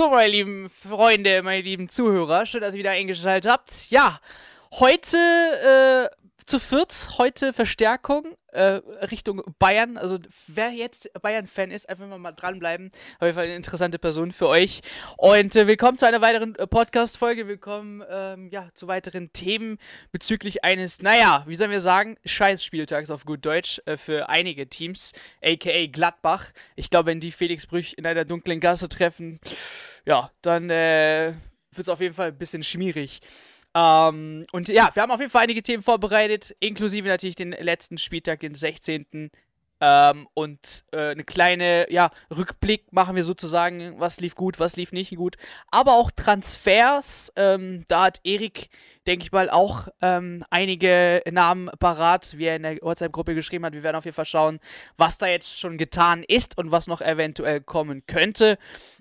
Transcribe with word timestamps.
So, 0.00 0.08
meine 0.08 0.30
lieben 0.32 0.70
Freunde, 0.70 1.42
meine 1.42 1.60
lieben 1.60 1.90
Zuhörer, 1.90 2.46
schön, 2.46 2.62
dass 2.62 2.72
ihr 2.72 2.78
wieder 2.78 2.92
eingeschaltet 2.92 3.52
habt. 3.52 3.90
Ja, 3.90 4.18
heute 4.72 5.18
äh, 5.18 6.44
zu 6.46 6.58
viert, 6.58 7.10
heute 7.18 7.52
Verstärkung 7.52 8.34
äh, 8.52 8.80
Richtung 9.10 9.42
Bayern. 9.58 9.96
Also 9.96 10.18
wer 10.48 10.70
jetzt 10.70 11.10
Bayern-Fan 11.20 11.70
ist, 11.70 11.88
einfach 11.88 12.06
mal 12.18 12.32
dranbleiben. 12.32 12.90
Auf 13.18 13.22
jeden 13.22 13.34
Fall 13.34 13.44
eine 13.44 13.56
interessante 13.56 13.98
Person 13.98 14.32
für 14.32 14.48
euch. 14.48 14.80
Und 15.16 15.54
äh, 15.56 15.66
willkommen 15.66 15.98
zu 15.98 16.06
einer 16.06 16.20
weiteren 16.20 16.54
äh, 16.56 16.66
Podcast-Folge. 16.66 17.46
Willkommen 17.46 18.02
ähm, 18.10 18.48
ja, 18.50 18.68
zu 18.74 18.88
weiteren 18.88 19.32
Themen 19.32 19.78
bezüglich 20.12 20.64
eines, 20.64 21.02
naja, 21.02 21.44
wie 21.46 21.54
sollen 21.54 21.70
wir 21.70 21.80
sagen, 21.80 22.16
Scheiß-Spieltags 22.24 23.10
auf 23.10 23.24
gut 23.24 23.44
Deutsch 23.44 23.80
äh, 23.86 23.96
für 23.96 24.28
einige 24.28 24.68
Teams, 24.68 25.12
aka 25.44 25.86
Gladbach. 25.86 26.46
Ich 26.76 26.90
glaube, 26.90 27.06
wenn 27.06 27.20
die 27.20 27.32
Felix 27.32 27.66
Brüch 27.66 27.94
in 27.96 28.06
einer 28.06 28.24
dunklen 28.24 28.60
Gasse 28.60 28.88
treffen, 28.88 29.40
ja, 30.06 30.30
dann 30.42 30.70
äh, 30.70 31.32
wird 31.72 31.86
es 31.86 31.88
auf 31.88 32.00
jeden 32.00 32.14
Fall 32.14 32.28
ein 32.28 32.38
bisschen 32.38 32.62
schmierig. 32.62 33.20
Ähm, 33.74 34.44
und 34.52 34.68
ja, 34.68 34.90
wir 34.94 35.02
haben 35.02 35.10
auf 35.10 35.20
jeden 35.20 35.30
Fall 35.30 35.44
einige 35.44 35.62
Themen 35.62 35.82
vorbereitet, 35.82 36.54
inklusive 36.60 37.06
natürlich 37.06 37.36
den 37.36 37.52
letzten 37.52 37.98
Spieltag, 37.98 38.40
den 38.40 38.54
16. 38.54 39.30
Ähm, 39.82 40.28
und 40.34 40.84
äh, 40.92 41.10
eine 41.10 41.24
kleine, 41.24 41.90
ja, 41.90 42.10
Rückblick 42.34 42.92
machen 42.92 43.16
wir 43.16 43.24
sozusagen, 43.24 43.98
was 43.98 44.20
lief 44.20 44.34
gut, 44.34 44.58
was 44.58 44.76
lief 44.76 44.92
nicht 44.92 45.16
gut. 45.16 45.36
Aber 45.70 45.94
auch 45.94 46.10
Transfers, 46.10 47.32
ähm, 47.36 47.84
da 47.88 48.04
hat 48.04 48.20
Erik 48.24 48.68
denke 49.06 49.24
ich 49.24 49.32
mal, 49.32 49.50
auch 49.50 49.88
ähm, 50.02 50.44
einige 50.50 51.22
Namen 51.30 51.70
parat, 51.78 52.36
wie 52.36 52.44
er 52.44 52.56
in 52.56 52.62
der 52.62 52.76
WhatsApp-Gruppe 52.82 53.34
geschrieben 53.34 53.64
hat. 53.64 53.72
Wir 53.72 53.82
werden 53.82 53.96
auf 53.96 54.04
jeden 54.04 54.14
Fall 54.14 54.26
schauen, 54.26 54.60
was 54.96 55.18
da 55.18 55.26
jetzt 55.26 55.58
schon 55.58 55.78
getan 55.78 56.22
ist 56.26 56.58
und 56.58 56.70
was 56.70 56.86
noch 56.86 57.00
eventuell 57.00 57.60
kommen 57.60 58.02
könnte. 58.06 58.58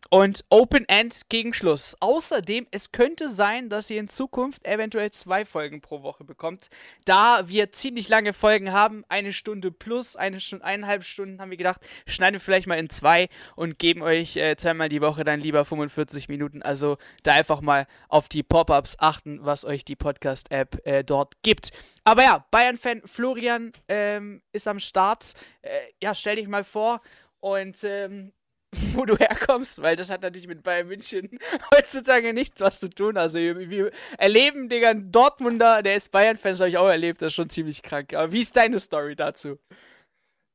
Und 0.10 0.44
Open 0.50 0.88
End 0.88 1.30
gegen 1.30 1.54
Schluss. 1.54 1.96
Außerdem, 2.00 2.66
es 2.72 2.92
könnte 2.92 3.30
sein, 3.30 3.70
dass 3.70 3.90
ihr 3.90 4.00
in 4.00 4.08
Zukunft 4.08 4.66
eventuell 4.66 5.12
zwei 5.12 5.46
Folgen 5.46 5.82
pro 5.82 6.02
Woche 6.02 6.24
bekommt. 6.24 6.70
Da 7.06 7.48
wir 7.48 7.72
ziemlich 7.72 8.10
lange 8.10 8.34
Folgen 8.34 8.72
haben, 8.72 9.04
eine 9.10 9.34
Stunde 9.34 9.72
plus, 9.72 10.16
eine 10.16 10.40
Stunde, 10.40 10.66
eineinhalb 10.66 11.04
Stunden, 11.04 11.40
haben 11.40 11.52
wir 11.52 11.58
gedacht, 11.58 11.82
schneiden 12.08 12.36
wir 12.36 12.40
vielleicht 12.40 12.66
mal 12.66 12.80
in 12.80 12.90
zwei 12.90 13.30
und 13.56 13.78
geben 13.78 14.02
euch 14.02 14.36
äh, 14.38 14.56
zweimal 14.56 14.90
die 14.90 15.02
Woche 15.02 15.24
dann 15.24 15.42
lieber 15.42 15.64
45 15.64 16.28
Minuten. 16.30 16.64
Also 16.64 16.98
da 17.24 17.34
einfach 17.34 17.62
mal 17.62 17.86
auf 18.08 18.30
die 18.30 18.42
Pop-ups 18.42 18.98
achten, 19.00 19.40
was 19.44 19.66
euch 19.66 19.86
die 19.86 19.96
Podcast-App 20.00 20.86
äh, 20.86 21.04
dort 21.04 21.36
gibt. 21.44 21.72
Aber 22.04 22.24
ja, 22.24 22.46
Bayern-Fan 22.50 23.04
Florian 23.06 23.74
ähm, 23.88 24.42
ist 24.52 24.68
am 24.68 24.80
Start. 24.80 25.34
Äh, 25.62 25.80
ja, 26.02 26.16
stell 26.16 26.38
dich 26.38 26.48
mal 26.48 26.64
vor 26.64 27.02
und 27.40 27.84
ähm, 27.84 28.34
wo 28.94 29.06
du 29.06 29.16
herkommst, 29.18 29.82
weil 29.82 29.96
das 29.96 30.10
hat 30.10 30.22
natürlich 30.22 30.48
mit 30.48 30.64
Bayern 30.64 30.88
München 30.88 31.40
heutzutage 31.76 32.34
nichts 32.34 32.62
was 32.62 32.80
zu 32.80 32.90
tun. 32.90 33.18
Also 33.18 33.40
wir, 33.40 33.92
erleben 34.18 34.70
Digga, 34.70 34.90
einen 34.90 35.12
Dortmunder, 35.12 35.82
der 35.82 35.96
ist 35.96 36.12
Bayern-Fan, 36.12 36.54
das 36.54 36.62
habe 36.62 36.70
ich 36.70 36.78
auch 36.78 36.90
erlebt, 36.90 37.22
das 37.22 37.28
ist 37.28 37.36
schon 37.36 37.50
ziemlich 37.50 37.82
krank. 37.82 38.14
Aber 38.14 38.32
wie 38.32 38.42
ist 38.42 38.56
deine 38.56 38.80
Story 38.80 39.16
dazu? 39.16 39.60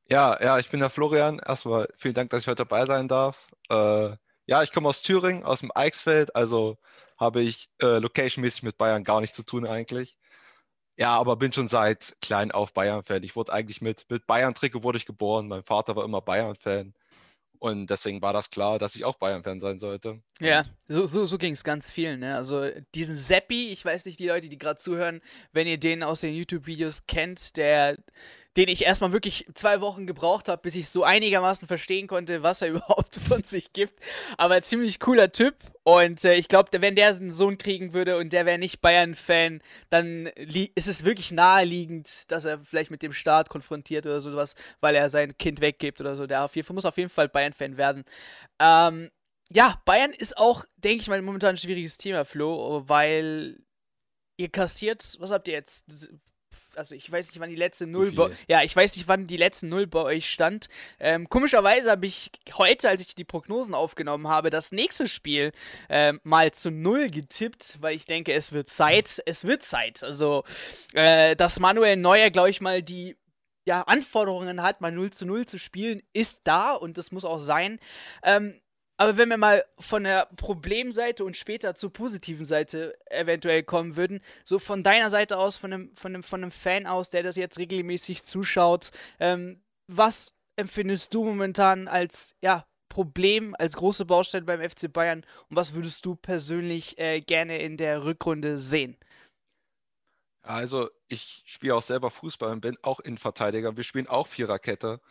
Ja, 0.07 0.41
ja, 0.41 0.59
ich 0.59 0.69
bin 0.69 0.79
der 0.79 0.89
Florian. 0.89 1.39
Erstmal 1.39 1.89
vielen 1.97 2.13
Dank, 2.13 2.29
dass 2.29 2.41
ich 2.41 2.47
heute 2.47 2.63
dabei 2.63 2.85
sein 2.85 3.07
darf. 3.07 3.49
Äh, 3.69 4.15
ja, 4.45 4.63
ich 4.63 4.71
komme 4.71 4.89
aus 4.89 5.01
Thüringen, 5.01 5.43
aus 5.43 5.59
dem 5.59 5.71
Eichsfeld, 5.73 6.35
also 6.35 6.77
habe 7.17 7.41
ich 7.41 7.69
äh, 7.81 7.99
locationmäßig 7.99 8.63
mit 8.63 8.77
Bayern 8.77 9.03
gar 9.03 9.21
nichts 9.21 9.35
zu 9.35 9.43
tun 9.43 9.65
eigentlich. 9.65 10.17
Ja, 10.97 11.17
aber 11.17 11.35
bin 11.35 11.51
schon 11.51 11.67
seit 11.67 12.15
klein 12.21 12.51
auf 12.51 12.73
Bayern-Fan. 12.73 13.23
Ich 13.23 13.35
wurde 13.35 13.51
eigentlich 13.51 13.81
mit, 13.81 14.05
mit 14.09 14.27
Bayern-Trikot 14.27 14.83
wurde 14.83 14.97
ich 14.97 15.05
geboren. 15.05 15.47
Mein 15.47 15.63
Vater 15.63 15.95
war 15.95 16.05
immer 16.05 16.21
Bayern-Fan. 16.21 16.93
Und 17.59 17.87
deswegen 17.89 18.21
war 18.21 18.31
das 18.31 18.49
klar, 18.49 18.79
dass 18.79 18.95
ich 18.95 19.03
auch 19.03 19.17
Bayern-Fan 19.17 19.59
sein 19.59 19.79
sollte. 19.79 20.21
Ja, 20.39 20.65
so, 20.87 21.05
so, 21.07 21.25
so 21.25 21.37
ging 21.37 21.53
es 21.53 21.63
ganz 21.63 21.91
vielen. 21.91 22.21
Ne? 22.21 22.35
Also 22.35 22.69
diesen 22.93 23.17
Seppi, 23.17 23.71
ich 23.71 23.83
weiß 23.83 24.05
nicht, 24.05 24.19
die 24.19 24.27
Leute, 24.27 24.47
die 24.47 24.57
gerade 24.57 24.79
zuhören, 24.79 25.21
wenn 25.51 25.67
ihr 25.67 25.79
den 25.79 26.03
aus 26.03 26.21
den 26.21 26.33
YouTube-Videos 26.33 27.07
kennt, 27.07 27.57
der 27.57 27.97
den 28.57 28.69
ich 28.69 28.85
erstmal 28.85 29.11
wirklich 29.11 29.45
zwei 29.53 29.81
Wochen 29.81 30.07
gebraucht 30.07 30.47
habe, 30.47 30.61
bis 30.61 30.75
ich 30.75 30.89
so 30.89 31.03
einigermaßen 31.03 31.67
verstehen 31.67 32.07
konnte, 32.07 32.43
was 32.43 32.61
er 32.61 32.67
überhaupt 32.69 33.17
von 33.17 33.43
sich 33.43 33.73
gibt. 33.73 33.99
Aber 34.37 34.61
ziemlich 34.61 34.99
cooler 34.99 35.31
Typ. 35.31 35.55
Und 35.83 36.23
äh, 36.23 36.35
ich 36.35 36.47
glaube, 36.47 36.69
wenn 36.81 36.95
der 36.95 37.09
einen 37.09 37.31
Sohn 37.31 37.57
kriegen 37.57 37.93
würde 37.93 38.17
und 38.17 38.33
der 38.33 38.45
wäre 38.45 38.57
nicht 38.57 38.81
Bayern-Fan, 38.81 39.61
dann 39.89 40.25
ist 40.27 40.87
es 40.87 41.05
wirklich 41.05 41.31
naheliegend, 41.31 42.31
dass 42.31 42.45
er 42.45 42.59
vielleicht 42.59 42.91
mit 42.91 43.03
dem 43.03 43.13
Staat 43.13 43.49
konfrontiert 43.49 44.05
oder 44.05 44.21
sowas, 44.21 44.55
weil 44.79 44.95
er 44.95 45.09
sein 45.09 45.37
Kind 45.37 45.61
weggibt 45.61 46.01
oder 46.01 46.15
so. 46.15 46.25
Der 46.25 46.43
auf 46.43 46.55
jeden 46.55 46.65
Fall, 46.65 46.73
muss 46.73 46.85
auf 46.85 46.97
jeden 46.97 47.09
Fall 47.09 47.29
Bayern-Fan 47.29 47.77
werden. 47.77 48.03
Ähm, 48.59 49.11
ja, 49.51 49.81
Bayern 49.85 50.11
ist 50.11 50.37
auch, 50.37 50.65
denke 50.77 51.01
ich 51.01 51.07
mal, 51.07 51.21
momentan 51.21 51.51
ein 51.51 51.57
schwieriges 51.57 51.97
Thema, 51.97 52.25
Flo, 52.25 52.83
weil 52.87 53.59
ihr 54.37 54.49
kassiert, 54.49 55.17
was 55.19 55.31
habt 55.31 55.47
ihr 55.47 55.53
jetzt? 55.53 56.09
Also 56.75 56.95
ich 56.95 57.11
weiß 57.11 57.27
nicht, 57.27 57.39
wann 57.39 57.49
die 57.49 57.55
letzte 57.55 57.87
Null 57.87 58.11
bei, 58.11 58.31
ja, 58.47 58.63
ich 58.63 58.75
weiß 58.75 58.95
nicht, 58.95 59.07
wann 59.07 59.27
die 59.27 59.37
letzte 59.37 59.67
Null 59.67 59.87
bei 59.87 60.01
euch 60.01 60.29
stand. 60.29 60.67
Ähm, 60.99 61.29
komischerweise 61.29 61.91
habe 61.91 62.05
ich 62.05 62.31
heute, 62.53 62.89
als 62.89 63.01
ich 63.01 63.15
die 63.15 63.23
Prognosen 63.23 63.73
aufgenommen 63.73 64.27
habe, 64.27 64.49
das 64.49 64.71
nächste 64.71 65.07
Spiel 65.07 65.51
ähm, 65.89 66.19
mal 66.23 66.51
zu 66.51 66.71
Null 66.71 67.09
getippt, 67.09 67.77
weil 67.81 67.95
ich 67.95 68.05
denke, 68.05 68.33
es 68.33 68.51
wird 68.51 68.69
Zeit. 68.69 69.21
Es 69.25 69.45
wird 69.45 69.63
Zeit. 69.63 70.03
Also, 70.03 70.43
äh, 70.93 71.35
dass 71.35 71.59
Manuel 71.59 71.95
Neuer, 71.97 72.29
glaube 72.29 72.49
ich 72.49 72.61
mal, 72.61 72.81
die 72.81 73.15
ja, 73.65 73.81
Anforderungen 73.81 74.61
hat, 74.61 74.81
mal 74.81 74.91
0 74.91 75.11
zu 75.11 75.25
0 75.25 75.45
zu 75.45 75.57
spielen, 75.57 76.03
ist 76.13 76.41
da 76.43 76.73
und 76.73 76.97
das 76.97 77.11
muss 77.11 77.25
auch 77.25 77.39
sein. 77.39 77.79
Ähm, 78.23 78.61
aber 78.97 79.17
wenn 79.17 79.29
wir 79.29 79.37
mal 79.37 79.65
von 79.77 80.03
der 80.03 80.27
Problemseite 80.37 81.25
und 81.25 81.35
später 81.35 81.75
zur 81.75 81.91
positiven 81.91 82.45
Seite 82.45 82.97
eventuell 83.09 83.63
kommen 83.63 83.95
würden, 83.95 84.21
so 84.43 84.59
von 84.59 84.83
deiner 84.83 85.09
Seite 85.09 85.37
aus, 85.37 85.57
von 85.57 85.73
einem, 85.73 85.95
von 85.95 86.13
einem, 86.13 86.23
von 86.23 86.43
einem 86.43 86.51
Fan 86.51 86.87
aus, 86.87 87.09
der 87.09 87.23
das 87.23 87.35
jetzt 87.35 87.57
regelmäßig 87.57 88.23
zuschaut, 88.23 88.91
ähm, 89.19 89.61
was 89.87 90.33
empfindest 90.55 91.13
du 91.13 91.25
momentan 91.25 91.87
als 91.87 92.35
ja, 92.41 92.65
Problem, 92.89 93.55
als 93.59 93.75
große 93.75 94.05
Baustelle 94.05 94.45
beim 94.45 94.61
FC 94.61 94.91
Bayern 94.91 95.25
und 95.49 95.55
was 95.57 95.73
würdest 95.73 96.05
du 96.05 96.15
persönlich 96.15 96.97
äh, 96.97 97.19
gerne 97.19 97.59
in 97.59 97.75
der 97.75 98.05
Rückrunde 98.05 98.57
sehen? 98.57 98.97
Also, 100.41 100.89
ich 101.07 101.43
spiele 101.45 101.75
auch 101.75 101.81
selber 101.81 102.11
Fußball 102.11 102.51
und 102.51 102.61
bin 102.61 102.77
auch 102.83 102.99
Innenverteidiger. 102.99 103.75
Wir 103.75 103.83
spielen 103.83 104.07
auch 104.07 104.27
Viererkette. 104.27 105.01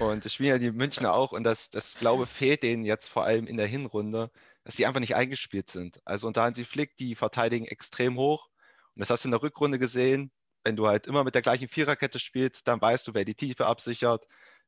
Und 0.00 0.24
das 0.24 0.34
spielen 0.34 0.50
ja 0.50 0.58
die 0.58 0.72
Münchner 0.72 1.12
auch 1.12 1.32
und 1.32 1.44
das, 1.44 1.70
das 1.70 1.94
glaube 1.94 2.26
fehlt 2.26 2.62
denen 2.62 2.84
jetzt 2.84 3.08
vor 3.08 3.24
allem 3.24 3.46
in 3.46 3.56
der 3.56 3.66
Hinrunde, 3.66 4.30
dass 4.64 4.76
sie 4.76 4.86
einfach 4.86 5.00
nicht 5.00 5.14
eingespielt 5.14 5.70
sind. 5.70 6.00
Also 6.04 6.26
unter 6.26 6.42
Hansi 6.42 6.64
Flick, 6.64 6.96
die 6.96 7.14
verteidigen 7.14 7.66
extrem 7.66 8.16
hoch. 8.16 8.48
Und 8.94 9.00
das 9.00 9.10
hast 9.10 9.24
du 9.24 9.28
in 9.28 9.32
der 9.32 9.42
Rückrunde 9.42 9.78
gesehen. 9.78 10.32
Wenn 10.64 10.76
du 10.76 10.86
halt 10.86 11.06
immer 11.06 11.24
mit 11.24 11.34
der 11.34 11.42
gleichen 11.42 11.68
Viererkette 11.68 12.18
spielst, 12.18 12.66
dann 12.68 12.80
weißt 12.80 13.06
du, 13.06 13.14
wer 13.14 13.24
die 13.24 13.34
Tiefe 13.34 13.66
absichert, 13.66 14.24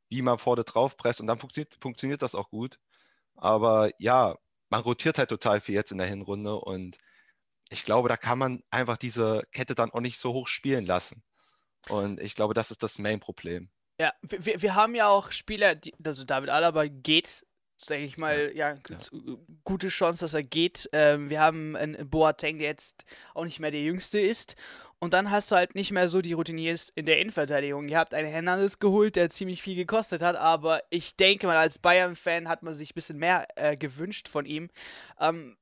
wie 0.08 0.22
man 0.22 0.38
vorne 0.38 0.64
drauf 0.64 0.96
presst 0.96 1.20
und 1.20 1.26
dann 1.26 1.38
funktioniert, 1.38 1.76
funktioniert 1.80 2.22
das 2.22 2.34
auch 2.34 2.50
gut. 2.50 2.78
Aber 3.36 3.90
ja, 3.98 4.36
man 4.70 4.82
rotiert 4.82 5.18
halt 5.18 5.30
total 5.30 5.60
viel 5.60 5.74
jetzt 5.74 5.92
in 5.92 5.98
der 5.98 6.06
Hinrunde 6.06 6.56
und 6.56 6.96
ich 7.70 7.84
glaube, 7.84 8.08
da 8.08 8.16
kann 8.16 8.38
man 8.38 8.62
einfach 8.70 8.96
diese 8.96 9.44
Kette 9.52 9.74
dann 9.74 9.90
auch 9.90 10.00
nicht 10.00 10.18
so 10.20 10.32
hoch 10.32 10.48
spielen 10.48 10.86
lassen. 10.86 11.22
Und 11.88 12.20
ich 12.20 12.34
glaube, 12.34 12.54
das 12.54 12.70
ist 12.70 12.82
das 12.82 12.98
Main-Problem. 12.98 13.70
Ja, 14.00 14.14
wir, 14.22 14.62
wir 14.62 14.74
haben 14.74 14.94
ja 14.94 15.08
auch 15.08 15.30
Spieler, 15.30 15.74
die, 15.74 15.92
also 16.02 16.24
David 16.24 16.48
Alaba 16.48 16.86
geht, 16.86 17.44
sage 17.76 18.00
ich 18.00 18.16
mal, 18.16 18.50
ja, 18.56 18.70
ja, 18.70 18.78
ja, 18.88 19.36
gute 19.62 19.88
Chance, 19.88 20.24
dass 20.24 20.32
er 20.32 20.42
geht. 20.42 20.88
Ähm, 20.94 21.28
wir 21.28 21.38
haben 21.38 21.76
einen 21.76 22.08
Boateng, 22.08 22.58
der 22.58 22.68
jetzt 22.68 23.04
auch 23.34 23.44
nicht 23.44 23.60
mehr 23.60 23.70
der 23.70 23.82
Jüngste 23.82 24.18
ist. 24.18 24.56
Und 25.00 25.12
dann 25.12 25.30
hast 25.30 25.52
du 25.52 25.56
halt 25.56 25.74
nicht 25.74 25.90
mehr 25.90 26.08
so 26.08 26.22
die 26.22 26.32
Routiniers 26.32 26.90
in 26.94 27.04
der 27.04 27.20
Innenverteidigung. 27.20 27.90
Ihr 27.90 27.98
habt 27.98 28.14
einen 28.14 28.30
Hernandez 28.30 28.78
geholt, 28.78 29.16
der 29.16 29.28
ziemlich 29.28 29.60
viel 29.60 29.76
gekostet 29.76 30.22
hat, 30.22 30.36
aber 30.36 30.82
ich 30.88 31.16
denke 31.16 31.46
mal, 31.46 31.58
als 31.58 31.78
Bayern-Fan 31.78 32.48
hat 32.48 32.62
man 32.62 32.74
sich 32.74 32.92
ein 32.92 32.94
bisschen 32.94 33.18
mehr 33.18 33.48
äh, 33.56 33.76
gewünscht 33.76 34.28
von 34.28 34.46
ihm. 34.46 34.70
Ähm, 35.18 35.58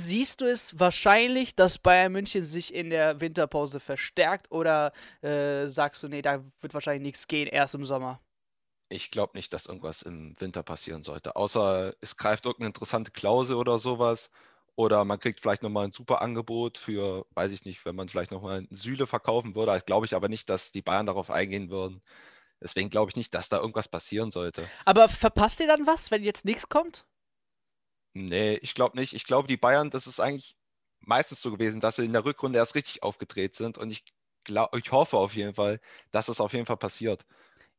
Siehst 0.00 0.42
du 0.42 0.44
es 0.44 0.78
wahrscheinlich, 0.78 1.56
dass 1.56 1.78
Bayern 1.78 2.12
München 2.12 2.40
sich 2.40 2.72
in 2.72 2.90
der 2.90 3.20
Winterpause 3.20 3.80
verstärkt 3.80 4.52
oder 4.52 4.92
äh, 5.22 5.66
sagst 5.66 6.04
du, 6.04 6.08
nee, 6.08 6.22
da 6.22 6.44
wird 6.60 6.72
wahrscheinlich 6.72 7.02
nichts 7.02 7.26
gehen, 7.26 7.48
erst 7.48 7.74
im 7.74 7.84
Sommer? 7.84 8.20
Ich 8.90 9.10
glaube 9.10 9.36
nicht, 9.36 9.52
dass 9.52 9.66
irgendwas 9.66 10.02
im 10.02 10.40
Winter 10.40 10.62
passieren 10.62 11.02
sollte. 11.02 11.34
Außer 11.34 11.96
es 12.00 12.16
greift 12.16 12.46
irgendeine 12.46 12.68
interessante 12.68 13.10
Klausel 13.10 13.56
oder 13.56 13.80
sowas. 13.80 14.30
Oder 14.76 15.04
man 15.04 15.18
kriegt 15.18 15.40
vielleicht 15.40 15.64
nochmal 15.64 15.86
ein 15.86 15.90
super 15.90 16.22
Angebot 16.22 16.78
für, 16.78 17.26
weiß 17.34 17.50
ich 17.50 17.64
nicht, 17.64 17.84
wenn 17.84 17.96
man 17.96 18.08
vielleicht 18.08 18.30
nochmal 18.30 18.60
ein 18.60 18.68
Süle 18.70 19.08
verkaufen 19.08 19.56
würde. 19.56 19.82
Glaube 19.84 20.06
ich 20.06 20.14
aber 20.14 20.28
nicht, 20.28 20.48
dass 20.48 20.70
die 20.70 20.82
Bayern 20.82 21.06
darauf 21.06 21.28
eingehen 21.28 21.70
würden. 21.70 22.02
Deswegen 22.62 22.88
glaube 22.88 23.10
ich 23.10 23.16
nicht, 23.16 23.34
dass 23.34 23.48
da 23.48 23.58
irgendwas 23.58 23.88
passieren 23.88 24.30
sollte. 24.30 24.64
Aber 24.84 25.08
verpasst 25.08 25.58
ihr 25.58 25.66
dann 25.66 25.88
was, 25.88 26.12
wenn 26.12 26.22
jetzt 26.22 26.44
nichts 26.44 26.68
kommt? 26.68 27.04
Nee, 28.26 28.54
ich 28.62 28.74
glaube 28.74 28.96
nicht. 28.98 29.12
Ich 29.12 29.24
glaube, 29.24 29.48
die 29.48 29.56
Bayern, 29.56 29.90
das 29.90 30.06
ist 30.06 30.20
eigentlich 30.20 30.56
meistens 31.00 31.40
so 31.40 31.50
gewesen, 31.50 31.80
dass 31.80 31.96
sie 31.96 32.04
in 32.04 32.12
der 32.12 32.24
Rückrunde 32.24 32.58
erst 32.58 32.74
richtig 32.74 33.02
aufgedreht 33.02 33.56
sind. 33.56 33.78
Und 33.78 33.90
ich, 33.90 34.04
glaub, 34.44 34.74
ich 34.74 34.90
hoffe 34.92 35.16
auf 35.16 35.34
jeden 35.34 35.54
Fall, 35.54 35.80
dass 36.10 36.26
das 36.26 36.40
auf 36.40 36.52
jeden 36.52 36.66
Fall 36.66 36.76
passiert. 36.76 37.24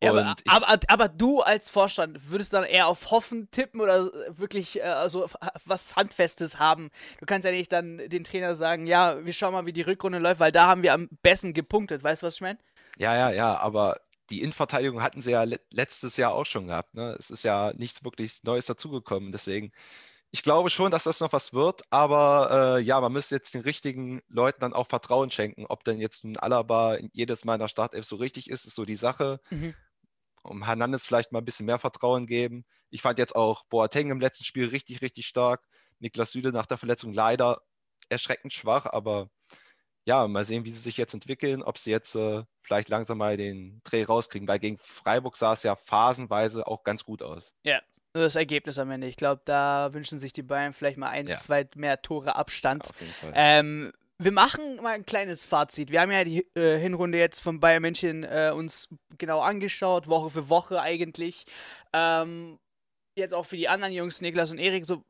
Ja, 0.02 0.12
aber, 0.12 0.36
aber, 0.48 0.80
aber, 0.88 1.10
du 1.10 1.42
als 1.42 1.68
Vorstand 1.68 2.32
würdest 2.32 2.54
dann 2.54 2.64
eher 2.64 2.88
auf 2.88 3.12
Hoffen 3.12 3.52
tippen 3.52 3.82
oder 3.82 4.10
wirklich 4.30 4.80
äh, 4.80 4.84
also 4.84 5.28
was 5.66 5.98
Handfestes 5.98 6.58
haben? 6.58 6.90
Du 7.20 7.26
kannst 7.26 7.44
ja 7.44 7.52
nicht 7.52 7.74
dann 7.74 7.98
den 7.98 8.24
Trainer 8.24 8.56
sagen, 8.56 8.88
ja, 8.88 9.26
wir 9.26 9.34
schauen 9.34 9.52
mal, 9.52 9.66
wie 9.66 9.74
die 9.74 9.82
Rückrunde 9.82 10.20
läuft, 10.20 10.40
weil 10.40 10.54
da 10.54 10.68
haben 10.68 10.84
wir 10.84 10.94
am 10.94 11.10
besten 11.22 11.54
gepunktet. 11.54 12.02
Weißt 12.02 12.22
du, 12.22 12.28
was 12.28 12.36
ich 12.36 12.42
meine? 12.42 12.60
Ja, 12.98 13.14
ja, 13.14 13.32
ja, 13.32 13.58
aber 13.58 14.00
die 14.30 14.42
Innenverteidigung 14.42 15.02
hatten 15.02 15.22
sie 15.22 15.32
ja 15.32 15.44
letztes 15.72 16.16
Jahr 16.16 16.34
auch 16.34 16.46
schon 16.46 16.68
gehabt. 16.68 16.94
Ne? 16.94 17.16
Es 17.20 17.30
ist 17.30 17.44
ja 17.44 17.74
nichts 17.76 18.04
wirklich 18.04 18.44
Neues 18.44 18.68
dazugekommen. 18.68 19.32
Deswegen, 19.32 19.72
ich 20.32 20.44
glaube 20.44 20.70
schon, 20.70 20.92
dass 20.92 21.04
das 21.04 21.20
noch 21.20 21.34
was 21.34 21.54
wird, 21.54 21.82
aber 21.90 22.78
äh, 22.78 22.82
ja, 22.82 23.02
man 23.02 23.12
müsste 23.12 23.36
jetzt 23.36 23.54
den 23.54 23.62
richtigen 23.62 24.22
Leuten 24.28 24.62
dann 24.62 24.74
auch 24.74 24.88
Vertrauen 24.88 25.32
schenken. 25.32 25.66
Ob 25.68 25.84
denn 25.84 26.00
jetzt 26.00 26.24
ein 26.24 26.38
Alaba 26.38 26.98
jedes 27.14 27.46
Mal 27.46 27.56
in 27.56 27.62
der 27.62 27.68
Startelf 27.68 28.06
so 28.06 28.16
richtig 28.16 28.50
ist, 28.50 28.66
ist 28.66 28.76
so 28.76 28.84
die 28.84 28.96
Sache. 28.96 29.40
Mhm 29.50 29.74
um 30.44 30.66
Hernandez 30.66 31.06
vielleicht 31.06 31.32
mal 31.32 31.40
ein 31.40 31.46
bisschen 31.46 31.66
mehr 31.66 31.80
Vertrauen 31.80 32.28
geben. 32.28 32.66
Ich 32.90 33.02
fand 33.02 33.20
jetzt 33.20 33.36
auch 33.36 33.66
Boateng 33.66 34.10
im 34.10 34.20
letzten 34.20 34.44
Spiel 34.44 34.68
richtig, 34.68 35.02
richtig 35.02 35.28
stark. 35.28 35.64
Niklas 36.00 36.32
Süde 36.32 36.52
nach 36.52 36.66
der 36.66 36.78
Verletzung 36.78 37.14
leider 37.14 37.62
erschreckend 38.10 38.54
schwach, 38.54 38.86
aber 38.86 39.30
ja, 40.06 40.28
mal 40.28 40.46
sehen, 40.46 40.66
wie 40.66 40.72
sie 40.72 40.80
sich 40.80 40.98
jetzt 40.98 41.14
entwickeln, 41.14 41.62
ob 41.62 41.78
sie 41.78 41.92
jetzt 41.92 42.16
äh, 42.16 42.44
vielleicht 42.64 42.90
langsam 42.90 43.18
mal 43.20 43.38
den 43.38 43.82
Dreh 43.84 44.04
rauskriegen, 44.04 44.48
weil 44.48 44.60
gegen 44.60 44.80
Freiburg 44.80 45.38
sah 45.38 45.54
es 45.54 45.64
ja 45.64 45.76
phasenweise 45.76 46.66
auch 46.66 46.84
ganz 46.84 47.04
gut 47.04 47.22
aus. 47.22 47.54
Ja, 47.64 47.82
nur 48.14 48.24
das 48.24 48.36
Ergebnis 48.36 48.80
am 48.80 48.92
Ende. 48.92 49.08
Ich 49.08 49.16
glaube, 49.16 49.42
da 49.46 49.94
wünschen 49.94 50.20
sich 50.20 50.34
die 50.34 50.44
Bayern 50.44 50.74
vielleicht 50.74 50.98
mal 50.98 51.10
ein, 51.10 51.28
ja. 51.28 51.36
zwei 51.36 51.68
mehr 51.76 52.02
Tore 52.02 52.36
Abstand. 52.36 52.90
Ähm, 53.34 53.92
wir 54.18 54.32
machen 54.32 54.78
mal 54.82 54.94
ein 54.94 55.06
kleines 55.06 55.46
Fazit. 55.46 55.92
Wir 55.92 56.02
haben 56.02 56.12
ja 56.12 56.24
die 56.24 56.46
äh, 56.56 56.78
Hinrunde 56.78 57.18
jetzt 57.18 57.40
von 57.40 57.60
Bayern 57.60 57.82
München 57.82 58.24
äh, 58.24 58.52
uns 58.54 58.90
genau 59.18 59.40
angeschaut, 59.40 60.08
Woche 60.08 60.30
für 60.30 60.50
Woche 60.50 60.82
eigentlich. 60.82 61.46
Ähm, 61.94 62.60
jetzt 63.16 63.34
auch 63.34 63.46
für 63.46 63.58
die 63.58 63.70
anderen 63.70 63.94
Jungs, 63.94 64.22
Niklas 64.22 64.52
und 64.52 64.60
Erik, 64.60 64.86
so, 64.86 65.04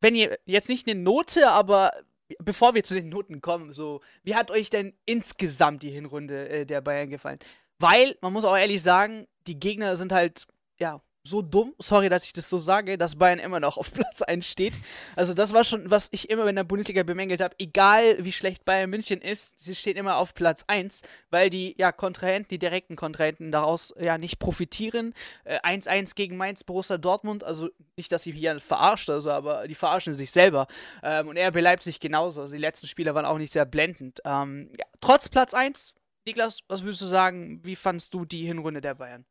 wenn 0.00 0.14
ihr 0.14 0.38
jetzt 0.44 0.68
nicht 0.68 0.86
eine 0.86 1.00
Note, 1.00 1.50
aber 1.50 1.92
bevor 2.38 2.74
wir 2.74 2.84
zu 2.84 2.94
den 2.94 3.08
Noten 3.08 3.40
kommen, 3.40 3.72
so, 3.72 4.02
wie 4.22 4.34
hat 4.34 4.50
euch 4.50 4.70
denn 4.70 4.94
insgesamt 5.06 5.82
die 5.82 5.90
Hinrunde 5.90 6.48
äh, 6.48 6.66
der 6.66 6.80
Bayern 6.80 7.10
gefallen? 7.10 7.38
Weil, 7.78 8.16
man 8.20 8.32
muss 8.32 8.44
auch 8.44 8.56
ehrlich 8.56 8.82
sagen, 8.82 9.26
die 9.46 9.58
Gegner 9.58 9.96
sind 9.96 10.12
halt, 10.12 10.46
ja, 10.78 11.00
so 11.26 11.40
dumm, 11.40 11.74
sorry, 11.78 12.10
dass 12.10 12.24
ich 12.24 12.34
das 12.34 12.50
so 12.50 12.58
sage, 12.58 12.98
dass 12.98 13.16
Bayern 13.16 13.38
immer 13.38 13.58
noch 13.58 13.78
auf 13.78 13.92
Platz 13.94 14.20
1 14.20 14.46
steht. 14.46 14.74
Also 15.16 15.32
das 15.32 15.52
war 15.54 15.64
schon, 15.64 15.90
was 15.90 16.10
ich 16.12 16.28
immer 16.28 16.46
in 16.46 16.56
der 16.56 16.64
Bundesliga 16.64 17.02
bemängelt 17.02 17.40
habe. 17.40 17.54
Egal 17.58 18.22
wie 18.22 18.32
schlecht 18.32 18.64
Bayern 18.64 18.90
München 18.90 19.22
ist, 19.22 19.58
sie 19.58 19.74
steht 19.74 19.96
immer 19.96 20.16
auf 20.16 20.34
Platz 20.34 20.64
1, 20.66 21.02
weil 21.30 21.48
die 21.48 21.74
ja 21.78 21.92
Kontrahenten, 21.92 22.48
die 22.50 22.58
direkten 22.58 22.94
Kontrahenten 22.94 23.50
daraus 23.50 23.94
ja 23.98 24.18
nicht 24.18 24.38
profitieren. 24.38 25.14
1-1 25.46 26.10
äh, 26.10 26.14
gegen 26.14 26.36
Mainz, 26.36 26.62
Borussia 26.62 26.98
Dortmund, 26.98 27.42
also 27.42 27.70
nicht, 27.96 28.12
dass 28.12 28.24
sie 28.24 28.32
hier 28.32 28.60
verarscht, 28.60 29.08
also, 29.08 29.30
aber 29.30 29.66
die 29.66 29.74
verarschen 29.74 30.12
sich 30.12 30.30
selber. 30.30 30.66
Ähm, 31.02 31.28
und 31.28 31.38
RB 31.38 31.60
Leipzig 31.60 32.00
genauso. 32.00 32.42
Also 32.42 32.54
die 32.54 32.60
letzten 32.60 32.86
Spieler 32.86 33.14
waren 33.14 33.24
auch 33.24 33.38
nicht 33.38 33.52
sehr 33.52 33.64
blendend. 33.64 34.20
Ähm, 34.26 34.70
ja, 34.78 34.84
trotz 35.00 35.30
Platz 35.30 35.54
1, 35.54 35.94
Niklas, 36.26 36.60
was 36.68 36.82
würdest 36.82 37.00
du 37.00 37.06
sagen, 37.06 37.60
wie 37.64 37.76
fandst 37.76 38.12
du 38.12 38.26
die 38.26 38.44
Hinrunde 38.44 38.82
der 38.82 38.94
Bayern? 38.94 39.24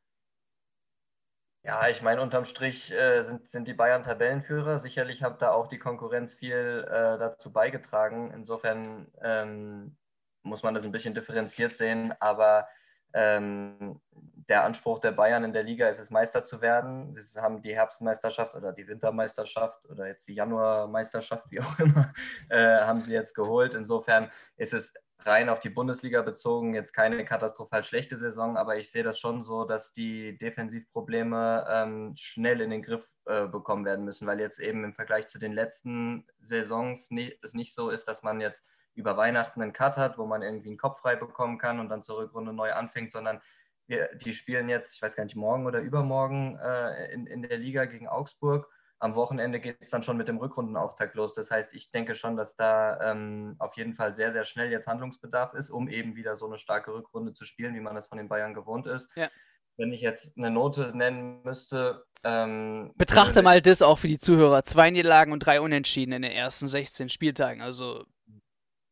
Ja, 1.66 1.88
ich 1.88 2.02
meine, 2.02 2.22
unterm 2.22 2.44
Strich 2.44 2.92
äh, 2.92 3.22
sind, 3.24 3.50
sind 3.50 3.70
die 3.70 3.74
Bayern 3.74 4.04
Tabellenführer. 4.04 4.80
Sicherlich 4.82 5.24
hat 5.24 5.42
da 5.42 5.52
auch 5.52 5.68
die 5.68 5.80
Konkurrenz 5.80 6.34
viel 6.36 6.86
äh, 6.90 7.18
dazu 7.18 7.54
beigetragen. 7.54 8.32
Insofern 8.32 9.08
ähm, 9.22 9.96
muss 10.42 10.62
man 10.62 10.74
das 10.74 10.84
ein 10.84 10.92
bisschen 10.92 11.14
differenziert 11.14 11.78
sehen. 11.78 12.14
Aber 12.20 12.68
ähm, 13.14 14.02
der 14.12 14.66
Anspruch 14.66 15.00
der 15.00 15.14
Bayern 15.14 15.46
in 15.46 15.54
der 15.54 15.64
Liga 15.64 15.88
ist 15.88 16.00
es, 16.00 16.10
Meister 16.10 16.44
zu 16.44 16.60
werden. 16.62 17.16
Sie 17.24 17.40
haben 17.40 17.62
die 17.62 17.76
Herbstmeisterschaft 17.76 18.56
oder 18.56 18.74
die 18.74 18.88
Wintermeisterschaft 18.88 19.86
oder 19.88 20.08
jetzt 20.08 20.28
die 20.28 20.34
Januarmeisterschaft, 20.34 21.50
wie 21.50 21.62
auch 21.62 21.80
immer, 21.80 22.14
äh, 22.50 22.82
haben 22.82 23.00
sie 23.00 23.14
jetzt 23.14 23.36
geholt. 23.36 23.74
Insofern 23.74 24.30
ist 24.58 24.74
es 24.74 24.94
rein 25.26 25.50
auf 25.50 25.60
die 25.60 25.70
Bundesliga 25.70 26.22
bezogen 26.22 26.74
jetzt 26.74 26.94
keine 26.94 27.24
katastrophal 27.26 27.84
schlechte 27.84 28.18
Saison, 28.18 28.58
aber 28.58 28.78
ich 28.78 28.92
sehe 28.92 29.04
das 29.04 29.20
schon 29.20 29.44
so, 29.44 29.66
dass 29.66 29.92
die 29.92 30.38
Defensivprobleme 30.38 31.66
ähm, 31.70 32.14
schnell 32.16 32.62
in 32.62 32.70
den 32.70 32.84
Griff 32.84 33.08
äh, 33.26 33.48
bekommen 33.48 33.86
werden 33.86 34.06
müssen, 34.06 34.28
weil 34.28 34.40
jetzt 34.40 34.60
eben 34.60 34.84
im 34.84 34.94
Vergleich 34.94 35.28
zu 35.28 35.40
den 35.40 35.54
letzten 35.54 36.26
Saisons 36.40 37.10
nie, 37.10 37.38
es 37.42 37.54
nicht 37.54 37.74
so 37.74 37.90
ist, 37.90 38.08
dass 38.08 38.24
man 38.24 38.42
jetzt 38.42 38.64
über 38.96 39.18
Weihnachten 39.18 39.62
einen 39.62 39.74
Cut 39.74 39.98
hat, 39.98 40.18
wo 40.18 40.26
man 40.26 40.42
irgendwie 40.42 40.70
einen 40.70 40.78
Kopf 40.78 41.00
frei 41.00 41.16
bekommen 41.16 41.58
kann 41.58 41.80
und 41.80 41.90
dann 41.90 42.04
zur 42.04 42.18
Rückrunde 42.20 42.54
neu 42.54 42.74
anfängt, 42.74 43.12
sondern 43.12 43.42
wir, 43.88 44.10
die 44.16 44.34
spielen 44.34 44.70
jetzt, 44.70 44.94
ich 44.94 45.02
weiß 45.02 45.16
gar 45.16 45.26
nicht, 45.26 45.36
morgen 45.36 45.66
oder 45.66 45.80
übermorgen 45.80 46.58
äh, 46.60 47.12
in, 47.12 47.28
in 47.28 47.42
der 47.42 47.58
Liga 47.58 47.86
gegen 47.86 48.08
Augsburg 48.08 48.70
am 49.04 49.16
Wochenende 49.16 49.60
geht 49.60 49.82
es 49.82 49.90
dann 49.90 50.02
schon 50.02 50.16
mit 50.16 50.30
dem 50.30 50.38
Rückrundenauftakt 50.38 51.16
los. 51.16 51.34
Das 51.34 51.52
heißt, 51.52 51.74
ich 51.74 51.92
denke 51.92 52.16
schon, 52.16 52.38
dass 52.38 52.56
da 52.56 53.12
ähm, 53.12 53.58
auf 53.60 53.76
jeden 53.76 53.96
Fall 53.96 54.16
sehr, 54.16 54.32
sehr 54.32 54.46
schnell 54.46 54.72
jetzt 54.72 54.88
Handlungsbedarf 54.88 55.54
ist, 55.54 55.70
um 55.70 55.90
eben 55.90 56.16
wieder 56.16 56.38
so 56.38 56.48
eine 56.48 56.58
starke 56.58 56.94
Rückrunde 56.94 57.34
zu 57.34 57.44
spielen, 57.44 57.76
wie 57.76 57.82
man 57.82 57.96
das 57.96 58.08
von 58.08 58.18
den 58.18 58.30
Bayern 58.30 58.54
gewohnt 58.54 58.88
ist. 58.88 59.10
Ja. 59.18 59.28
Wenn 59.76 59.92
ich 59.92 60.00
jetzt 60.00 60.38
eine 60.38 60.52
Note 60.52 60.96
nennen 60.96 61.44
müsste. 61.44 62.06
Ähm, 62.24 62.94
Betrachte 62.96 63.42
mal 63.42 63.62
das 63.62 63.82
auch 63.82 64.00
für 64.00 64.08
die 64.08 64.20
Zuhörer. 64.20 64.64
Zwei 64.64 64.90
Niederlagen 64.90 65.34
und 65.34 65.40
drei 65.40 65.60
Unentschieden 65.60 66.14
in 66.14 66.22
den 66.22 66.32
ersten 66.32 66.70
16 66.70 67.10
Spieltagen. 67.10 67.62
Also. 67.62 68.06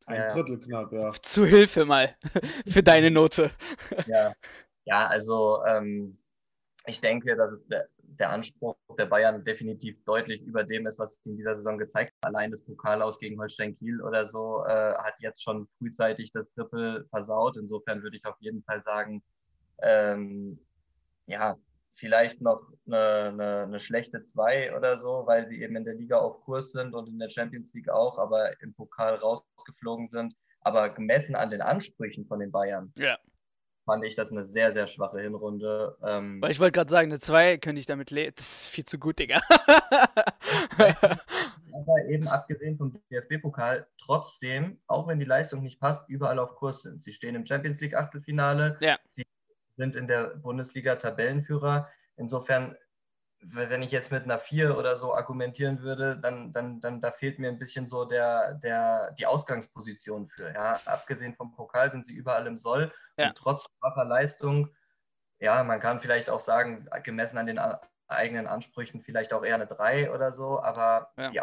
Ein 0.08 0.28
Drittel 0.34 0.60
knapp, 0.60 0.92
ja. 0.92 1.12
Zu 1.22 1.46
Hilfe 1.46 1.86
mal 1.86 2.18
für 2.68 2.84
deine 2.84 3.12
Note. 3.12 3.50
Ja, 4.08 4.34
ja 4.84 5.08
also 5.08 5.64
ähm, 5.66 6.18
ich 6.86 7.00
denke, 7.00 7.38
dass 7.38 7.52
es 7.52 7.62
der 8.20 8.30
Anspruch 8.30 8.76
der 8.98 9.06
Bayern 9.06 9.44
definitiv 9.44 10.04
deutlich 10.06 10.42
über 10.42 10.64
dem 10.64 10.88
ist, 10.88 11.00
was 11.00 11.14
sie 11.24 11.32
in 11.32 11.38
dieser 11.38 11.56
Saison 11.56 11.78
gezeigt 11.78 12.14
haben. 12.24 12.36
Allein 12.36 12.52
das 12.52 12.64
Pokal 12.64 13.02
aus 13.02 13.20
gegen 13.20 13.40
Holstein 13.40 13.78
Kiel 13.78 14.02
oder 14.02 14.28
so 14.28 14.64
äh, 14.66 14.94
hat 14.96 15.16
jetzt 15.20 15.44
schon 15.44 15.68
frühzeitig 15.78 16.32
das 16.32 16.52
Triple 16.54 17.06
versaut. 17.10 17.58
Insofern 17.58 18.04
würde 18.04 18.18
ich 18.18 18.26
auf 18.26 18.36
jeden 18.40 18.64
Fall 18.64 18.82
sagen, 18.84 19.24
ähm, 19.82 20.60
ja, 21.28 21.58
vielleicht 21.96 22.42
noch 22.42 22.62
eine, 22.88 23.30
eine, 23.30 23.64
eine 23.64 23.80
schlechte 23.80 24.26
2 24.26 24.76
oder 24.76 25.00
so, 25.00 25.24
weil 25.26 25.48
sie 25.48 25.62
eben 25.62 25.76
in 25.76 25.86
der 25.86 25.96
Liga 25.96 26.18
auf 26.18 26.42
Kurs 26.44 26.72
sind 26.72 26.94
und 26.94 27.08
in 27.08 27.20
der 27.20 27.30
Champions 27.30 27.74
League 27.74 27.90
auch, 27.90 28.18
aber 28.18 28.60
im 28.62 28.74
Pokal 28.74 29.16
rausgeflogen 29.16 30.10
sind. 30.10 30.36
Aber 30.62 30.90
gemessen 30.90 31.36
an 31.36 31.50
den 31.50 31.62
Ansprüchen 31.62 32.28
von 32.28 32.40
den 32.40 32.52
Bayern, 32.52 32.92
ja 32.96 33.18
fand 33.92 34.06
ich 34.06 34.16
das 34.16 34.32
eine 34.32 34.46
sehr, 34.46 34.72
sehr 34.72 34.88
schwache 34.88 35.20
Hinrunde. 35.20 35.98
Ähm, 36.02 36.42
ich 36.48 36.62
wollte 36.62 36.72
gerade 36.72 36.90
sagen, 36.90 37.12
eine 37.12 37.20
2 37.20 37.58
könnte 37.58 37.82
ich 37.82 37.86
damit 37.86 38.10
leben. 38.10 38.32
Das 38.38 38.46
ist 38.46 38.68
viel 38.70 38.86
zu 38.86 38.98
gut, 38.98 39.20
Digga. 39.20 39.42
Aber 40.78 42.06
eben 42.08 42.30
abgesehen 42.30 42.78
vom 42.78 42.98
DFB-Pokal, 43.12 43.86
trotzdem, 43.98 44.80
auch 44.88 45.10
wenn 45.10 45.20
die 45.20 45.26
Leistung 45.26 45.62
nicht 45.62 45.82
passt, 45.82 46.08
überall 46.08 46.40
auf 46.40 46.56
Kurs 46.56 46.84
sind. 46.84 47.04
Sie 47.04 47.12
stehen 47.12 47.36
im 47.36 47.46
Champions 47.46 47.82
League 47.82 47.94
Achtelfinale. 47.94 48.78
Ja. 48.80 48.98
Sie 49.10 49.26
sind 49.76 49.98
in 49.98 50.08
der 50.08 50.38
Bundesliga 50.38 50.96
Tabellenführer. 50.96 51.90
Insofern 52.16 52.78
wenn 53.42 53.82
ich 53.82 53.92
jetzt 53.92 54.12
mit 54.12 54.24
einer 54.24 54.40
4 54.40 54.78
oder 54.78 54.98
so 54.98 55.16
argumentieren 55.16 55.82
würde, 55.82 56.18
dann, 56.18 56.54
dann, 56.54 56.80
dann 56.80 57.02
da 57.02 57.12
fehlt 57.12 57.40
mir 57.40 57.50
ein 57.50 57.58
bisschen 57.58 57.88
so 57.88 58.06
der, 58.06 58.54
der, 58.56 59.12
die 59.18 59.26
Ausgangsposition 59.26 60.28
für. 60.28 60.54
Ja. 60.54 60.80
Abgesehen 60.86 61.36
vom 61.36 61.52
Pokal 61.52 61.92
sind 61.92 62.06
sie 62.06 62.14
überall 62.14 62.46
im 62.46 62.58
Soll 62.58 62.92
ja. 63.18 63.28
und 63.28 63.36
trotz 63.36 63.68
schwacher 63.80 64.06
Leistung, 64.06 64.70
ja, 65.40 65.64
man 65.64 65.80
kann 65.80 66.02
vielleicht 66.02 66.30
auch 66.30 66.40
sagen, 66.40 66.88
gemessen 67.04 67.40
an 67.40 67.48
den 67.48 67.60
eigenen 68.08 68.46
Ansprüchen 68.46 69.02
vielleicht 69.02 69.34
auch 69.34 69.44
eher 69.44 69.56
eine 69.56 69.66
3 69.66 70.14
oder 70.14 70.34
so, 70.34 70.62
aber 70.62 71.12
ja. 71.18 71.30
die 71.32 71.42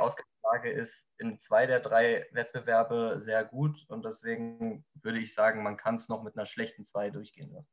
Ausgangslage 0.49 0.71
ist 0.71 1.05
in 1.19 1.38
zwei 1.40 1.67
der 1.67 1.81
drei 1.81 2.26
Wettbewerbe 2.33 3.21
sehr 3.25 3.45
gut 3.45 3.85
und 3.88 4.05
deswegen 4.05 4.85
würde 5.02 5.19
ich 5.19 5.35
sagen, 5.35 5.62
man 5.62 5.76
kann 5.76 5.97
es 5.97 6.09
noch 6.09 6.23
mit 6.23 6.37
einer 6.37 6.47
schlechten 6.47 6.87
2 6.87 7.11
durchgehen 7.11 7.52
lassen. 7.52 7.69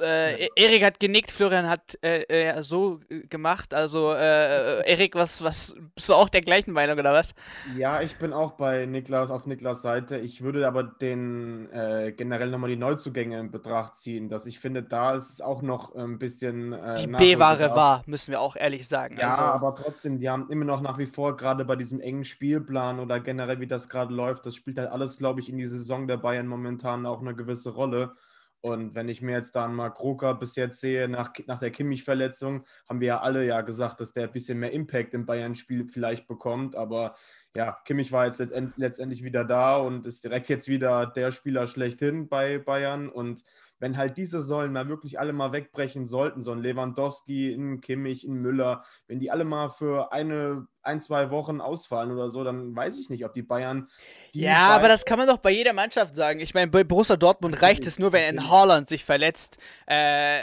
Äh, 0.00 0.46
e- 0.46 0.48
Erik 0.56 0.84
hat 0.84 1.00
genickt, 1.00 1.30
Florian 1.30 1.68
hat 1.68 1.98
äh, 2.02 2.22
äh, 2.22 2.62
so 2.62 3.00
gemacht. 3.28 3.74
Also, 3.74 4.12
äh, 4.12 4.88
Erik, 4.88 5.14
was, 5.14 5.42
was 5.42 5.74
bist 5.94 6.08
du 6.08 6.14
auch 6.14 6.28
der 6.28 6.42
gleichen 6.42 6.72
Meinung 6.72 6.98
oder 6.98 7.12
was? 7.12 7.34
Ja, 7.76 8.00
ich 8.00 8.16
bin 8.16 8.32
auch 8.32 8.52
bei 8.52 8.86
Niklas 8.86 9.30
auf 9.30 9.46
Niklas 9.46 9.82
Seite. 9.82 10.18
Ich 10.18 10.42
würde 10.42 10.66
aber 10.66 10.84
den 10.84 11.70
äh, 11.72 12.12
generell 12.12 12.50
nochmal 12.50 12.70
die 12.70 12.76
Neuzugänge 12.76 13.38
in 13.38 13.50
Betracht 13.50 13.96
ziehen, 13.96 14.28
dass 14.28 14.46
ich 14.46 14.58
finde, 14.58 14.82
da 14.82 15.14
ist 15.14 15.30
es 15.30 15.40
auch 15.40 15.62
noch 15.62 15.94
ein 15.94 16.18
bisschen. 16.18 16.72
Äh, 16.72 16.94
die 16.94 17.06
B-Ware 17.06 17.74
war, 17.74 18.02
müssen 18.06 18.30
wir 18.30 18.40
auch 18.40 18.56
ehrlich 18.56 18.86
sagen. 18.86 19.16
Ja, 19.18 19.30
also, 19.30 19.40
aber 19.40 19.74
trotzdem, 19.74 20.18
die 20.18 20.28
haben 20.28 20.50
immer 20.50 20.64
noch 20.64 20.80
nach 20.80 20.98
wie 20.98 21.06
vor, 21.06 21.36
gerade 21.36 21.64
bei 21.64 21.76
diesem 21.76 22.00
engen 22.00 22.19
Spielplan 22.24 23.00
oder 23.00 23.20
generell, 23.20 23.60
wie 23.60 23.66
das 23.66 23.88
gerade 23.88 24.14
läuft, 24.14 24.46
das 24.46 24.54
spielt 24.54 24.78
halt 24.78 24.90
alles, 24.90 25.18
glaube 25.18 25.40
ich, 25.40 25.48
in 25.48 25.58
die 25.58 25.66
Saison 25.66 26.06
der 26.06 26.16
Bayern 26.16 26.46
momentan 26.46 27.06
auch 27.06 27.20
eine 27.20 27.34
gewisse 27.34 27.70
Rolle. 27.70 28.14
Und 28.62 28.94
wenn 28.94 29.08
ich 29.08 29.22
mir 29.22 29.32
jetzt 29.32 29.56
dann 29.56 29.74
mal 29.74 29.90
Kroker 29.90 30.34
bis 30.34 30.54
jetzt 30.54 30.80
sehe, 30.80 31.08
nach, 31.08 31.32
nach 31.46 31.60
der 31.60 31.70
Kimmich-Verletzung, 31.70 32.64
haben 32.88 33.00
wir 33.00 33.08
ja 33.08 33.20
alle 33.20 33.46
ja 33.46 33.62
gesagt, 33.62 34.00
dass 34.00 34.12
der 34.12 34.24
ein 34.24 34.32
bisschen 34.32 34.58
mehr 34.58 34.72
Impact 34.72 35.14
im 35.14 35.24
Bayern-Spiel 35.24 35.88
vielleicht 35.88 36.28
bekommt. 36.28 36.76
Aber 36.76 37.14
ja, 37.56 37.78
Kimmich 37.86 38.12
war 38.12 38.26
jetzt 38.26 38.42
letztendlich 38.76 39.24
wieder 39.24 39.44
da 39.44 39.78
und 39.78 40.06
ist 40.06 40.24
direkt 40.24 40.50
jetzt 40.50 40.68
wieder 40.68 41.06
der 41.06 41.32
Spieler 41.32 41.66
schlechthin 41.68 42.28
bei 42.28 42.58
Bayern. 42.58 43.08
Und 43.08 43.44
wenn 43.80 43.96
halt 43.96 44.16
diese 44.16 44.42
Säulen 44.42 44.72
mal 44.72 44.88
wirklich 44.88 45.18
alle 45.18 45.32
mal 45.32 45.52
wegbrechen 45.52 46.06
sollten, 46.06 46.42
so 46.42 46.52
ein 46.52 46.60
Lewandowski, 46.60 47.52
ein 47.52 47.80
Kimmich, 47.80 48.24
ein 48.24 48.34
Müller, 48.34 48.84
wenn 49.08 49.18
die 49.18 49.30
alle 49.30 49.44
mal 49.44 49.70
für 49.70 50.12
eine, 50.12 50.68
ein, 50.82 51.00
zwei 51.00 51.30
Wochen 51.30 51.60
ausfallen 51.60 52.12
oder 52.12 52.30
so, 52.30 52.44
dann 52.44 52.76
weiß 52.76 52.98
ich 53.00 53.10
nicht, 53.10 53.24
ob 53.24 53.34
die 53.34 53.42
Bayern. 53.42 53.88
Die 54.34 54.42
ja, 54.42 54.68
aber 54.68 54.88
das 54.88 55.04
kann 55.04 55.18
man 55.18 55.26
doch 55.26 55.38
bei 55.38 55.50
jeder 55.50 55.72
Mannschaft 55.72 56.14
sagen. 56.14 56.40
Ich 56.40 56.54
meine, 56.54 56.70
bei 56.70 56.84
Borussia 56.84 57.16
Dortmund 57.16 57.60
reicht 57.62 57.86
es 57.86 57.98
nur, 57.98 58.12
wenn 58.12 58.38
ein 58.38 58.48
Haaland 58.48 58.88
sich 58.88 59.04
verletzt. 59.04 59.58
Äh, 59.86 60.40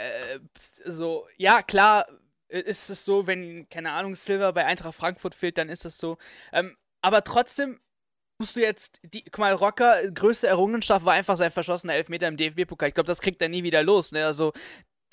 so, 0.84 1.26
ja, 1.36 1.62
klar 1.62 2.06
ist 2.48 2.90
es 2.90 3.04
so, 3.04 3.26
wenn, 3.26 3.68
keine 3.68 3.92
Ahnung, 3.92 4.14
Silver 4.14 4.52
bei 4.52 4.64
Eintracht 4.64 4.94
Frankfurt 4.94 5.34
fehlt, 5.34 5.58
dann 5.58 5.68
ist 5.68 5.84
das 5.84 5.98
so. 5.98 6.16
Ähm, 6.52 6.76
aber 7.02 7.22
trotzdem 7.22 7.78
musst 8.38 8.56
du 8.56 8.60
jetzt, 8.60 9.00
die, 9.02 9.22
guck 9.24 9.38
mal, 9.38 9.52
Rocker, 9.52 10.10
größte 10.12 10.46
Errungenschaft 10.46 11.04
war 11.04 11.14
einfach 11.14 11.36
sein 11.36 11.50
verschossener 11.50 11.94
Elfmeter 11.94 12.28
im 12.28 12.36
DFB-Pokal. 12.36 12.88
Ich 12.88 12.94
glaube, 12.94 13.08
das 13.08 13.20
kriegt 13.20 13.42
er 13.42 13.48
nie 13.48 13.64
wieder 13.64 13.82
los. 13.82 14.12
Ne? 14.12 14.24
Also, 14.24 14.52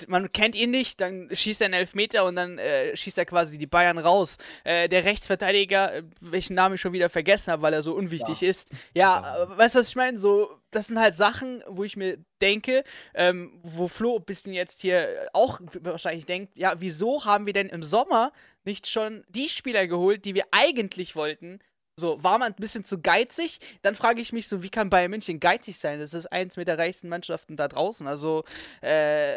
man 0.06 0.30
kennt 0.30 0.54
ihn 0.54 0.70
nicht, 0.70 1.00
dann 1.00 1.28
schießt 1.32 1.62
er 1.62 1.66
einen 1.66 1.74
Elfmeter 1.74 2.24
und 2.24 2.36
dann 2.36 2.58
äh, 2.58 2.94
schießt 2.94 3.18
er 3.18 3.24
quasi 3.24 3.58
die 3.58 3.66
Bayern 3.66 3.98
raus. 3.98 4.36
Äh, 4.64 4.88
der 4.88 5.04
Rechtsverteidiger, 5.04 5.94
äh, 5.94 6.02
welchen 6.20 6.54
Namen 6.54 6.74
ich 6.74 6.80
schon 6.80 6.92
wieder 6.92 7.08
vergessen 7.08 7.52
habe, 7.52 7.62
weil 7.62 7.72
er 7.72 7.82
so 7.82 7.94
unwichtig 7.94 8.42
ja. 8.42 8.48
ist. 8.48 8.70
Ja, 8.94 9.22
ja. 9.22 9.42
Äh, 9.44 9.58
weißt 9.58 9.74
du, 9.74 9.78
was 9.78 9.88
ich 9.88 9.96
meine? 9.96 10.18
So, 10.18 10.50
das 10.70 10.88
sind 10.88 11.00
halt 11.00 11.14
Sachen, 11.14 11.64
wo 11.66 11.84
ich 11.84 11.96
mir 11.96 12.18
denke, 12.40 12.84
ähm, 13.14 13.58
wo 13.62 13.88
Flo 13.88 14.16
ein 14.16 14.24
bisschen 14.24 14.52
jetzt 14.52 14.82
hier 14.82 15.28
auch 15.32 15.60
wahrscheinlich 15.80 16.26
denkt, 16.26 16.58
ja, 16.58 16.74
wieso 16.78 17.24
haben 17.24 17.46
wir 17.46 17.54
denn 17.54 17.68
im 17.68 17.82
Sommer 17.82 18.32
nicht 18.64 18.88
schon 18.88 19.24
die 19.28 19.48
Spieler 19.48 19.86
geholt, 19.86 20.24
die 20.24 20.34
wir 20.34 20.44
eigentlich 20.50 21.16
wollten, 21.16 21.60
so, 21.98 22.22
war 22.22 22.38
man 22.38 22.52
ein 22.52 22.56
bisschen 22.56 22.84
zu 22.84 23.00
geizig? 23.00 23.58
Dann 23.80 23.96
frage 23.96 24.20
ich 24.20 24.32
mich 24.32 24.48
so, 24.48 24.62
wie 24.62 24.68
kann 24.68 24.90
Bayern 24.90 25.10
München 25.10 25.40
geizig 25.40 25.78
sein? 25.78 25.98
Das 25.98 26.12
ist 26.12 26.26
eins 26.26 26.58
mit 26.58 26.68
der 26.68 26.78
reichsten 26.78 27.08
Mannschaften 27.08 27.56
da 27.56 27.68
draußen. 27.68 28.06
Also, 28.06 28.44
äh, 28.82 29.36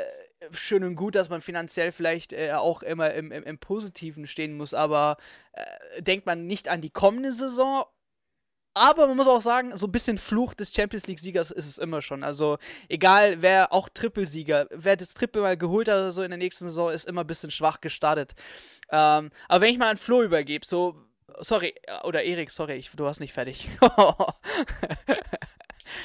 schön 0.51 0.83
und 0.83 0.95
gut, 0.95 1.15
dass 1.15 1.29
man 1.29 1.41
finanziell 1.41 1.93
vielleicht 1.93 2.33
äh, 2.33 2.51
auch 2.51 2.83
immer 2.83 3.13
im, 3.13 3.31
im, 3.31 3.43
im, 3.43 3.57
Positiven 3.59 4.27
stehen 4.27 4.57
muss, 4.57 4.73
aber 4.73 5.17
äh, 5.53 6.01
denkt 6.01 6.25
man 6.25 6.47
nicht 6.47 6.67
an 6.67 6.81
die 6.81 6.89
kommende 6.89 7.31
Saison? 7.31 7.85
Aber 8.73 9.07
man 9.07 9.17
muss 9.17 9.27
auch 9.27 9.41
sagen, 9.41 9.75
so 9.75 9.87
ein 9.87 9.91
bisschen 9.91 10.17
Fluch 10.17 10.53
des 10.53 10.73
Champions 10.73 11.07
League-Siegers 11.07 11.51
ist 11.51 11.67
es 11.67 11.77
immer 11.77 12.01
schon. 12.01 12.23
Also, 12.23 12.57
egal 12.89 13.41
wer, 13.41 13.73
auch 13.73 13.89
Trippelsieger, 13.89 14.67
wer 14.71 14.95
das 14.97 15.13
Triple 15.13 15.41
mal 15.41 15.57
geholt 15.57 15.87
hat 15.87 15.95
oder 15.95 16.11
so 16.11 16.23
in 16.23 16.31
der 16.31 16.37
nächsten 16.37 16.65
Saison, 16.65 16.91
ist 16.91 17.05
immer 17.05 17.21
ein 17.21 17.27
bisschen 17.27 17.51
schwach 17.51 17.81
gestartet. 17.81 18.35
Ähm, 18.91 19.31
aber 19.47 19.61
wenn 19.61 19.73
ich 19.73 19.79
mal 19.79 19.89
an 19.89 19.97
Flo 19.97 20.23
übergebe, 20.23 20.65
so, 20.65 20.95
Sorry, 21.39 21.73
oder 22.03 22.23
Erik, 22.23 22.51
sorry, 22.51 22.73
ich, 22.73 22.91
du 22.91 23.03
warst 23.03 23.19
nicht 23.19 23.33
fertig. 23.33 23.69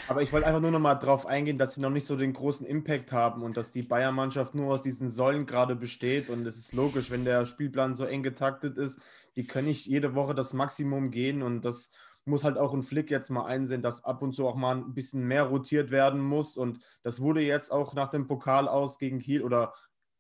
Aber 0.09 0.23
ich 0.23 0.33
wollte 0.33 0.47
einfach 0.47 0.61
nur 0.61 0.71
noch 0.71 0.81
mal 0.81 0.95
darauf 0.95 1.27
eingehen, 1.27 1.59
dass 1.59 1.75
sie 1.75 1.81
noch 1.81 1.91
nicht 1.91 2.07
so 2.07 2.17
den 2.17 2.33
großen 2.33 2.67
Impact 2.67 3.13
haben 3.13 3.43
und 3.43 3.57
dass 3.57 3.73
die 3.73 3.83
Bayern-Mannschaft 3.83 4.55
nur 4.55 4.73
aus 4.73 4.83
diesen 4.83 5.09
Säulen 5.09 5.47
gerade 5.47 5.77
besteht. 5.77 6.31
Und 6.31 6.47
es 6.47 6.57
ist 6.57 6.75
logisch, 6.75 7.11
wenn 7.11 7.25
der 7.25 7.47
Spielplan 7.47 7.95
so 7.95 8.05
eng 8.05 8.23
getaktet 8.23 8.79
ist, 8.79 9.01
die 9.37 9.47
können 9.47 9.69
nicht 9.69 9.87
jede 9.87 10.15
Woche 10.15 10.35
das 10.35 10.53
Maximum 10.53 11.11
gehen. 11.11 11.43
Und 11.43 11.63
das 11.65 11.91
muss 12.25 12.45
halt 12.45 12.59
auch 12.59 12.73
ein 12.73 12.83
Flick 12.83 13.11
jetzt 13.11 13.31
mal 13.31 13.47
einsehen, 13.47 13.83
dass 13.83 14.05
ab 14.05 14.23
und 14.23 14.33
zu 14.33 14.47
auch 14.47 14.57
mal 14.57 14.77
ein 14.77 14.95
bisschen 14.95 15.25
mehr 15.27 15.45
rotiert 15.45 15.91
werden 15.91 16.21
muss. 16.21 16.57
Und 16.57 16.81
das 17.03 17.21
wurde 17.21 17.41
jetzt 17.41 17.71
auch 17.71 17.95
nach 17.95 18.11
dem 18.11 18.27
Pokal 18.27 18.69
aus 18.69 18.99
gegen 18.99 19.19
Kiel 19.19 19.43
oder 19.43 19.75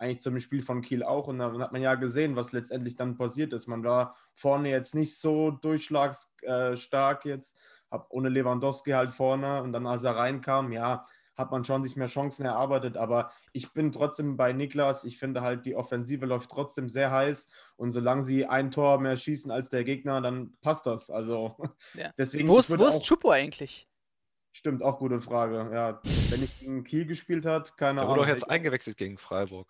eigentlich 0.04 0.20
zum 0.20 0.38
Spiel 0.38 0.62
von 0.62 0.82
Kiel 0.82 1.02
auch. 1.02 1.28
Und 1.28 1.38
dann 1.38 1.61
hat 1.61 1.73
man 1.73 1.82
ja 1.82 1.94
gesehen, 1.94 2.37
was 2.37 2.52
letztendlich 2.52 2.96
dann 2.96 3.16
passiert 3.16 3.52
ist. 3.52 3.66
Man 3.66 3.82
war 3.82 4.14
vorne 4.34 4.70
jetzt 4.70 4.94
nicht 4.94 5.18
so 5.18 5.50
durchschlagsstark 5.50 7.25
jetzt, 7.25 7.58
hab 7.90 8.06
ohne 8.11 8.28
Lewandowski 8.28 8.90
halt 8.90 9.12
vorne. 9.12 9.62
Und 9.62 9.73
dann, 9.73 9.87
als 9.87 10.04
er 10.04 10.16
reinkam, 10.16 10.73
ja, 10.73 11.04
hat 11.37 11.50
man 11.50 11.64
schon 11.64 11.82
sich 11.82 11.96
mehr 11.96 12.06
Chancen 12.06 12.44
erarbeitet. 12.44 12.96
Aber 12.96 13.32
ich 13.52 13.73
bin 13.73 13.90
trotzdem 13.90 14.37
bei 14.37 14.52
Niklas. 14.52 15.04
Ich 15.04 15.18
finde 15.18 15.40
halt, 15.40 15.64
die 15.64 15.75
Offensive 15.75 16.26
läuft 16.26 16.50
trotzdem 16.50 16.88
sehr 16.88 17.11
heiß. 17.11 17.49
Und 17.76 17.92
solange 17.92 18.23
sie 18.23 18.46
ein 18.46 18.70
Tor 18.70 19.00
mehr 19.00 19.16
schießen 19.16 19.50
als 19.50 19.70
der 19.70 19.84
Gegner, 19.84 20.20
dann 20.20 20.52
passt 20.61 20.87
das. 20.87 21.11
Also 21.11 21.56
ja. 21.94 22.11
deswegen. 22.18 22.49
Wo 22.49 22.58
ist, 22.58 22.78
wo 22.78 22.87
ist 22.87 23.02
Chupo 23.02 23.30
eigentlich? 23.30 23.88
Stimmt, 24.56 24.84
auch 24.84 25.00
gute 25.00 25.20
Frage. 25.20 25.68
Ja, 25.75 26.00
wenn 26.30 26.44
ich 26.44 26.61
gegen 26.61 26.84
Kiel 26.84 27.06
gespielt 27.06 27.44
hat, 27.44 27.76
keine 27.76 28.00
Ahnung. 28.00 28.14
Der 28.14 28.20
wurde 28.20 28.20
doch 28.20 28.34
jetzt 28.38 28.49
eingewechselt 28.49 28.96
gegen 28.96 29.18
Freiburg. 29.18 29.66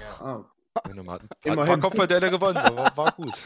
Ja. 0.00 0.24
Ah. 0.24 0.50
Wenn 0.84 1.58
ein 1.58 1.66
paar 1.66 1.78
Kopfballduelle 1.78 2.30
gewonnen, 2.30 2.54
war, 2.54 2.96
war 2.96 3.12
gut. 3.12 3.44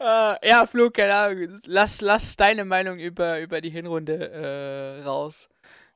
uh, 0.00 0.34
ja, 0.44 0.66
Flo, 0.66 0.90
keine 0.90 1.14
Ahnung. 1.14 1.60
Lass, 1.66 2.00
lass 2.00 2.34
deine 2.34 2.64
Meinung 2.64 2.98
über, 2.98 3.40
über 3.40 3.60
die 3.60 3.70
Hinrunde 3.70 4.28
äh, 4.28 5.04
raus. 5.04 5.48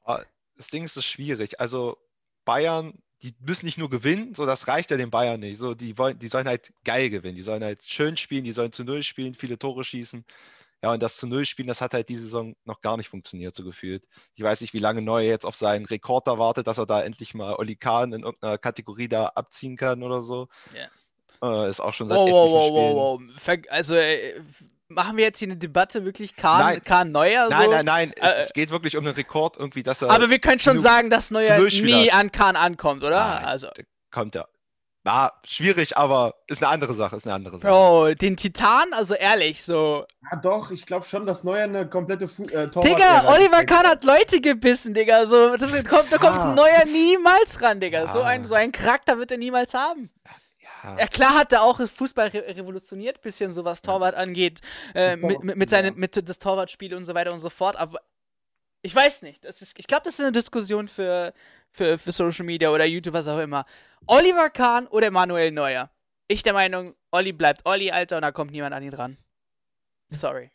Ah, 0.04 0.22
das 0.56 0.68
Ding 0.68 0.84
ist, 0.84 0.96
ist 0.96 1.06
schwierig. 1.06 1.58
Also 1.58 1.98
Bayern, 2.44 2.94
die 3.22 3.34
müssen 3.40 3.66
nicht 3.66 3.78
nur 3.78 3.90
gewinnen, 3.90 4.36
so 4.36 4.46
das 4.46 4.68
reicht 4.68 4.92
ja 4.92 4.96
den 4.96 5.10
Bayern 5.10 5.40
nicht. 5.40 5.58
So, 5.58 5.74
die, 5.74 5.98
wollen, 5.98 6.16
die 6.16 6.28
sollen 6.28 6.46
halt 6.46 6.72
geil 6.84 7.10
gewinnen, 7.10 7.34
die 7.34 7.42
sollen 7.42 7.64
halt 7.64 7.82
schön 7.82 8.16
spielen, 8.16 8.44
die 8.44 8.52
sollen 8.52 8.70
zu 8.70 8.84
Null 8.84 9.02
spielen, 9.02 9.34
viele 9.34 9.58
Tore 9.58 9.82
schießen. 9.82 10.24
Ja, 10.82 10.92
und 10.92 11.02
das 11.02 11.16
zu 11.16 11.28
Null 11.28 11.44
spielen, 11.44 11.68
das 11.68 11.80
hat 11.80 11.94
halt 11.94 12.08
diese 12.08 12.24
Saison 12.24 12.56
noch 12.64 12.80
gar 12.80 12.96
nicht 12.96 13.08
funktioniert, 13.08 13.54
so 13.54 13.62
gefühlt. 13.62 14.04
Ich 14.34 14.42
weiß 14.42 14.60
nicht, 14.60 14.74
wie 14.74 14.80
lange 14.80 15.00
Neuer 15.00 15.28
jetzt 15.28 15.46
auf 15.46 15.54
seinen 15.54 15.86
Rekord 15.86 16.26
da 16.26 16.38
wartet, 16.38 16.66
dass 16.66 16.78
er 16.78 16.86
da 16.86 17.02
endlich 17.02 17.34
mal 17.34 17.54
Oli 17.54 17.76
Kahn 17.76 18.12
in 18.12 18.24
irgendeiner 18.24 18.58
Kategorie 18.58 19.06
da 19.06 19.26
abziehen 19.26 19.76
kann 19.76 20.02
oder 20.02 20.22
so. 20.22 20.48
Ja. 20.74 20.88
Äh, 21.64 21.70
ist 21.70 21.80
auch 21.80 21.94
schon 21.94 22.08
seit 22.08 22.18
wow, 22.18 22.28
wow, 22.28 22.50
wow, 22.50 22.94
wow, 22.94 23.20
wow. 23.20 23.58
Also, 23.70 23.94
äh, 23.94 24.40
machen 24.88 25.16
wir 25.16 25.24
jetzt 25.24 25.38
hier 25.38 25.48
eine 25.48 25.56
Debatte 25.56 26.04
wirklich 26.04 26.34
Kahn, 26.34 26.60
nein. 26.60 26.82
Kahn 26.82 27.12
Neuer? 27.12 27.48
Nein, 27.48 27.70
nein, 27.70 27.84
nein, 27.84 28.12
es, 28.16 28.22
äh, 28.22 28.40
es, 28.40 28.52
geht 28.52 28.70
wirklich 28.70 28.96
um 28.96 29.04
den 29.04 29.14
Rekord 29.14 29.56
irgendwie, 29.56 29.84
dass 29.84 30.02
er. 30.02 30.10
Aber 30.10 30.30
wir 30.30 30.40
können 30.40 30.58
schon 30.58 30.80
sagen, 30.80 31.10
dass 31.10 31.30
Neuer 31.30 31.60
nie 31.60 32.10
an 32.10 32.32
Kahn 32.32 32.56
ankommt, 32.56 33.04
oder? 33.04 33.34
Nein, 33.34 33.44
also. 33.44 33.68
Kommt 34.10 34.34
er. 34.34 34.48
Ja, 35.04 35.32
schwierig, 35.44 35.96
aber 35.96 36.34
ist 36.46 36.62
eine 36.62 36.70
andere 36.70 36.94
Sache, 36.94 37.16
ist 37.16 37.26
eine 37.26 37.34
andere 37.34 37.58
Sache. 37.58 37.66
Bro, 37.66 38.14
den 38.14 38.36
Titan, 38.36 38.92
also 38.92 39.14
ehrlich, 39.14 39.64
so. 39.64 40.04
Ja, 40.30 40.38
doch, 40.38 40.70
ich 40.70 40.86
glaube 40.86 41.06
schon, 41.06 41.26
dass 41.26 41.42
Neuer 41.42 41.64
eine 41.64 41.88
komplette 41.88 42.28
Fu 42.28 42.44
äh, 42.44 42.68
Digga, 42.68 43.28
Oliver 43.34 43.64
Kahn 43.64 43.84
hat 43.84 44.04
Leute 44.04 44.40
gebissen, 44.40 44.94
Digga, 44.94 45.26
so. 45.26 45.56
Das 45.56 45.72
kommt, 45.88 46.12
da 46.12 46.18
kommt 46.18 46.36
ah. 46.36 46.54
Neuer 46.54 46.84
niemals 46.86 47.60
ran, 47.60 47.80
Digga. 47.80 48.00
Ja. 48.00 48.06
So, 48.06 48.20
ein, 48.20 48.44
so 48.44 48.54
einen 48.54 48.70
Charakter 48.70 49.18
wird 49.18 49.32
er 49.32 49.38
niemals 49.38 49.74
haben. 49.74 50.08
Ja. 50.84 50.98
ja, 50.98 51.06
klar 51.06 51.34
hat 51.34 51.52
er 51.52 51.62
auch 51.62 51.80
Fußball 51.80 52.28
re 52.28 52.56
revolutioniert, 52.56 53.22
bisschen 53.22 53.52
so 53.52 53.64
was 53.64 53.82
Torwart 53.82 54.14
angeht, 54.14 54.60
äh, 54.94 55.16
mit, 55.16 55.42
mit, 55.42 55.56
mit, 55.56 55.70
seinem, 55.70 55.96
mit 55.96 56.28
das 56.28 56.38
Torwartspiel 56.38 56.94
und 56.94 57.04
so 57.04 57.14
weiter 57.14 57.32
und 57.32 57.40
so 57.40 57.50
fort, 57.50 57.76
aber 57.76 58.00
ich 58.82 58.94
weiß 58.94 59.22
nicht. 59.22 59.44
Das 59.44 59.62
ist, 59.62 59.78
ich 59.78 59.86
glaube, 59.86 60.02
das 60.04 60.14
ist 60.14 60.20
eine 60.20 60.32
Diskussion 60.32 60.88
für, 60.88 61.32
für, 61.70 61.98
für 61.98 62.12
Social 62.12 62.44
Media 62.44 62.70
oder 62.70 62.84
YouTube, 62.84 63.14
was 63.14 63.28
auch 63.28 63.38
immer. 63.38 63.64
Oliver 64.06 64.50
Kahn 64.50 64.86
oder 64.88 65.10
Manuel 65.10 65.52
Neuer? 65.52 65.90
Ich 66.28 66.42
der 66.42 66.52
Meinung, 66.52 66.94
Olli 67.10 67.32
bleibt 67.32 67.66
Olli, 67.66 67.90
Alter, 67.90 68.16
und 68.16 68.22
da 68.22 68.32
kommt 68.32 68.50
niemand 68.50 68.74
an 68.74 68.82
ihn 68.82 68.94
ran. 68.94 69.16
Sorry. 70.10 70.50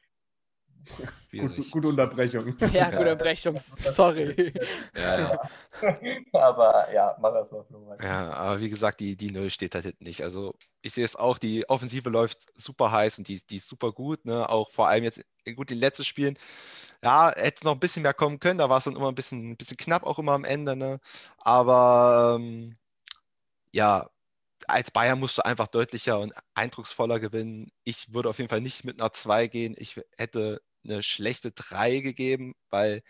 Gut, 1.31 1.71
gute 1.71 1.87
Unterbrechung. 1.89 2.55
Ja, 2.73 2.85
gute 2.85 2.99
Unterbrechung. 2.99 3.59
Sorry. 3.77 4.53
Ja. 4.95 5.39
aber 6.33 6.91
ja, 6.93 7.15
mach 7.19 7.33
das 7.33 7.51
mal, 7.51 7.63
Flo. 7.65 7.95
Ja, 8.01 8.31
aber 8.31 8.59
wie 8.59 8.69
gesagt, 8.69 8.99
die, 9.01 9.15
die 9.15 9.31
Null 9.31 9.49
steht 9.49 9.75
da 9.75 9.79
hinten 9.79 10.05
nicht. 10.05 10.23
Also 10.23 10.55
ich 10.81 10.93
sehe 10.93 11.05
es 11.05 11.15
auch, 11.15 11.37
die 11.37 11.67
Offensive 11.69 12.09
läuft 12.09 12.47
super 12.55 12.91
heiß 12.91 13.17
und 13.19 13.27
die, 13.27 13.41
die 13.45 13.57
ist 13.57 13.67
super 13.67 13.91
gut. 13.91 14.25
Ne? 14.25 14.49
Auch 14.49 14.69
vor 14.69 14.87
allem 14.87 15.03
jetzt, 15.03 15.21
gut, 15.55 15.69
in 15.69 15.77
den 15.77 15.81
letzten 15.81 16.05
Spielen 16.05 16.37
ja, 17.03 17.31
hätte 17.35 17.65
noch 17.65 17.73
ein 17.73 17.79
bisschen 17.79 18.03
mehr 18.03 18.13
kommen 18.13 18.39
können, 18.39 18.57
da 18.59 18.69
war 18.69 18.79
es 18.79 18.85
dann 18.85 18.95
immer 18.95 19.09
ein 19.09 19.15
bisschen, 19.15 19.51
ein 19.51 19.57
bisschen 19.57 19.77
knapp 19.77 20.03
auch 20.03 20.19
immer 20.19 20.33
am 20.33 20.45
Ende, 20.45 20.75
ne? 20.75 20.99
Aber 21.39 22.37
ähm, 22.39 22.77
ja, 23.71 24.09
als 24.67 24.91
Bayern 24.91 25.19
musst 25.19 25.37
du 25.37 25.45
einfach 25.45 25.67
deutlicher 25.67 26.19
und 26.19 26.33
eindrucksvoller 26.55 27.19
gewinnen. 27.19 27.71
Ich 27.83 28.13
würde 28.13 28.29
auf 28.29 28.37
jeden 28.39 28.49
Fall 28.49 28.61
nicht 28.61 28.83
mit 28.85 29.01
einer 29.01 29.13
2 29.13 29.47
gehen. 29.47 29.75
Ich 29.77 29.99
hätte 30.17 30.61
eine 30.83 31.03
schlechte 31.03 31.51
3 31.51 31.99
gegeben, 31.99 32.55
weil 32.69 33.03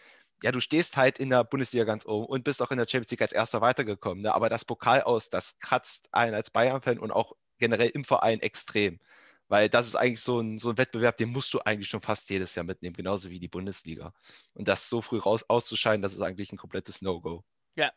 ja, 0.44 0.52
du 0.52 0.60
stehst 0.62 0.98
halt 0.98 1.18
in 1.20 1.30
der 1.30 1.44
Bundesliga 1.44 1.84
ganz 1.86 2.06
oben 2.06 2.28
und 2.28 2.44
bist 2.44 2.62
auch 2.62 2.72
in 2.72 2.78
der 2.78 2.88
Champions 2.88 3.12
League 3.12 3.22
als 3.22 3.32
erster 3.34 3.62
weitergekommen. 3.62 4.24
Ne? 4.24 4.34
Aber 4.34 4.50
das 4.50 4.66
Pokal 4.66 5.02
aus, 5.02 5.30
das 5.30 5.58
kratzt 5.60 6.10
einen 6.14 6.36
als 6.36 6.52
Bayern-Fan 6.52 7.00
und 7.00 7.12
auch 7.12 7.34
generell 7.58 7.90
im 7.90 8.04
Verein 8.04 8.40
extrem. 8.42 9.00
Weil 9.48 9.70
das 9.70 9.88
ist 9.88 9.96
eigentlich 9.96 10.20
so 10.20 10.40
ein, 10.40 10.58
so 10.58 10.72
ein 10.72 10.78
Wettbewerb, 10.78 11.18
den 11.18 11.30
musst 11.30 11.54
du 11.54 11.60
eigentlich 11.60 11.88
schon 11.88 12.02
fast 12.02 12.30
jedes 12.30 12.54
Jahr 12.56 12.66
mitnehmen, 12.66 12.96
genauso 12.96 13.30
wie 13.30 13.40
die 13.40 13.48
Bundesliga. 13.48 14.14
Und 14.54 14.68
das 14.68 14.90
so 14.90 15.02
früh 15.02 15.20
raus 15.20 15.46
auszuscheiden, 15.48 16.02
das 16.02 16.14
ist 16.14 16.22
eigentlich 16.22 16.52
ein 16.52 16.58
komplettes 16.58 17.02
No-Go. 17.02 17.44
Ja. 17.76 17.92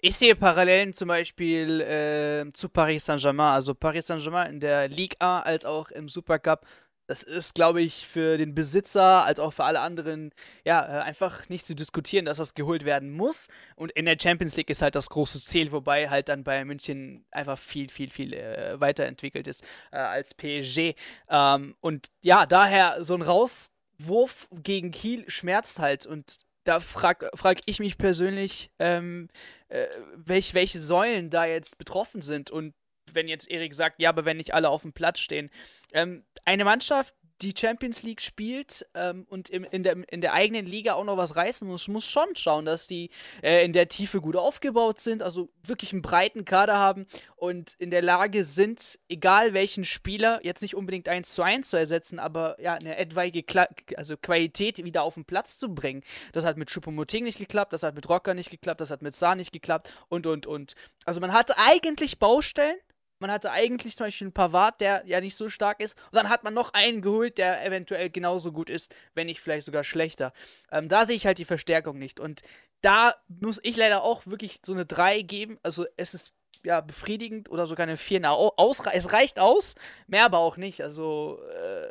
Ich 0.00 0.16
sehe 0.16 0.36
Parallelen 0.36 0.92
zum 0.92 1.08
Beispiel 1.08 1.80
äh, 1.80 2.52
zu 2.52 2.68
Paris 2.68 3.06
Saint-Germain. 3.06 3.54
Also 3.54 3.74
Paris 3.74 4.06
Saint-Germain 4.06 4.52
in 4.52 4.60
der 4.60 4.88
Ligue 4.88 5.18
A 5.18 5.40
als 5.40 5.64
auch 5.64 5.90
im 5.90 6.10
Supercup 6.10 6.66
das 7.06 7.22
ist, 7.22 7.54
glaube 7.54 7.82
ich, 7.82 8.06
für 8.06 8.38
den 8.38 8.54
Besitzer 8.54 9.24
als 9.24 9.38
auch 9.38 9.52
für 9.52 9.64
alle 9.64 9.80
anderen, 9.80 10.30
ja, 10.64 10.82
äh, 10.82 11.02
einfach 11.02 11.48
nicht 11.48 11.66
zu 11.66 11.74
diskutieren, 11.74 12.24
dass 12.24 12.38
das 12.38 12.54
geholt 12.54 12.84
werden 12.84 13.12
muss. 13.12 13.48
Und 13.76 13.92
in 13.92 14.06
der 14.06 14.16
Champions 14.20 14.56
League 14.56 14.70
ist 14.70 14.82
halt 14.82 14.94
das 14.94 15.10
große 15.10 15.40
Ziel, 15.40 15.72
wobei 15.72 16.08
halt 16.08 16.28
dann 16.28 16.44
bei 16.44 16.64
München 16.64 17.26
einfach 17.30 17.58
viel, 17.58 17.88
viel, 17.90 18.10
viel 18.10 18.32
äh, 18.32 18.80
weiterentwickelt 18.80 19.46
ist 19.46 19.64
äh, 19.92 19.96
als 19.96 20.34
PSG. 20.34 20.94
Ähm, 21.28 21.74
und 21.80 22.08
ja, 22.22 22.46
daher 22.46 23.04
so 23.04 23.14
ein 23.14 23.22
Rauswurf 23.22 24.48
gegen 24.52 24.90
Kiel 24.90 25.28
schmerzt 25.28 25.80
halt. 25.80 26.06
Und 26.06 26.38
da 26.64 26.80
frage 26.80 27.30
frag 27.34 27.60
ich 27.66 27.80
mich 27.80 27.98
persönlich, 27.98 28.70
ähm, 28.78 29.28
äh, 29.68 29.86
welch, 30.16 30.54
welche 30.54 30.78
Säulen 30.78 31.28
da 31.28 31.44
jetzt 31.44 31.76
betroffen 31.76 32.22
sind. 32.22 32.50
Und 32.50 32.74
wenn 33.12 33.28
jetzt 33.28 33.50
Erik 33.50 33.74
sagt, 33.74 34.00
ja, 34.00 34.08
aber 34.08 34.24
wenn 34.24 34.36
nicht 34.36 34.54
alle 34.54 34.68
auf 34.68 34.82
dem 34.82 34.92
Platz 34.92 35.20
stehen. 35.20 35.50
Ähm, 35.92 36.24
eine 36.44 36.64
Mannschaft, 36.64 37.14
die 37.42 37.54
Champions 37.56 38.02
League 38.02 38.20
spielt 38.20 38.86
ähm, 38.94 39.26
und 39.28 39.50
im, 39.50 39.64
in, 39.64 39.82
der, 39.82 39.96
in 40.10 40.20
der 40.20 40.32
eigenen 40.32 40.66
Liga 40.66 40.94
auch 40.94 41.04
noch 41.04 41.16
was 41.16 41.36
reißen 41.36 41.66
muss, 41.66 41.88
muss 41.88 42.08
schon 42.08 42.36
schauen, 42.36 42.64
dass 42.64 42.86
die 42.86 43.10
äh, 43.42 43.64
in 43.64 43.72
der 43.72 43.88
Tiefe 43.88 44.20
gut 44.20 44.36
aufgebaut 44.36 45.00
sind, 45.00 45.22
also 45.22 45.50
wirklich 45.62 45.92
einen 45.92 46.02
breiten 46.02 46.44
Kader 46.44 46.78
haben 46.78 47.06
und 47.36 47.74
in 47.78 47.90
der 47.90 48.02
Lage 48.02 48.44
sind, 48.44 48.98
egal 49.08 49.52
welchen 49.52 49.84
Spieler, 49.84 50.40
jetzt 50.42 50.62
nicht 50.62 50.76
unbedingt 50.76 51.08
eins 51.08 51.34
zu 51.34 51.42
eins 51.42 51.68
zu 51.68 51.76
ersetzen, 51.76 52.18
aber 52.18 52.60
ja, 52.60 52.74
eine 52.74 52.96
etwaige 52.96 53.42
Kla 53.42 53.66
also 53.96 54.16
Qualität 54.16 54.82
wieder 54.84 55.02
auf 55.02 55.14
den 55.14 55.24
Platz 55.24 55.58
zu 55.58 55.74
bringen. 55.74 56.02
Das 56.32 56.44
hat 56.44 56.56
mit 56.56 56.70
Choupo-Moting 56.70 57.24
nicht 57.24 57.38
geklappt, 57.38 57.72
das 57.72 57.82
hat 57.82 57.94
mit 57.94 58.08
Rocker 58.08 58.34
nicht 58.34 58.50
geklappt, 58.50 58.80
das 58.80 58.90
hat 58.90 59.02
mit 59.02 59.14
Saar 59.14 59.34
nicht 59.34 59.52
geklappt 59.52 59.92
und, 60.08 60.26
und, 60.26 60.46
und. 60.46 60.74
Also 61.04 61.20
man 61.20 61.32
hatte 61.32 61.58
eigentlich 61.58 62.18
Baustellen, 62.18 62.76
man 63.24 63.32
hatte 63.32 63.52
eigentlich 63.52 63.96
zum 63.96 64.04
Beispiel 64.04 64.26
einen 64.26 64.34
Pavard, 64.34 64.82
der 64.82 65.02
ja 65.06 65.18
nicht 65.18 65.34
so 65.34 65.48
stark 65.48 65.80
ist. 65.80 65.96
Und 66.12 66.16
dann 66.16 66.28
hat 66.28 66.44
man 66.44 66.52
noch 66.52 66.74
einen 66.74 67.00
geholt, 67.00 67.38
der 67.38 67.64
eventuell 67.64 68.10
genauso 68.10 68.52
gut 68.52 68.68
ist, 68.68 68.94
wenn 69.14 69.28
nicht 69.28 69.40
vielleicht 69.40 69.64
sogar 69.64 69.82
schlechter. 69.82 70.34
Ähm, 70.70 70.90
da 70.90 71.06
sehe 71.06 71.16
ich 71.16 71.24
halt 71.24 71.38
die 71.38 71.46
Verstärkung 71.46 71.98
nicht. 71.98 72.20
Und 72.20 72.42
da 72.82 73.14
muss 73.28 73.60
ich 73.62 73.78
leider 73.78 74.02
auch 74.02 74.26
wirklich 74.26 74.60
so 74.62 74.74
eine 74.74 74.84
3 74.84 75.22
geben. 75.22 75.58
Also 75.62 75.86
es 75.96 76.12
ist 76.12 76.34
ja 76.64 76.82
befriedigend 76.82 77.50
oder 77.50 77.66
sogar 77.66 77.84
eine 77.84 77.96
4. 77.96 78.30
Aus, 78.30 78.82
es 78.92 79.14
reicht 79.14 79.40
aus, 79.40 79.74
mehr 80.06 80.26
aber 80.26 80.36
auch 80.36 80.58
nicht. 80.58 80.82
Also 80.82 81.40
äh, 81.48 81.88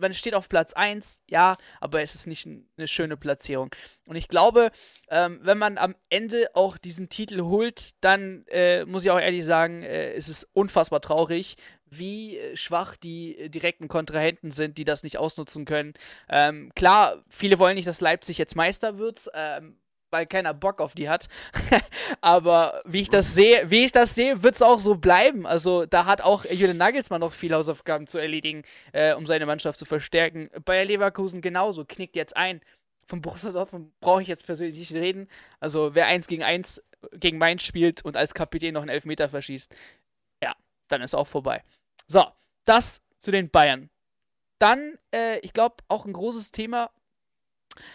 man 0.00 0.14
steht 0.14 0.34
auf 0.34 0.48
Platz 0.48 0.72
1, 0.72 1.22
ja, 1.28 1.56
aber 1.80 2.02
es 2.02 2.14
ist 2.14 2.26
nicht 2.26 2.46
eine 2.46 2.88
schöne 2.88 3.16
Platzierung. 3.16 3.70
Und 4.06 4.16
ich 4.16 4.28
glaube, 4.28 4.70
ähm, 5.08 5.40
wenn 5.42 5.58
man 5.58 5.78
am 5.78 5.94
Ende 6.10 6.50
auch 6.54 6.78
diesen 6.78 7.08
Titel 7.08 7.42
holt, 7.42 7.92
dann 8.02 8.44
äh, 8.48 8.84
muss 8.84 9.04
ich 9.04 9.10
auch 9.10 9.20
ehrlich 9.20 9.44
sagen, 9.44 9.82
äh, 9.82 10.12
es 10.12 10.28
ist 10.28 10.48
unfassbar 10.52 11.00
traurig, 11.00 11.56
wie 11.90 12.38
äh, 12.38 12.56
schwach 12.56 12.96
die 12.96 13.38
äh, 13.38 13.48
direkten 13.48 13.88
Kontrahenten 13.88 14.50
sind, 14.50 14.78
die 14.78 14.84
das 14.84 15.02
nicht 15.02 15.18
ausnutzen 15.18 15.64
können. 15.64 15.94
Ähm, 16.28 16.72
klar, 16.74 17.22
viele 17.28 17.58
wollen 17.58 17.74
nicht, 17.74 17.88
dass 17.88 18.00
Leipzig 18.00 18.38
jetzt 18.38 18.56
Meister 18.56 18.98
wird. 18.98 19.28
Ähm, 19.34 19.78
weil 20.10 20.26
keiner 20.26 20.54
Bock 20.54 20.80
auf 20.80 20.94
die 20.94 21.08
hat. 21.08 21.28
Aber 22.20 22.80
wie 22.84 23.02
ich 23.02 23.08
das 23.08 23.34
sehe, 23.34 23.70
wie 23.70 23.84
ich 23.84 23.92
das 23.92 24.14
sehe, 24.14 24.42
wird 24.42 24.54
es 24.54 24.62
auch 24.62 24.78
so 24.78 24.94
bleiben. 24.94 25.46
Also 25.46 25.86
da 25.86 26.06
hat 26.06 26.20
auch 26.20 26.44
Julian 26.44 26.76
Nagelsmann 26.76 27.20
noch 27.20 27.32
viele 27.32 27.56
Hausaufgaben 27.56 28.06
zu 28.06 28.18
erledigen, 28.18 28.62
äh, 28.92 29.14
um 29.14 29.26
seine 29.26 29.46
Mannschaft 29.46 29.78
zu 29.78 29.84
verstärken. 29.84 30.50
Bayer 30.64 30.84
Leverkusen 30.84 31.40
genauso, 31.40 31.84
knickt 31.84 32.16
jetzt 32.16 32.36
ein. 32.36 32.60
Von 33.06 33.22
Borussia 33.22 33.52
Dortmund 33.52 33.98
brauche 34.00 34.22
ich 34.22 34.28
jetzt 34.28 34.44
persönlich 34.44 34.78
nicht 34.78 34.92
reden. 34.92 35.28
Also 35.60 35.94
wer 35.94 36.06
eins 36.06 36.26
gegen 36.26 36.42
eins 36.42 36.82
gegen 37.12 37.38
Mainz 37.38 37.62
spielt 37.62 38.04
und 38.04 38.16
als 38.16 38.34
Kapitän 38.34 38.74
noch 38.74 38.82
einen 38.82 38.90
Elfmeter 38.90 39.28
verschießt, 39.28 39.74
ja, 40.42 40.54
dann 40.88 41.02
ist 41.02 41.14
auch 41.14 41.26
vorbei. 41.26 41.62
So, 42.06 42.24
das 42.64 43.02
zu 43.18 43.30
den 43.30 43.50
Bayern. 43.50 43.90
Dann, 44.58 44.98
äh, 45.14 45.38
ich 45.40 45.52
glaube, 45.52 45.76
auch 45.88 46.04
ein 46.04 46.12
großes 46.12 46.50
Thema 46.50 46.90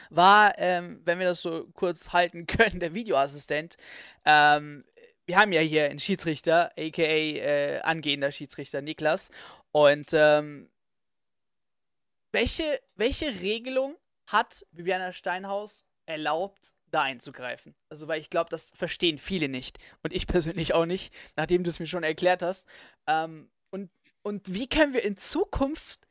war, 0.09 0.57
ähm, 0.57 1.01
wenn 1.05 1.19
wir 1.19 1.27
das 1.27 1.41
so 1.41 1.67
kurz 1.73 2.13
halten 2.13 2.47
können, 2.47 2.79
der 2.79 2.95
Videoassistent. 2.95 3.77
Ähm, 4.25 4.83
wir 5.25 5.37
haben 5.37 5.53
ja 5.53 5.61
hier 5.61 5.85
einen 5.85 5.99
Schiedsrichter, 5.99 6.71
aka 6.77 7.01
äh, 7.01 7.79
angehender 7.81 8.31
Schiedsrichter 8.31 8.81
Niklas. 8.81 9.31
Und 9.71 10.11
ähm, 10.13 10.69
welche, 12.31 12.63
welche 12.95 13.41
Regelung 13.41 13.95
hat 14.27 14.65
Bibiana 14.71 15.13
Steinhaus 15.13 15.85
erlaubt, 16.05 16.73
da 16.87 17.03
einzugreifen? 17.03 17.75
Also, 17.89 18.07
weil 18.07 18.19
ich 18.19 18.29
glaube, 18.29 18.49
das 18.49 18.71
verstehen 18.75 19.17
viele 19.17 19.47
nicht. 19.49 19.77
Und 20.01 20.13
ich 20.13 20.27
persönlich 20.27 20.73
auch 20.73 20.85
nicht, 20.85 21.13
nachdem 21.35 21.63
du 21.63 21.69
es 21.69 21.79
mir 21.79 21.87
schon 21.87 22.03
erklärt 22.03 22.41
hast. 22.41 22.67
Ähm, 23.07 23.49
und, 23.69 23.91
und 24.23 24.53
wie 24.53 24.67
können 24.67 24.93
wir 24.93 25.03
in 25.03 25.17
Zukunft 25.17 26.01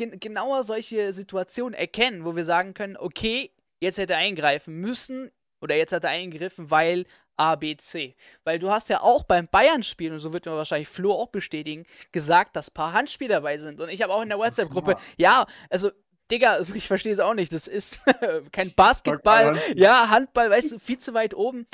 gen 0.00 0.18
genauer 0.18 0.62
solche 0.62 1.12
Situationen 1.12 1.74
erkennen, 1.74 2.24
wo 2.24 2.34
wir 2.34 2.44
sagen 2.44 2.74
können, 2.74 2.96
okay, 2.96 3.50
jetzt 3.80 3.98
hätte 3.98 4.14
er 4.14 4.18
eingreifen 4.18 4.74
müssen 4.74 5.30
oder 5.60 5.76
jetzt 5.76 5.92
hat 5.92 6.04
er 6.04 6.10
eingegriffen, 6.10 6.70
weil 6.70 7.04
A, 7.36 7.56
B, 7.56 7.76
C. 7.76 8.16
Weil 8.44 8.58
du 8.58 8.70
hast 8.70 8.88
ja 8.88 9.00
auch 9.00 9.22
beim 9.22 9.48
Bayern-Spiel, 9.48 10.12
und 10.12 10.18
so 10.18 10.32
wird 10.32 10.46
mir 10.46 10.52
wahrscheinlich 10.52 10.88
Flo 10.88 11.12
auch 11.12 11.28
bestätigen, 11.28 11.86
gesagt, 12.12 12.56
dass 12.56 12.68
ein 12.70 12.74
paar 12.74 12.92
Handspiele 12.92 13.34
dabei 13.34 13.56
sind. 13.56 13.80
Und 13.80 13.88
ich 13.88 14.02
habe 14.02 14.12
auch 14.12 14.22
in 14.22 14.28
der 14.28 14.38
WhatsApp-Gruppe, 14.38 14.96
ja, 15.16 15.46
also 15.70 15.90
Digga, 16.30 16.52
also 16.52 16.74
ich 16.74 16.86
verstehe 16.86 17.12
es 17.12 17.20
auch 17.20 17.34
nicht. 17.34 17.52
Das 17.52 17.66
ist 17.66 18.04
kein 18.52 18.72
Basketball. 18.74 19.58
Ja, 19.74 20.10
Handball, 20.10 20.50
weißt 20.50 20.72
du, 20.72 20.78
viel 20.78 20.98
zu 20.98 21.14
weit 21.14 21.34
oben. 21.34 21.66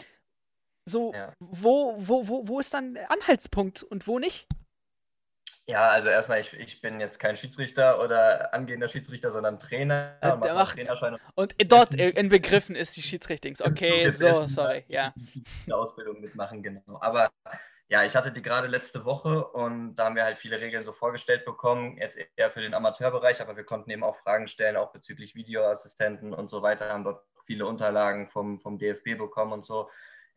So, 0.88 1.12
ja. 1.12 1.32
wo, 1.40 1.96
wo, 1.98 2.28
wo, 2.28 2.48
wo 2.48 2.60
ist 2.60 2.72
dann 2.72 2.94
der 2.94 3.10
Anhaltspunkt 3.10 3.82
und 3.82 4.06
wo 4.06 4.18
nicht? 4.18 4.46
Ja, 5.68 5.88
also 5.88 6.08
erstmal, 6.08 6.40
ich, 6.40 6.52
ich 6.52 6.80
bin 6.80 7.00
jetzt 7.00 7.18
kein 7.18 7.36
Schiedsrichter 7.36 8.00
oder 8.00 8.54
angehender 8.54 8.88
Schiedsrichter, 8.88 9.32
sondern 9.32 9.58
Trainer. 9.58 10.16
Und, 10.22 10.44
und, 10.44 10.54
macht, 10.54 10.78
und 11.34 11.54
dort 11.72 11.94
in 11.94 12.28
Begriffen 12.28 12.76
ist 12.76 12.96
die 12.96 13.02
Schiedsrichtings. 13.02 13.60
Okay, 13.66 14.10
so, 14.10 14.46
sorry, 14.46 14.84
ja. 14.86 15.12
Die 15.66 15.72
Ausbildung 15.72 16.20
mitmachen, 16.20 16.62
genau. 16.62 16.98
Aber 17.00 17.30
ja, 17.88 18.04
ich 18.04 18.14
hatte 18.14 18.30
die 18.30 18.42
gerade 18.42 18.68
letzte 18.68 19.04
Woche 19.04 19.44
und 19.44 19.96
da 19.96 20.06
haben 20.06 20.16
wir 20.16 20.24
halt 20.24 20.38
viele 20.38 20.60
Regeln 20.60 20.84
so 20.84 20.92
vorgestellt 20.92 21.44
bekommen, 21.44 21.98
jetzt 21.98 22.16
eher 22.36 22.50
für 22.50 22.60
den 22.60 22.74
Amateurbereich, 22.74 23.40
aber 23.40 23.56
wir 23.56 23.64
konnten 23.64 23.90
eben 23.90 24.04
auch 24.04 24.16
Fragen 24.18 24.48
stellen, 24.48 24.76
auch 24.76 24.92
bezüglich 24.92 25.34
Videoassistenten 25.34 26.32
und 26.32 26.48
so 26.48 26.62
weiter, 26.62 26.88
haben 26.88 27.04
dort 27.04 27.24
viele 27.44 27.66
Unterlagen 27.66 28.28
vom, 28.28 28.58
vom 28.58 28.78
DFB 28.78 29.16
bekommen 29.18 29.52
und 29.52 29.66
so. 29.66 29.88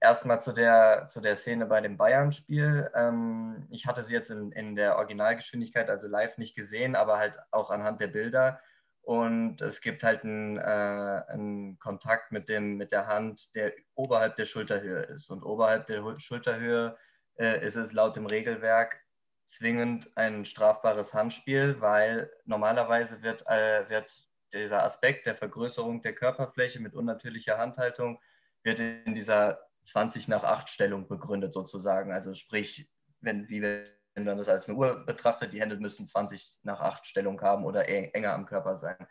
Erstmal 0.01 0.41
zu 0.41 0.53
der, 0.53 1.07
zu 1.09 1.19
der 1.19 1.35
Szene 1.35 1.65
bei 1.65 1.81
dem 1.81 1.97
Bayern-Spiel. 1.97 2.89
Ähm, 2.95 3.67
ich 3.69 3.85
hatte 3.85 4.03
sie 4.03 4.13
jetzt 4.13 4.29
in, 4.29 4.51
in 4.53 4.75
der 4.75 4.97
Originalgeschwindigkeit, 4.97 5.89
also 5.89 6.07
live 6.07 6.37
nicht 6.37 6.55
gesehen, 6.55 6.95
aber 6.95 7.17
halt 7.17 7.37
auch 7.51 7.69
anhand 7.69 7.99
der 7.99 8.07
Bilder. 8.07 8.59
Und 9.01 9.61
es 9.61 9.81
gibt 9.81 10.03
halt 10.03 10.23
einen, 10.23 10.57
äh, 10.57 11.23
einen 11.27 11.79
Kontakt 11.79 12.31
mit, 12.31 12.47
dem, 12.47 12.77
mit 12.77 12.91
der 12.91 13.07
Hand, 13.07 13.53
der 13.55 13.73
oberhalb 13.95 14.35
der 14.35 14.45
Schulterhöhe 14.45 15.01
ist. 15.01 15.29
Und 15.29 15.43
oberhalb 15.43 15.87
der 15.87 16.17
Schulterhöhe 16.19 16.97
äh, 17.37 17.65
ist 17.65 17.75
es 17.75 17.91
laut 17.91 18.15
dem 18.15 18.25
Regelwerk 18.25 19.01
zwingend 19.47 20.15
ein 20.15 20.45
strafbares 20.45 21.13
Handspiel, 21.13 21.81
weil 21.81 22.31
normalerweise 22.45 23.21
wird, 23.21 23.45
äh, 23.47 23.89
wird 23.89 24.29
dieser 24.53 24.83
Aspekt 24.83 25.25
der 25.25 25.35
Vergrößerung 25.35 26.01
der 26.01 26.13
Körperfläche 26.13 26.79
mit 26.79 26.93
unnatürlicher 26.93 27.57
Handhaltung 27.57 28.19
wird 28.63 28.79
in 28.79 29.15
dieser 29.15 29.68
20 29.89 30.27
nach 30.27 30.43
8 30.43 30.69
Stellung 30.69 31.07
begründet 31.07 31.53
sozusagen. 31.53 32.11
Also 32.11 32.33
sprich, 32.33 32.89
wenn, 33.21 33.49
wie 33.49 33.61
wenn 33.61 34.25
man 34.25 34.37
das 34.37 34.49
als 34.49 34.67
eine 34.67 34.77
Uhr 34.77 35.05
betrachtet, 35.05 35.53
die 35.53 35.61
Hände 35.61 35.77
müssen 35.77 36.07
20 36.07 36.59
nach 36.63 36.79
8 36.79 37.05
Stellung 37.05 37.41
haben 37.41 37.65
oder 37.65 37.87
enger 37.87 38.33
am 38.33 38.45
Körper 38.45 38.77
sein. 38.77 39.07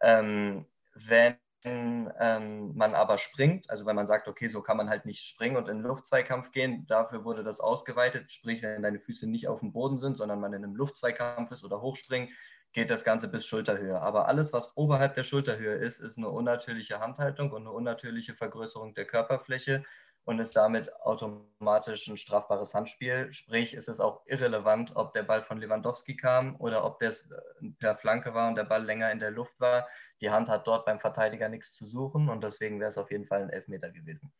Ähm, 0.00 0.66
wenn 0.94 1.36
ähm, 1.62 2.74
man 2.74 2.94
aber 2.94 3.18
springt, 3.18 3.68
also 3.68 3.84
wenn 3.84 3.96
man 3.96 4.06
sagt, 4.06 4.28
okay, 4.28 4.48
so 4.48 4.62
kann 4.62 4.76
man 4.76 4.88
halt 4.88 5.04
nicht 5.04 5.22
springen 5.22 5.56
und 5.56 5.68
in 5.68 5.78
den 5.78 5.86
Luftzweikampf 5.86 6.52
gehen, 6.52 6.86
dafür 6.86 7.24
wurde 7.24 7.44
das 7.44 7.60
ausgeweitet, 7.60 8.32
sprich, 8.32 8.62
wenn 8.62 8.82
deine 8.82 8.98
Füße 8.98 9.28
nicht 9.28 9.46
auf 9.46 9.60
dem 9.60 9.72
Boden 9.72 9.98
sind, 9.98 10.16
sondern 10.16 10.40
man 10.40 10.54
in 10.54 10.64
einem 10.64 10.74
Luftzweikampf 10.74 11.50
ist 11.52 11.64
oder 11.64 11.82
hochspringen, 11.82 12.30
geht 12.72 12.90
das 12.90 13.04
Ganze 13.04 13.28
bis 13.28 13.44
Schulterhöhe. 13.44 14.00
Aber 14.00 14.28
alles, 14.28 14.52
was 14.52 14.74
oberhalb 14.76 15.14
der 15.14 15.24
Schulterhöhe 15.24 15.74
ist, 15.74 16.00
ist 16.00 16.16
eine 16.16 16.28
unnatürliche 16.28 17.00
Handhaltung 17.00 17.50
und 17.50 17.62
eine 17.62 17.72
unnatürliche 17.72 18.34
Vergrößerung 18.34 18.94
der 18.94 19.06
Körperfläche 19.06 19.84
und 20.24 20.38
ist 20.38 20.54
damit 20.54 20.92
automatisch 21.00 22.06
ein 22.08 22.16
strafbares 22.16 22.74
Handspiel. 22.74 23.32
Sprich, 23.32 23.74
ist 23.74 23.88
es 23.88 24.00
auch 24.00 24.22
irrelevant, 24.26 24.92
ob 24.94 25.12
der 25.12 25.22
Ball 25.22 25.42
von 25.42 25.58
Lewandowski 25.58 26.16
kam 26.16 26.56
oder 26.56 26.84
ob 26.84 27.00
das 27.00 27.22
äh, 27.30 27.70
per 27.78 27.96
Flanke 27.96 28.34
war 28.34 28.48
und 28.48 28.56
der 28.56 28.64
Ball 28.64 28.84
länger 28.84 29.10
in 29.10 29.18
der 29.18 29.30
Luft 29.30 29.58
war. 29.58 29.88
Die 30.20 30.30
Hand 30.30 30.48
hat 30.48 30.66
dort 30.66 30.84
beim 30.84 31.00
Verteidiger 31.00 31.48
nichts 31.48 31.72
zu 31.72 31.86
suchen 31.86 32.28
und 32.28 32.42
deswegen 32.44 32.80
wäre 32.80 32.90
es 32.90 32.98
auf 32.98 33.10
jeden 33.10 33.26
Fall 33.26 33.42
ein 33.42 33.50
Elfmeter 33.50 33.90
gewesen. 33.90 34.32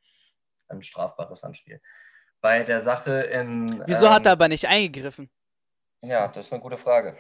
Ein 0.69 0.83
strafbares 0.83 1.43
Handspiel. 1.43 1.81
Bei 2.41 2.63
der 2.63 2.81
Sache 2.81 3.23
in. 3.23 3.83
Wieso 3.87 4.07
ähm, 4.07 4.13
hat 4.13 4.27
er 4.27 4.33
aber 4.33 4.49
nicht 4.49 4.67
eingegriffen? 4.67 5.29
Ja, 6.03 6.29
das 6.29 6.47
ist 6.47 6.53
eine 6.53 6.63
gute 6.63 6.79
Frage. 6.79 7.17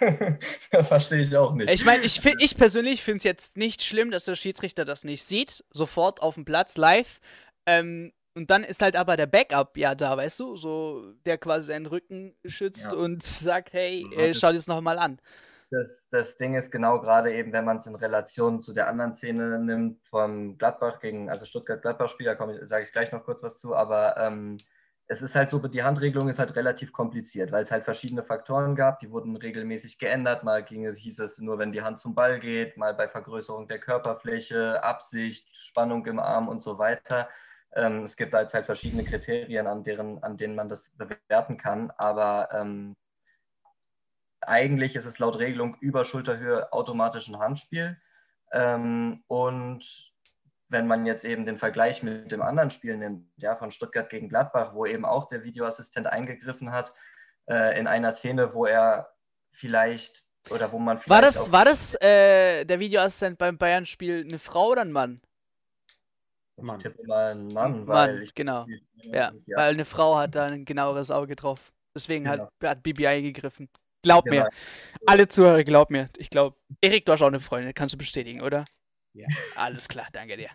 das 0.70 0.86
verstehe 0.86 1.22
ich 1.22 1.36
auch 1.36 1.52
nicht. 1.52 1.68
Ich 1.68 1.84
meine, 1.84 2.04
ich, 2.04 2.24
ich 2.24 2.56
persönlich 2.56 3.02
finde 3.02 3.16
es 3.16 3.24
jetzt 3.24 3.56
nicht 3.56 3.82
schlimm, 3.82 4.12
dass 4.12 4.24
der 4.24 4.36
Schiedsrichter 4.36 4.84
das 4.84 5.02
nicht 5.02 5.24
sieht, 5.24 5.64
sofort 5.72 6.22
auf 6.22 6.36
dem 6.36 6.44
Platz 6.44 6.76
live. 6.76 7.18
Ähm, 7.66 8.12
und 8.34 8.50
dann 8.50 8.62
ist 8.62 8.80
halt 8.80 8.96
aber 8.96 9.16
der 9.16 9.26
Backup 9.26 9.76
ja 9.76 9.94
da, 9.94 10.16
weißt 10.16 10.40
du, 10.40 10.56
so 10.56 11.12
der 11.26 11.36
quasi 11.38 11.68
seinen 11.68 11.86
Rücken 11.86 12.36
schützt 12.44 12.92
ja. 12.92 12.98
und 12.98 13.22
sagt, 13.22 13.72
hey, 13.72 14.06
äh, 14.16 14.34
schau 14.34 14.48
dir 14.48 14.54
das 14.54 14.68
nochmal 14.68 14.98
an. 14.98 15.20
Das, 15.70 16.08
das 16.10 16.36
Ding 16.36 16.54
ist 16.54 16.72
genau 16.72 17.00
gerade 17.00 17.32
eben, 17.32 17.52
wenn 17.52 17.64
man 17.64 17.78
es 17.78 17.86
in 17.86 17.94
Relation 17.94 18.60
zu 18.60 18.72
der 18.72 18.88
anderen 18.88 19.14
Szene 19.14 19.58
nimmt, 19.58 20.00
vom 20.08 20.58
Gladbach 20.58 21.00
gegen, 21.00 21.30
also 21.30 21.44
Stuttgart-Gladbach-Spiel, 21.44 22.26
da 22.26 22.66
sage 22.66 22.84
ich 22.84 22.92
gleich 22.92 23.12
noch 23.12 23.24
kurz 23.24 23.42
was 23.42 23.56
zu, 23.56 23.74
aber 23.74 24.16
ähm, 24.16 24.58
es 25.06 25.22
ist 25.22 25.34
halt 25.34 25.50
so, 25.50 25.58
die 25.58 25.82
Handregelung 25.82 26.28
ist 26.28 26.38
halt 26.38 26.54
relativ 26.54 26.92
kompliziert, 26.92 27.50
weil 27.50 27.64
es 27.64 27.72
halt 27.72 27.84
verschiedene 27.84 28.22
Faktoren 28.22 28.76
gab, 28.76 29.00
die 29.00 29.10
wurden 29.10 29.36
regelmäßig 29.36 29.98
geändert. 29.98 30.44
Mal 30.44 30.64
ging 30.64 30.86
es, 30.86 30.96
hieß 30.96 31.18
es 31.18 31.38
nur, 31.38 31.58
wenn 31.58 31.72
die 31.72 31.82
Hand 31.82 31.98
zum 31.98 32.14
Ball 32.14 32.38
geht, 32.38 32.76
mal 32.76 32.94
bei 32.94 33.08
Vergrößerung 33.08 33.66
der 33.66 33.80
Körperfläche, 33.80 34.82
Absicht, 34.84 35.48
Spannung 35.56 36.06
im 36.06 36.20
Arm 36.20 36.46
und 36.46 36.62
so 36.62 36.78
weiter. 36.78 37.28
Ähm, 37.74 38.04
es 38.04 38.16
gibt 38.16 38.34
halt, 38.34 38.52
halt 38.52 38.66
verschiedene 38.66 39.04
Kriterien, 39.04 39.66
an, 39.66 39.84
deren, 39.84 40.22
an 40.22 40.36
denen 40.36 40.54
man 40.54 40.68
das 40.68 40.90
bewerten 40.96 41.56
kann, 41.56 41.92
aber 41.96 42.48
ähm, 42.52 42.96
eigentlich 44.40 44.96
ist 44.96 45.04
es 45.04 45.18
laut 45.18 45.38
Regelung 45.38 45.76
über 45.80 46.04
Schulterhöhe 46.04 46.72
automatisch 46.72 47.28
ein 47.28 47.38
Handspiel. 47.38 47.96
Ähm, 48.52 49.22
und 49.28 49.84
wenn 50.68 50.86
man 50.86 51.04
jetzt 51.04 51.24
eben 51.24 51.44
den 51.44 51.58
Vergleich 51.58 52.02
mit 52.02 52.32
dem 52.32 52.42
anderen 52.42 52.70
Spiel 52.70 52.96
nimmt, 52.96 53.26
ja, 53.36 53.56
von 53.56 53.70
Stuttgart 53.70 54.08
gegen 54.08 54.28
Gladbach, 54.28 54.74
wo 54.74 54.86
eben 54.86 55.04
auch 55.04 55.28
der 55.28 55.42
Videoassistent 55.42 56.06
eingegriffen 56.06 56.70
hat, 56.70 56.92
äh, 57.48 57.78
in 57.78 57.86
einer 57.86 58.12
Szene, 58.12 58.54
wo 58.54 58.66
er 58.66 59.12
vielleicht 59.52 60.24
oder 60.48 60.72
wo 60.72 60.78
man 60.78 60.98
vielleicht. 60.98 61.10
War 61.10 61.22
das, 61.22 61.52
war 61.52 61.64
das 61.64 61.94
äh, 62.00 62.64
der 62.64 62.78
Videoassistent 62.78 63.36
beim 63.38 63.58
Bayern-Spiel 63.58 64.26
eine 64.28 64.38
Frau 64.38 64.68
oder 64.68 64.82
ein 64.82 64.92
Mann? 64.92 65.20
Mann. 66.62 66.76
Ich 66.78 66.82
tippe 66.82 67.06
mal 67.06 67.32
einen 67.32 67.48
Mann, 67.48 67.84
Mann, 67.84 68.28
genau. 68.34 68.66
Ja, 68.96 69.32
ja, 69.46 69.56
weil 69.56 69.74
eine 69.74 69.84
Frau 69.84 70.16
hat 70.16 70.34
da 70.34 70.46
ein 70.46 70.64
genaueres 70.64 71.10
Auge 71.10 71.36
drauf. 71.36 71.72
Deswegen 71.94 72.24
genau. 72.24 72.44
hat, 72.44 72.52
hat 72.62 72.82
BBI 72.82 73.22
gegriffen. 73.22 73.68
Glaub 74.02 74.24
genau. 74.24 74.44
mir. 74.44 74.50
Alle 75.06 75.28
Zuhörer, 75.28 75.62
glaub 75.64 75.90
mir. 75.90 76.08
Ich 76.16 76.30
glaube, 76.30 76.56
Erik, 76.80 77.04
du 77.04 77.12
hast 77.12 77.22
auch 77.22 77.26
eine 77.26 77.40
Freundin, 77.40 77.74
kannst 77.74 77.94
du 77.94 77.98
bestätigen, 77.98 78.40
oder? 78.40 78.64
Ja. 79.12 79.26
Alles 79.56 79.88
klar, 79.88 80.06
danke 80.12 80.36
dir. 80.36 80.50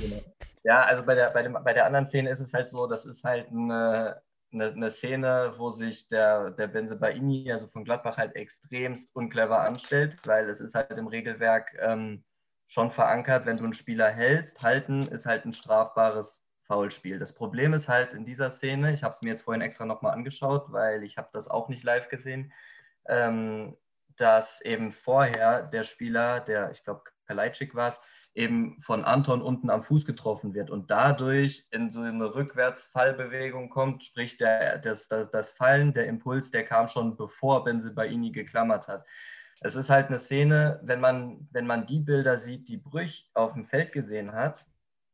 Genau. 0.00 0.22
Ja, 0.62 0.80
also 0.82 1.02
bei 1.04 1.14
der, 1.14 1.30
bei, 1.30 1.42
dem, 1.42 1.52
bei 1.52 1.72
der 1.74 1.84
anderen 1.84 2.06
Szene 2.06 2.30
ist 2.30 2.40
es 2.40 2.52
halt 2.52 2.70
so, 2.70 2.86
das 2.86 3.04
ist 3.04 3.22
halt 3.22 3.48
eine, 3.48 4.22
eine, 4.52 4.70
eine 4.70 4.90
Szene, 4.90 5.54
wo 5.58 5.70
sich 5.70 6.08
der, 6.08 6.52
der 6.52 6.68
Benze 6.68 6.96
Baini, 6.96 7.52
also 7.52 7.66
von 7.66 7.84
Gladbach, 7.84 8.16
halt 8.16 8.34
extremst 8.34 9.14
unclever 9.14 9.60
anstellt, 9.60 10.16
weil 10.24 10.48
es 10.48 10.60
ist 10.60 10.74
halt 10.74 10.90
im 10.92 11.08
Regelwerk 11.08 11.76
ähm, 11.80 12.24
schon 12.68 12.90
verankert, 12.90 13.46
wenn 13.46 13.56
du 13.56 13.64
einen 13.64 13.74
Spieler 13.74 14.10
hältst, 14.10 14.62
halten 14.62 15.02
ist 15.08 15.26
halt 15.26 15.44
ein 15.44 15.52
strafbares 15.52 16.44
Foulspiel. 16.62 17.18
Das 17.18 17.32
Problem 17.32 17.74
ist 17.74 17.88
halt 17.88 18.14
in 18.14 18.24
dieser 18.24 18.50
Szene, 18.50 18.92
ich 18.92 19.02
habe 19.02 19.14
es 19.14 19.22
mir 19.22 19.30
jetzt 19.30 19.42
vorhin 19.42 19.62
extra 19.62 19.84
nochmal 19.84 20.14
angeschaut, 20.14 20.72
weil 20.72 21.02
ich 21.02 21.18
habe 21.18 21.28
das 21.32 21.48
auch 21.48 21.68
nicht 21.68 21.84
live 21.84 22.08
gesehen, 22.08 22.52
ähm, 23.06 23.76
dass 24.16 24.60
eben 24.62 24.92
vorher 24.92 25.62
der 25.62 25.84
Spieler, 25.84 26.40
der, 26.40 26.70
ich 26.70 26.82
glaube, 26.84 27.02
Kalajdzic 27.26 27.74
war 27.74 27.88
es, 27.88 28.00
eben 28.34 28.80
von 28.82 29.04
Anton 29.04 29.42
unten 29.42 29.70
am 29.70 29.84
Fuß 29.84 30.04
getroffen 30.04 30.54
wird 30.54 30.68
und 30.68 30.90
dadurch 30.90 31.66
in 31.70 31.92
so 31.92 32.00
eine 32.00 32.34
Rückwärtsfallbewegung 32.34 33.70
kommt, 33.70 34.04
sprich 34.04 34.36
der, 34.36 34.78
das, 34.78 35.06
das, 35.08 35.30
das 35.30 35.50
Fallen, 35.50 35.94
der 35.94 36.06
Impuls, 36.06 36.50
der 36.50 36.64
kam 36.64 36.88
schon 36.88 37.16
bevor 37.16 37.62
Benzebaini 37.62 38.32
geklammert 38.32 38.88
hat. 38.88 39.06
Es 39.64 39.76
ist 39.76 39.88
halt 39.88 40.08
eine 40.08 40.18
Szene, 40.18 40.78
wenn 40.82 41.00
man, 41.00 41.48
wenn 41.50 41.66
man 41.66 41.86
die 41.86 41.98
Bilder 41.98 42.38
sieht, 42.38 42.68
die 42.68 42.76
Brüch 42.76 43.30
auf 43.32 43.54
dem 43.54 43.64
Feld 43.64 43.92
gesehen 43.92 44.32
hat, 44.32 44.66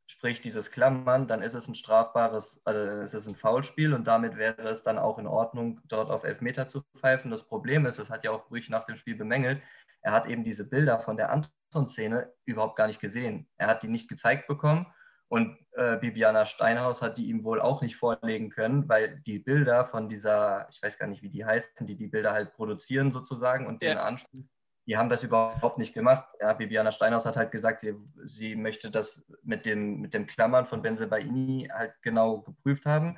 sprich 0.08 0.40
dieses 0.40 0.72
Klammern, 0.72 1.28
dann 1.28 1.40
ist 1.40 1.54
es 1.54 1.68
ein 1.68 1.76
strafbares, 1.76 2.60
also 2.64 2.80
es 2.80 3.14
ist 3.14 3.28
ein 3.28 3.36
Foulspiel 3.36 3.94
und 3.94 4.08
damit 4.08 4.36
wäre 4.36 4.60
es 4.62 4.82
dann 4.82 4.98
auch 4.98 5.20
in 5.20 5.28
Ordnung, 5.28 5.80
dort 5.86 6.10
auf 6.10 6.24
Elfmeter 6.24 6.68
zu 6.68 6.82
pfeifen. 6.98 7.30
Das 7.30 7.46
Problem 7.46 7.86
ist, 7.86 8.00
das 8.00 8.10
hat 8.10 8.24
ja 8.24 8.32
auch 8.32 8.48
Brüch 8.48 8.68
nach 8.70 8.82
dem 8.82 8.96
Spiel 8.96 9.14
bemängelt, 9.14 9.62
er 10.02 10.10
hat 10.10 10.26
eben 10.26 10.42
diese 10.42 10.68
Bilder 10.68 10.98
von 10.98 11.16
der 11.16 11.30
Anton-Szene 11.30 12.32
überhaupt 12.44 12.74
gar 12.74 12.88
nicht 12.88 13.00
gesehen. 13.00 13.48
Er 13.56 13.68
hat 13.68 13.84
die 13.84 13.88
nicht 13.88 14.08
gezeigt 14.08 14.48
bekommen 14.48 14.86
und 15.30 15.56
äh, 15.74 15.96
Bibiana 15.96 16.44
Steinhaus 16.44 17.00
hat 17.00 17.16
die 17.16 17.26
ihm 17.26 17.44
wohl 17.44 17.60
auch 17.60 17.82
nicht 17.82 17.94
vorlegen 17.94 18.50
können, 18.50 18.88
weil 18.88 19.20
die 19.20 19.38
Bilder 19.38 19.86
von 19.86 20.08
dieser, 20.08 20.68
ich 20.70 20.82
weiß 20.82 20.98
gar 20.98 21.06
nicht, 21.06 21.22
wie 21.22 21.28
die 21.28 21.44
heißen, 21.44 21.86
die 21.86 21.94
die 21.94 22.08
Bilder 22.08 22.32
halt 22.32 22.52
produzieren 22.54 23.12
sozusagen 23.12 23.68
und 23.68 23.80
ja. 23.82 23.90
den 23.90 23.98
anspielen, 23.98 24.50
die 24.86 24.96
haben 24.96 25.08
das 25.08 25.22
überhaupt 25.22 25.78
nicht 25.78 25.94
gemacht. 25.94 26.26
Ja, 26.40 26.52
Bibiana 26.52 26.90
Steinhaus 26.90 27.26
hat 27.26 27.36
halt 27.36 27.52
gesagt, 27.52 27.78
sie, 27.78 27.94
sie 28.24 28.56
möchte 28.56 28.90
das 28.90 29.24
mit 29.44 29.66
dem, 29.66 30.00
mit 30.00 30.14
dem 30.14 30.26
Klammern 30.26 30.66
von 30.66 30.82
Benzebaini 30.82 31.70
halt 31.72 31.94
genau 32.02 32.38
geprüft 32.38 32.84
haben. 32.86 33.16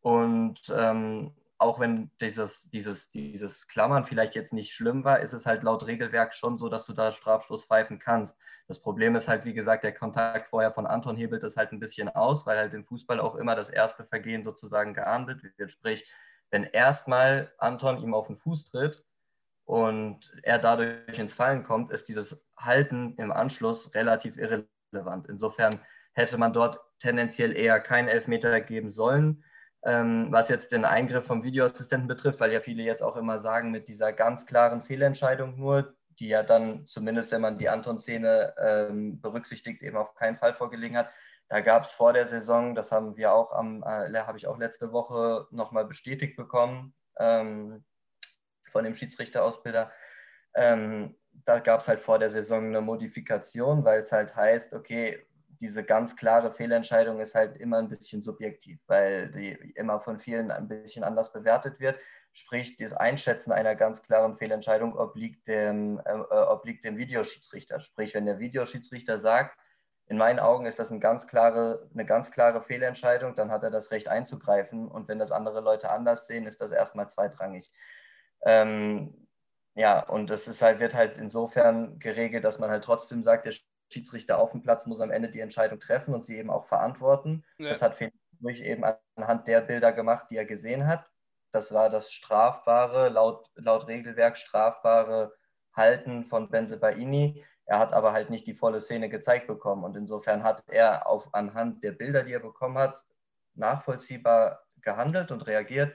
Und 0.00 0.60
ähm, 0.74 1.36
auch 1.64 1.80
wenn 1.80 2.10
dieses, 2.20 2.68
dieses, 2.70 3.10
dieses 3.10 3.66
Klammern 3.66 4.04
vielleicht 4.04 4.34
jetzt 4.34 4.52
nicht 4.52 4.72
schlimm 4.74 5.02
war, 5.02 5.20
ist 5.20 5.32
es 5.32 5.46
halt 5.46 5.62
laut 5.62 5.86
Regelwerk 5.86 6.34
schon 6.34 6.58
so, 6.58 6.68
dass 6.68 6.84
du 6.84 6.92
da 6.92 7.10
Strafstoß 7.10 7.64
pfeifen 7.64 7.98
kannst. 7.98 8.36
Das 8.68 8.80
Problem 8.80 9.16
ist 9.16 9.28
halt, 9.28 9.46
wie 9.46 9.54
gesagt, 9.54 9.82
der 9.82 9.94
Kontakt 9.94 10.50
vorher 10.50 10.72
von 10.72 10.86
Anton 10.86 11.16
hebelt 11.16 11.42
das 11.42 11.56
halt 11.56 11.72
ein 11.72 11.80
bisschen 11.80 12.10
aus, 12.10 12.44
weil 12.44 12.58
halt 12.58 12.74
im 12.74 12.84
Fußball 12.84 13.18
auch 13.18 13.34
immer 13.34 13.56
das 13.56 13.70
erste 13.70 14.04
Vergehen 14.04 14.44
sozusagen 14.44 14.92
geahndet 14.92 15.42
wird. 15.42 15.70
Sprich, 15.70 16.06
wenn 16.50 16.64
erstmal 16.64 17.50
Anton 17.56 18.02
ihm 18.02 18.12
auf 18.12 18.26
den 18.26 18.36
Fuß 18.36 18.66
tritt 18.66 19.02
und 19.64 20.30
er 20.42 20.58
dadurch 20.58 21.18
ins 21.18 21.32
Fallen 21.32 21.62
kommt, 21.62 21.90
ist 21.92 22.08
dieses 22.08 22.44
Halten 22.58 23.14
im 23.16 23.32
Anschluss 23.32 23.94
relativ 23.94 24.36
irrelevant. 24.36 25.30
Insofern 25.30 25.80
hätte 26.12 26.36
man 26.36 26.52
dort 26.52 26.78
tendenziell 26.98 27.56
eher 27.56 27.80
keinen 27.80 28.08
Elfmeter 28.08 28.60
geben 28.60 28.92
sollen 28.92 29.42
ähm, 29.84 30.28
was 30.30 30.48
jetzt 30.48 30.72
den 30.72 30.84
Eingriff 30.84 31.26
vom 31.26 31.42
Videoassistenten 31.42 32.08
betrifft, 32.08 32.40
weil 32.40 32.52
ja 32.52 32.60
viele 32.60 32.82
jetzt 32.82 33.02
auch 33.02 33.16
immer 33.16 33.40
sagen, 33.40 33.70
mit 33.70 33.88
dieser 33.88 34.12
ganz 34.12 34.46
klaren 34.46 34.82
Fehlentscheidung 34.82 35.58
nur, 35.58 35.94
die 36.18 36.28
ja 36.28 36.42
dann 36.42 36.86
zumindest, 36.86 37.30
wenn 37.30 37.42
man 37.42 37.58
die 37.58 37.68
Anton-Szene 37.68 38.54
ähm, 38.58 39.20
berücksichtigt, 39.20 39.82
eben 39.82 39.96
auf 39.96 40.14
keinen 40.14 40.38
Fall 40.38 40.54
vorgelegen 40.54 40.96
hat. 40.96 41.10
Da 41.48 41.60
gab 41.60 41.84
es 41.84 41.90
vor 41.90 42.12
der 42.14 42.26
Saison, 42.26 42.74
das 42.74 42.90
haben 42.90 43.16
wir 43.16 43.32
auch 43.32 43.52
am, 43.52 43.82
äh, 43.82 44.18
habe 44.20 44.38
ich 44.38 44.46
auch 44.46 44.58
letzte 44.58 44.92
Woche 44.92 45.46
nochmal 45.50 45.84
bestätigt 45.84 46.36
bekommen 46.36 46.94
ähm, 47.18 47.84
von 48.72 48.84
dem 48.84 48.94
Schiedsrichterausbilder. 48.94 49.92
Ähm, 50.54 51.16
da 51.44 51.58
gab 51.58 51.80
es 51.80 51.88
halt 51.88 52.00
vor 52.00 52.18
der 52.18 52.30
Saison 52.30 52.66
eine 52.66 52.80
Modifikation, 52.80 53.84
weil 53.84 54.02
es 54.02 54.12
halt 54.12 54.34
heißt, 54.34 54.72
okay, 54.72 55.26
diese 55.64 55.82
ganz 55.82 56.14
klare 56.14 56.52
Fehlentscheidung 56.52 57.20
ist 57.20 57.34
halt 57.34 57.56
immer 57.56 57.78
ein 57.78 57.88
bisschen 57.88 58.22
subjektiv, 58.22 58.78
weil 58.86 59.30
die 59.30 59.52
immer 59.76 59.98
von 59.98 60.20
vielen 60.20 60.50
ein 60.50 60.68
bisschen 60.68 61.04
anders 61.04 61.32
bewertet 61.32 61.80
wird. 61.80 61.98
Sprich, 62.34 62.76
das 62.76 62.92
Einschätzen 62.92 63.50
einer 63.50 63.74
ganz 63.74 64.02
klaren 64.02 64.36
Fehlentscheidung 64.36 64.94
obliegt 64.94 65.48
dem, 65.48 66.02
äh, 66.04 66.12
äh, 66.12 66.46
obliegt 66.48 66.84
dem 66.84 66.98
Videoschiedsrichter. 66.98 67.80
Sprich, 67.80 68.12
wenn 68.12 68.26
der 68.26 68.40
Videoschiedsrichter 68.40 69.20
sagt, 69.20 69.56
in 70.06 70.18
meinen 70.18 70.38
Augen 70.38 70.66
ist 70.66 70.78
das 70.78 70.90
eine 70.90 71.00
ganz 71.00 71.26
klare, 71.26 71.88
eine 71.94 72.04
ganz 72.04 72.30
klare 72.30 72.62
Fehlentscheidung, 72.62 73.34
dann 73.34 73.50
hat 73.50 73.62
er 73.62 73.70
das 73.70 73.90
Recht 73.90 74.08
einzugreifen. 74.08 74.88
Und 74.88 75.08
wenn 75.08 75.18
das 75.18 75.32
andere 75.32 75.62
Leute 75.62 75.90
anders 75.90 76.26
sehen, 76.26 76.44
ist 76.44 76.60
das 76.60 76.72
erstmal 76.72 77.08
zweitrangig. 77.08 77.72
Ähm, 78.42 79.28
ja, 79.74 80.00
und 80.00 80.28
das 80.28 80.46
ist 80.46 80.60
halt, 80.60 80.78
wird 80.78 80.94
halt 80.94 81.16
insofern 81.16 81.98
geregelt, 82.00 82.44
dass 82.44 82.58
man 82.58 82.68
halt 82.68 82.84
trotzdem 82.84 83.22
sagt, 83.22 83.46
der 83.46 83.54
Schiedsrichter 83.94 84.38
auf 84.38 84.50
dem 84.50 84.62
Platz 84.62 84.86
muss 84.86 85.00
am 85.00 85.12
Ende 85.12 85.30
die 85.30 85.40
Entscheidung 85.40 85.78
treffen 85.78 86.14
und 86.14 86.26
sie 86.26 86.36
eben 86.36 86.50
auch 86.50 86.66
verantworten. 86.66 87.44
Ja. 87.58 87.70
Das 87.70 87.80
hat 87.80 87.94
Felix 87.94 88.16
durch 88.40 88.60
eben 88.60 88.84
anhand 89.14 89.46
der 89.46 89.60
Bilder 89.60 89.92
gemacht, 89.92 90.26
die 90.30 90.36
er 90.36 90.44
gesehen 90.44 90.86
hat. 90.88 91.08
Das 91.52 91.72
war 91.72 91.88
das 91.90 92.10
strafbare, 92.10 93.08
laut, 93.08 93.48
laut 93.54 93.86
Regelwerk 93.86 94.36
strafbare 94.36 95.32
Halten 95.72 96.24
von 96.24 96.50
Benze 96.50 96.76
Baini. 96.76 97.44
Er 97.66 97.78
hat 97.78 97.92
aber 97.92 98.12
halt 98.12 98.30
nicht 98.30 98.48
die 98.48 98.54
volle 98.54 98.80
Szene 98.80 99.08
gezeigt 99.08 99.46
bekommen. 99.46 99.84
Und 99.84 99.96
insofern 99.96 100.42
hat 100.42 100.64
er 100.68 101.06
auf, 101.06 101.32
anhand 101.32 101.84
der 101.84 101.92
Bilder, 101.92 102.24
die 102.24 102.32
er 102.32 102.40
bekommen 102.40 102.78
hat, 102.78 103.00
nachvollziehbar 103.54 104.66
gehandelt 104.82 105.30
und 105.30 105.46
reagiert. 105.46 105.94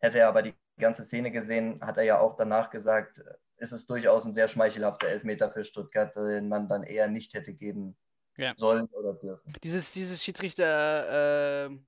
Hätte 0.00 0.18
er 0.20 0.28
aber 0.28 0.42
die 0.42 0.54
ganze 0.78 1.04
Szene 1.04 1.30
gesehen, 1.30 1.80
hat 1.84 1.98
er 1.98 2.04
ja 2.04 2.18
auch 2.18 2.36
danach 2.36 2.70
gesagt, 2.70 3.22
ist 3.58 3.72
es 3.72 3.86
durchaus 3.86 4.24
ein 4.24 4.34
sehr 4.34 4.48
schmeichelhafter 4.48 5.08
Elfmeter 5.08 5.50
für 5.50 5.64
Stuttgart, 5.64 6.14
den 6.16 6.48
man 6.48 6.68
dann 6.68 6.82
eher 6.82 7.08
nicht 7.08 7.34
hätte 7.34 7.54
geben 7.54 7.96
ja. 8.36 8.54
sollen 8.56 8.86
oder 8.86 9.14
dürfen. 9.14 9.52
Dieses, 9.64 9.92
dieses 9.92 10.22
Schiedsrichter, 10.22 11.66
äh, 11.66 11.78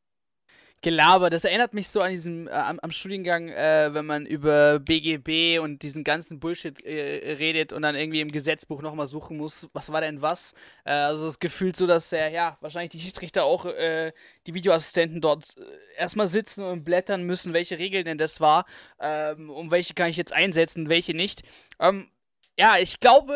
Gelaber, 0.80 1.28
das 1.28 1.44
erinnert 1.44 1.74
mich 1.74 1.88
so 1.88 2.00
an 2.00 2.12
diesem, 2.12 2.46
äh, 2.46 2.52
am, 2.52 2.78
am, 2.78 2.92
Studiengang, 2.92 3.48
äh, 3.48 3.92
wenn 3.92 4.06
man 4.06 4.26
über 4.26 4.78
BGB 4.78 5.58
und 5.58 5.82
diesen 5.82 6.04
ganzen 6.04 6.38
Bullshit 6.38 6.80
äh, 6.84 7.34
redet 7.34 7.72
und 7.72 7.82
dann 7.82 7.96
irgendwie 7.96 8.20
im 8.20 8.30
Gesetzbuch 8.30 8.80
nochmal 8.80 9.08
suchen 9.08 9.36
muss, 9.36 9.68
was 9.72 9.90
war 9.90 10.00
denn 10.00 10.22
was. 10.22 10.54
Äh, 10.84 10.92
also 10.92 11.24
das 11.24 11.40
Gefühl 11.40 11.74
so, 11.74 11.88
dass 11.88 12.12
äh, 12.12 12.32
ja, 12.32 12.58
wahrscheinlich 12.60 12.90
die 12.90 13.00
Schiedsrichter 13.00 13.44
auch, 13.44 13.66
äh, 13.66 14.12
die 14.46 14.54
Videoassistenten 14.54 15.20
dort 15.20 15.56
erstmal 15.96 16.28
sitzen 16.28 16.64
und 16.64 16.84
blättern 16.84 17.24
müssen, 17.24 17.52
welche 17.54 17.78
Regeln 17.78 18.04
denn 18.04 18.18
das 18.18 18.40
war, 18.40 18.64
ähm, 19.00 19.50
um 19.50 19.72
welche 19.72 19.94
kann 19.94 20.10
ich 20.10 20.16
jetzt 20.16 20.32
einsetzen, 20.32 20.88
welche 20.88 21.14
nicht. 21.14 21.42
Ähm, 21.80 22.08
ja, 22.56 22.76
ich 22.78 23.00
glaube, 23.00 23.34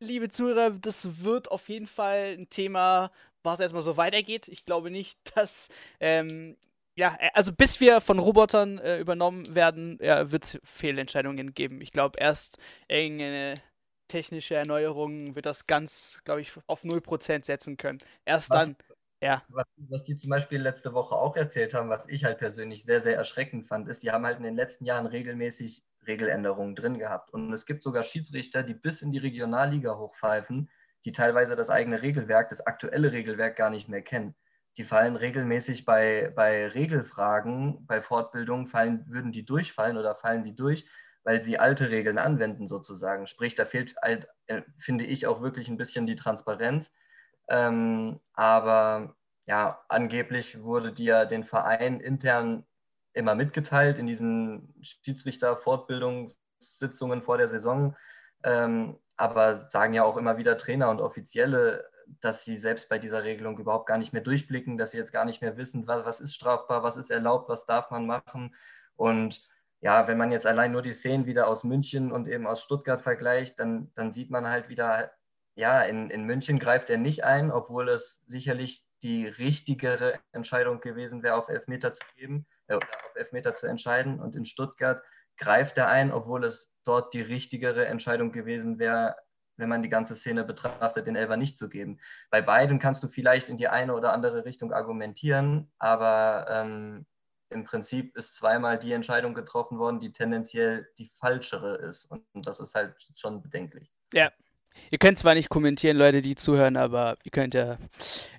liebe 0.00 0.28
Zuhörer, 0.28 0.70
das 0.70 1.22
wird 1.22 1.50
auf 1.50 1.68
jeden 1.68 1.86
Fall 1.86 2.36
ein 2.38 2.48
Thema, 2.50 3.10
was 3.42 3.60
erstmal 3.60 3.82
so 3.82 3.96
weitergeht. 3.96 4.48
Ich 4.48 4.64
glaube 4.64 4.90
nicht, 4.90 5.18
dass, 5.36 5.68
ähm, 6.00 6.56
ja, 6.96 7.16
äh, 7.18 7.30
also 7.34 7.52
bis 7.52 7.80
wir 7.80 8.00
von 8.00 8.18
Robotern 8.18 8.78
äh, 8.78 8.98
übernommen 8.98 9.54
werden, 9.54 9.98
ja, 10.00 10.30
wird 10.30 10.44
es 10.44 10.60
Fehlentscheidungen 10.64 11.54
geben. 11.54 11.80
Ich 11.80 11.92
glaube, 11.92 12.18
erst 12.18 12.58
irgendeine 12.88 13.54
technische 14.08 14.54
Erneuerung 14.54 15.34
wird 15.34 15.46
das 15.46 15.66
ganz, 15.66 16.22
glaube 16.24 16.40
ich, 16.40 16.52
auf 16.66 16.82
0% 16.84 17.44
setzen 17.44 17.76
können. 17.76 17.98
Erst 18.24 18.50
was, 18.50 18.66
dann. 18.66 18.76
Ja. 19.20 19.42
Was, 19.48 19.66
was, 19.76 20.04
die 20.04 20.16
zum 20.16 20.30
Beispiel 20.30 20.60
letzte 20.60 20.94
Woche 20.94 21.14
auch 21.14 21.36
erzählt 21.36 21.74
haben, 21.74 21.90
was 21.90 22.08
ich 22.08 22.24
halt 22.24 22.38
persönlich 22.38 22.84
sehr, 22.84 23.02
sehr 23.02 23.16
erschreckend 23.16 23.66
fand, 23.66 23.88
ist, 23.88 24.02
die 24.02 24.12
haben 24.12 24.24
halt 24.24 24.38
in 24.38 24.44
den 24.44 24.54
letzten 24.54 24.84
Jahren 24.84 25.06
regelmäßig 25.06 25.82
Regeländerungen 26.08 26.74
drin 26.74 26.98
gehabt. 26.98 27.32
Und 27.32 27.52
es 27.52 27.66
gibt 27.66 27.82
sogar 27.84 28.02
Schiedsrichter, 28.02 28.62
die 28.64 28.74
bis 28.74 29.02
in 29.02 29.12
die 29.12 29.18
Regionalliga 29.18 29.96
hochpfeifen, 29.96 30.70
die 31.04 31.12
teilweise 31.12 31.56
das 31.56 31.70
eigene 31.70 32.02
Regelwerk, 32.02 32.48
das 32.48 32.66
aktuelle 32.66 33.12
Regelwerk 33.12 33.56
gar 33.56 33.70
nicht 33.70 33.88
mehr 33.88 34.02
kennen. 34.02 34.34
Die 34.76 34.84
fallen 34.84 35.16
regelmäßig 35.16 35.84
bei, 35.84 36.32
bei 36.34 36.68
Regelfragen, 36.68 37.86
bei 37.86 38.00
Fortbildungen, 38.02 38.66
fallen, 38.68 39.04
würden 39.08 39.32
die 39.32 39.44
durchfallen 39.44 39.96
oder 39.96 40.14
fallen 40.16 40.44
die 40.44 40.56
durch, 40.56 40.86
weil 41.24 41.42
sie 41.42 41.58
alte 41.58 41.90
Regeln 41.90 42.18
anwenden 42.18 42.68
sozusagen. 42.68 43.26
Sprich, 43.26 43.54
da 43.54 43.66
fehlt, 43.66 43.96
halt, 44.02 44.28
äh, 44.46 44.62
finde 44.78 45.04
ich, 45.04 45.26
auch 45.26 45.42
wirklich 45.42 45.68
ein 45.68 45.76
bisschen 45.78 46.06
die 46.06 46.16
Transparenz 46.16 46.92
ähm, 47.48 48.20
aber 48.34 49.16
ja, 49.46 49.80
angeblich 49.88 50.62
wurde 50.62 50.92
dir 50.92 51.24
den 51.26 51.44
Verein 51.44 52.00
intern 52.00 52.66
immer 53.18 53.34
mitgeteilt 53.34 53.98
in 53.98 54.06
diesen 54.06 54.72
Schiedsrichter-Fortbildungssitzungen 54.80 57.22
vor 57.22 57.36
der 57.36 57.48
Saison. 57.48 57.94
Ähm, 58.44 58.96
aber 59.16 59.68
sagen 59.70 59.94
ja 59.94 60.04
auch 60.04 60.16
immer 60.16 60.38
wieder 60.38 60.56
Trainer 60.56 60.90
und 60.90 61.00
Offizielle, 61.00 61.84
dass 62.20 62.44
sie 62.44 62.56
selbst 62.56 62.88
bei 62.88 62.98
dieser 62.98 63.24
Regelung 63.24 63.58
überhaupt 63.58 63.86
gar 63.86 63.98
nicht 63.98 64.12
mehr 64.12 64.22
durchblicken, 64.22 64.78
dass 64.78 64.92
sie 64.92 64.96
jetzt 64.96 65.12
gar 65.12 65.24
nicht 65.24 65.42
mehr 65.42 65.56
wissen, 65.56 65.86
was, 65.86 66.04
was 66.06 66.20
ist 66.20 66.34
strafbar, 66.34 66.82
was 66.82 66.96
ist 66.96 67.10
erlaubt, 67.10 67.48
was 67.48 67.66
darf 67.66 67.90
man 67.90 68.06
machen. 68.06 68.54
Und 68.96 69.42
ja, 69.80 70.08
wenn 70.08 70.18
man 70.18 70.32
jetzt 70.32 70.46
allein 70.46 70.72
nur 70.72 70.82
die 70.82 70.92
Szenen 70.92 71.26
wieder 71.26 71.48
aus 71.48 71.64
München 71.64 72.12
und 72.12 72.28
eben 72.28 72.46
aus 72.46 72.62
Stuttgart 72.62 73.02
vergleicht, 73.02 73.58
dann, 73.58 73.92
dann 73.94 74.12
sieht 74.12 74.30
man 74.30 74.46
halt 74.46 74.68
wieder, 74.68 75.12
ja, 75.56 75.82
in, 75.82 76.10
in 76.10 76.24
München 76.24 76.58
greift 76.58 76.90
er 76.90 76.98
nicht 76.98 77.24
ein, 77.24 77.50
obwohl 77.50 77.88
es 77.88 78.22
sicherlich 78.26 78.84
die 79.02 79.26
richtigere 79.26 80.18
Entscheidung 80.32 80.80
gewesen 80.80 81.22
wäre, 81.22 81.34
auf 81.34 81.48
Elfmeter 81.48 81.92
zu 81.92 82.02
geben 82.16 82.46
äh, 82.68 82.74
auf 82.74 82.82
Elfmeter 83.14 83.54
zu 83.54 83.66
entscheiden. 83.66 84.20
Und 84.20 84.36
in 84.36 84.44
Stuttgart 84.44 85.02
greift 85.36 85.78
er 85.78 85.88
ein, 85.88 86.12
obwohl 86.12 86.44
es 86.44 86.72
dort 86.84 87.14
die 87.14 87.20
richtigere 87.20 87.86
Entscheidung 87.86 88.32
gewesen 88.32 88.78
wäre, 88.78 89.16
wenn 89.56 89.68
man 89.68 89.82
die 89.82 89.88
ganze 89.88 90.14
Szene 90.14 90.44
betrachtet, 90.44 91.06
den 91.06 91.16
Elfer 91.16 91.36
nicht 91.36 91.58
zu 91.58 91.68
geben. 91.68 91.98
Bei 92.30 92.40
beiden 92.40 92.78
kannst 92.78 93.02
du 93.02 93.08
vielleicht 93.08 93.48
in 93.48 93.56
die 93.56 93.68
eine 93.68 93.94
oder 93.94 94.12
andere 94.12 94.44
Richtung 94.44 94.72
argumentieren, 94.72 95.70
aber 95.78 96.46
ähm, 96.48 97.06
im 97.50 97.64
Prinzip 97.64 98.16
ist 98.16 98.36
zweimal 98.36 98.78
die 98.78 98.92
Entscheidung 98.92 99.34
getroffen 99.34 99.78
worden, 99.78 100.00
die 100.00 100.12
tendenziell 100.12 100.88
die 100.98 101.10
falschere 101.18 101.76
ist. 101.76 102.04
Und, 102.04 102.24
und 102.34 102.46
das 102.46 102.60
ist 102.60 102.74
halt 102.74 102.94
schon 103.16 103.42
bedenklich. 103.42 103.90
Ja, 104.12 104.30
Ihr 104.90 104.98
könnt 104.98 105.18
zwar 105.18 105.34
nicht 105.34 105.48
kommentieren, 105.48 105.96
Leute, 105.96 106.22
die 106.22 106.34
zuhören, 106.34 106.76
aber 106.76 107.16
ihr 107.24 107.30
könnt 107.30 107.54
ja 107.54 107.78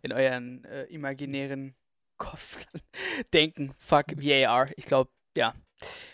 in 0.02 0.14
euren 0.14 0.64
äh, 0.66 0.84
imaginären 0.86 1.76
Kopf 2.20 2.66
denken, 3.34 3.74
fuck 3.80 4.06
VAR. 4.18 4.68
Ich 4.78 4.86
glaube, 4.86 5.10
ja. 5.36 5.56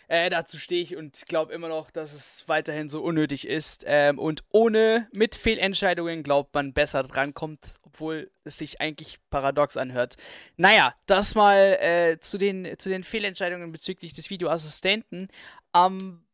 Äh, 0.08 0.30
dazu 0.30 0.60
stehe 0.60 0.84
ich 0.84 0.96
und 0.96 1.26
glaube 1.28 1.52
immer 1.52 1.68
noch, 1.68 1.90
dass 1.90 2.14
es 2.14 2.44
weiterhin 2.46 2.88
so 2.88 3.02
unnötig 3.02 3.48
ist. 3.48 3.84
Ähm, 3.88 4.20
und 4.20 4.44
ohne, 4.50 5.10
mit 5.12 5.36
Fehlentscheidungen 5.36 6.22
glaubt 6.22 6.54
man 6.54 6.74
besser 6.74 7.02
drankommt, 7.02 7.80
obwohl 7.82 8.30
es 8.44 8.60
sich 8.60 8.80
eigentlich 8.80 9.18
paradox 9.32 9.76
anhört. 9.76 10.18
Naja, 10.58 10.94
das 11.08 11.34
mal 11.34 11.78
äh, 11.82 12.20
zu, 12.20 12.38
den, 12.38 12.78
zu 12.78 12.90
den 12.90 13.04
Fehlentscheidungen 13.04 13.72
bezüglich 13.72 14.14
des 14.14 14.30
Videoassistenten. 14.30 15.30
Am 15.72 16.25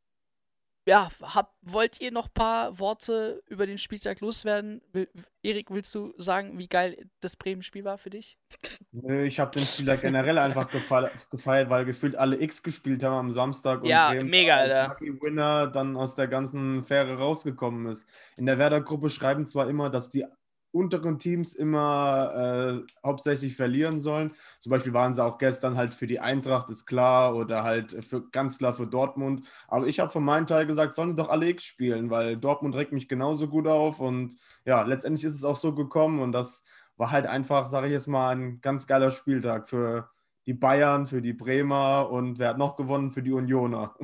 ja, 0.91 1.09
hab, 1.21 1.53
wollt 1.61 2.01
ihr 2.01 2.11
noch 2.11 2.27
ein 2.27 2.33
paar 2.33 2.77
Worte 2.77 3.41
über 3.47 3.65
den 3.65 3.77
Spieltag 3.77 4.19
loswerden? 4.19 4.81
Will, 4.91 5.07
Erik, 5.41 5.71
willst 5.71 5.95
du 5.95 6.13
sagen, 6.17 6.59
wie 6.59 6.67
geil 6.67 7.07
das 7.21 7.37
Bremen-Spiel 7.37 7.85
war 7.85 7.97
für 7.97 8.09
dich? 8.09 8.37
Nö, 8.91 9.23
ich 9.23 9.39
habe 9.39 9.51
den 9.51 9.63
Spieler 9.63 9.95
generell 9.95 10.37
einfach 10.37 10.69
gefeiert, 10.69 11.69
weil 11.69 11.85
gefühlt 11.85 12.17
alle 12.17 12.41
X 12.41 12.61
gespielt 12.61 13.03
haben 13.03 13.15
am 13.15 13.31
Samstag. 13.31 13.83
Und 13.83 13.87
ja, 13.87 14.09
Bremen 14.09 14.29
mega, 14.29 14.55
Alter. 14.55 14.97
Winner 14.99 15.67
dann 15.67 15.95
aus 15.95 16.15
der 16.15 16.27
ganzen 16.27 16.83
Fähre 16.83 17.17
rausgekommen 17.17 17.89
ist. 17.89 18.05
In 18.35 18.45
der 18.45 18.57
Werder-Gruppe 18.57 19.09
schreiben 19.09 19.47
zwar 19.47 19.69
immer, 19.69 19.89
dass 19.89 20.09
die 20.09 20.25
unteren 20.71 21.19
Teams 21.19 21.53
immer 21.53 22.83
äh, 22.85 22.91
hauptsächlich 23.05 23.55
verlieren 23.55 23.99
sollen. 23.99 24.31
Zum 24.59 24.69
Beispiel 24.69 24.93
waren 24.93 25.13
sie 25.13 25.23
auch 25.23 25.37
gestern 25.37 25.75
halt 25.75 25.93
für 25.93 26.07
die 26.07 26.19
Eintracht, 26.19 26.69
ist 26.69 26.85
klar, 26.85 27.35
oder 27.35 27.63
halt 27.63 28.03
für, 28.05 28.29
ganz 28.29 28.57
klar 28.57 28.73
für 28.73 28.87
Dortmund. 28.87 29.47
Aber 29.67 29.87
ich 29.87 29.99
habe 29.99 30.11
von 30.11 30.23
meinem 30.23 30.47
Teil 30.47 30.65
gesagt, 30.65 30.93
sollen 30.93 31.15
doch 31.15 31.29
alle 31.29 31.49
X 31.49 31.65
spielen, 31.65 32.09
weil 32.09 32.37
Dortmund 32.37 32.75
regt 32.75 32.93
mich 32.93 33.07
genauso 33.09 33.47
gut 33.47 33.67
auf. 33.67 33.99
Und 33.99 34.35
ja, 34.65 34.83
letztendlich 34.83 35.25
ist 35.25 35.35
es 35.35 35.43
auch 35.43 35.57
so 35.57 35.73
gekommen. 35.73 36.19
Und 36.19 36.31
das 36.31 36.63
war 36.97 37.11
halt 37.11 37.27
einfach, 37.27 37.65
sage 37.67 37.87
ich 37.87 37.93
jetzt 37.93 38.07
mal, 38.07 38.35
ein 38.35 38.61
ganz 38.61 38.87
geiler 38.87 39.11
Spieltag 39.11 39.67
für 39.67 40.09
die 40.45 40.53
Bayern, 40.53 41.05
für 41.05 41.21
die 41.21 41.33
Bremer 41.33 42.09
und 42.09 42.39
wer 42.39 42.49
hat 42.49 42.57
noch 42.57 42.75
gewonnen? 42.75 43.11
Für 43.11 43.21
die 43.21 43.31
Unioner. 43.31 43.95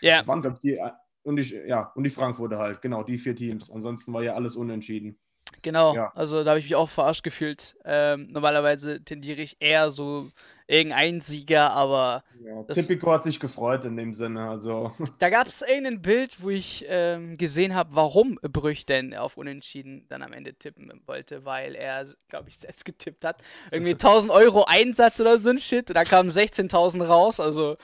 Ja. 0.00 0.18
Das 0.18 0.28
waren, 0.28 0.42
glaube 0.42 0.56
ich, 0.56 0.60
die, 0.60 0.80
und 1.22 1.36
die, 1.36 1.62
ja, 1.66 1.90
und 1.94 2.04
die 2.04 2.10
Frankfurter 2.10 2.58
halt, 2.58 2.82
genau, 2.82 3.02
die 3.02 3.18
vier 3.18 3.34
Teams. 3.34 3.70
Ansonsten 3.70 4.12
war 4.12 4.22
ja 4.22 4.34
alles 4.34 4.56
unentschieden. 4.56 5.18
Genau, 5.62 5.94
ja. 5.94 6.12
also 6.14 6.44
da 6.44 6.50
habe 6.50 6.60
ich 6.60 6.66
mich 6.66 6.76
auch 6.76 6.88
verarscht 6.88 7.22
gefühlt. 7.22 7.76
Ähm, 7.84 8.28
normalerweise 8.30 9.02
tendiere 9.02 9.42
ich 9.42 9.56
eher 9.60 9.90
so 9.90 10.30
irgendein 10.66 11.20
Sieger, 11.20 11.70
aber. 11.72 12.24
Ja, 12.42 12.62
Tipico 12.64 13.12
hat 13.12 13.24
sich 13.24 13.40
gefreut 13.40 13.84
in 13.84 13.96
dem 13.96 14.14
Sinne. 14.14 14.48
Also. 14.48 14.92
Da 15.18 15.30
gab 15.30 15.46
es 15.46 15.62
irgendein 15.62 16.02
Bild, 16.02 16.42
wo 16.42 16.50
ich 16.50 16.84
ähm, 16.88 17.36
gesehen 17.36 17.74
habe, 17.74 17.90
warum 17.94 18.38
Brüch 18.42 18.84
denn 18.86 19.14
auf 19.14 19.36
Unentschieden 19.36 20.04
dann 20.08 20.22
am 20.22 20.32
Ende 20.32 20.54
tippen 20.54 20.90
wollte, 21.06 21.44
weil 21.44 21.74
er, 21.74 22.04
glaube 22.28 22.48
ich, 22.48 22.58
selbst 22.58 22.84
getippt 22.84 23.24
hat. 23.24 23.42
Irgendwie 23.70 23.92
1000 23.98 24.32
Euro 24.32 24.64
Einsatz 24.64 25.20
oder 25.20 25.38
so 25.38 25.50
ein 25.50 25.58
Shit. 25.58 25.94
Da 25.94 26.04
kamen 26.04 26.30
16.000 26.30 27.04
raus, 27.04 27.40
also. 27.40 27.76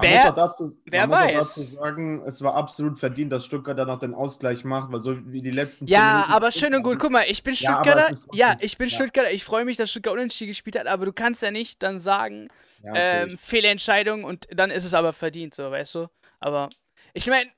Wer, 0.00 0.32
dazu, 0.32 0.70
wer 0.84 1.08
weiß. 1.08 1.32
dazu 1.34 1.60
sagen, 1.60 2.22
es 2.26 2.42
war 2.42 2.54
absolut 2.54 2.98
verdient, 2.98 3.32
dass 3.32 3.44
Stuttgart 3.44 3.78
dann 3.78 3.88
noch 3.88 3.98
den 3.98 4.14
Ausgleich 4.14 4.64
macht, 4.64 4.92
weil 4.92 5.02
so 5.02 5.16
wie 5.32 5.42
die 5.42 5.50
letzten 5.50 5.86
Ja, 5.86 6.26
aber 6.28 6.52
schön 6.52 6.74
und 6.74 6.82
gut. 6.82 6.98
Guck 6.98 7.10
mal, 7.10 7.24
ich 7.28 7.42
bin 7.42 7.56
Stuttgarter. 7.56 8.10
Ja, 8.32 8.50
ja 8.50 8.56
ich 8.60 8.78
bin 8.78 8.88
ja. 8.88 8.94
Stuttgarter. 8.94 9.32
Ich 9.32 9.44
freue 9.44 9.64
mich, 9.64 9.76
dass 9.76 9.90
Stuttgart 9.90 10.14
unentschieden 10.14 10.50
gespielt 10.50 10.78
hat, 10.78 10.86
aber 10.86 11.06
du 11.06 11.12
kannst 11.12 11.42
ja 11.42 11.50
nicht 11.50 11.82
dann 11.82 11.98
sagen, 11.98 12.48
ja, 12.82 12.92
ähm, 12.94 13.38
Fehlentscheidung 13.38 14.24
und 14.24 14.46
dann 14.50 14.70
ist 14.70 14.84
es 14.84 14.94
aber 14.94 15.12
verdient, 15.12 15.54
so, 15.54 15.70
weißt 15.70 15.96
du? 15.96 16.06
Aber 16.40 16.68
ich 17.14 17.26
meine, 17.26 17.50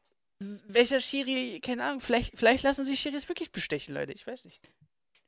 welcher 0.68 1.00
Schiri, 1.00 1.60
keine 1.60 1.84
Ahnung, 1.84 2.00
vielleicht, 2.00 2.38
vielleicht 2.38 2.64
lassen 2.64 2.84
sich 2.84 2.98
Schiris 3.00 3.28
wirklich 3.28 3.52
bestechen, 3.52 3.94
Leute. 3.94 4.12
Ich 4.12 4.26
weiß 4.26 4.46
nicht. 4.46 4.60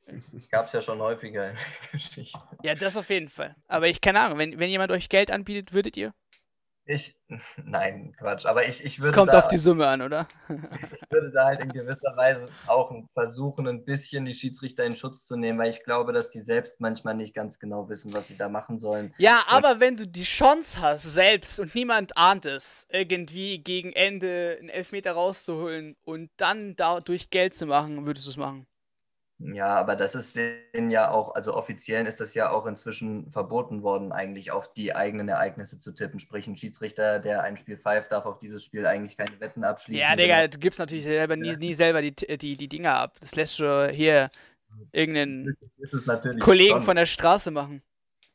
Gab 0.51 0.67
es 0.67 0.73
ja 0.73 0.83
schon 0.83 1.01
häufiger 1.01 1.51
in 1.51 1.57
der 1.57 2.01
Geschichte. 2.01 2.41
Ja, 2.63 2.75
das 2.75 2.97
auf 2.97 3.11
jeden 3.11 3.29
Fall. 3.29 3.55
Aber 3.69 3.89
ich, 3.89 4.01
keine 4.01 4.21
Ahnung, 4.21 4.39
wenn, 4.39 4.59
wenn 4.59 4.71
jemand 4.71 4.91
euch 4.91 5.09
Geld 5.09 5.31
anbietet, 5.31 5.73
würdet 5.73 5.97
ihr? 5.97 6.15
Ich, 6.93 7.17
nein, 7.65 8.15
Quatsch. 8.19 8.45
Aber 8.45 8.67
ich, 8.69 8.85
ich 8.85 8.99
würde. 8.99 9.09
Es 9.09 9.15
kommt 9.15 9.33
da, 9.33 9.39
auf 9.39 9.49
die 9.49 9.57
Summe 9.57 9.87
an, 9.87 10.03
oder? 10.03 10.29
ich 10.49 11.11
würde 11.11 11.31
da 11.31 11.47
halt 11.47 11.63
in 11.63 11.73
gewisser 11.73 12.15
Weise 12.17 12.49
auch 12.67 12.93
versuchen, 13.15 13.67
ein 13.67 13.83
bisschen 13.85 14.27
die 14.27 14.35
Schiedsrichter 14.35 14.85
in 14.85 14.95
Schutz 14.95 15.27
zu 15.27 15.37
nehmen, 15.37 15.59
weil 15.59 15.71
ich 15.71 15.85
glaube, 15.85 16.13
dass 16.13 16.29
die 16.29 16.43
selbst 16.43 16.81
manchmal 16.81 17.15
nicht 17.15 17.35
ganz 17.35 17.59
genau 17.59 17.89
wissen, 17.89 18.13
was 18.13 18.29
sie 18.29 18.37
da 18.37 18.51
machen 18.51 18.79
sollen. 18.79 19.15
Ja, 19.17 19.43
aber 19.49 19.73
und 19.73 19.81
wenn 19.81 19.97
du 19.97 20.07
die 20.07 20.25
Chance 20.25 20.83
hast, 20.83 21.15
selbst 21.15 21.59
und 21.61 21.75
niemand 21.75 22.15
ahnt 22.19 22.45
es, 22.45 22.87
irgendwie 22.91 23.59
gegen 23.59 23.93
Ende 23.93 24.59
einen 24.61 24.69
Elfmeter 24.69 25.13
rauszuholen 25.13 25.97
und 26.05 26.31
dann 26.37 26.77
dadurch 26.77 27.31
Geld 27.31 27.55
zu 27.55 27.65
machen, 27.65 28.05
würdest 28.05 28.27
du 28.27 28.31
es 28.31 28.37
machen? 28.37 28.67
Ja, 29.55 29.69
aber 29.69 29.97
das 29.97 30.15
ist 30.15 30.37
denen 30.37 30.91
ja 30.91 31.11
auch, 31.11 31.35
also 31.35 31.55
offiziell 31.55 32.07
ist 32.07 32.21
das 32.21 32.35
ja 32.35 32.51
auch 32.51 32.67
inzwischen 32.67 33.31
verboten 33.31 33.83
worden, 33.83 34.13
eigentlich 34.13 34.51
auf 34.53 34.73
die 34.73 34.95
eigenen 34.95 35.29
Ereignisse 35.29 35.81
zu 35.81 35.93
tippen. 35.93 36.21
Sprich, 36.21 36.47
ein 36.47 36.57
Schiedsrichter, 36.57 37.19
der 37.19 37.43
ein 37.43 37.57
Spiel 37.57 37.77
pfeift, 37.77 38.13
darf 38.13 38.25
auf 38.27 38.39
dieses 38.39 38.63
Spiel 38.63 38.87
eigentlich 38.87 39.17
keine 39.17 39.41
Wetten 39.41 39.65
abschließen. 39.65 40.01
Ja, 40.01 40.17
Digga, 40.17 40.47
du 40.49 40.59
gibst 40.59 40.79
natürlich 40.79 41.05
selber 41.05 41.37
nie, 41.37 41.57
nie 41.57 41.75
selber 41.75 42.03
die, 42.03 42.15
die, 42.15 42.57
die 42.57 42.69
Dinger 42.69 42.95
ab. 42.95 43.17
Das 43.21 43.35
lässt 43.35 43.57
schon 43.57 43.91
hier 43.91 44.31
irgendeinen 44.93 45.57
Kollegen 46.41 46.77
schon. 46.77 46.83
von 46.83 46.97
der 46.97 47.07
Straße 47.07 47.51
machen. 47.51 47.83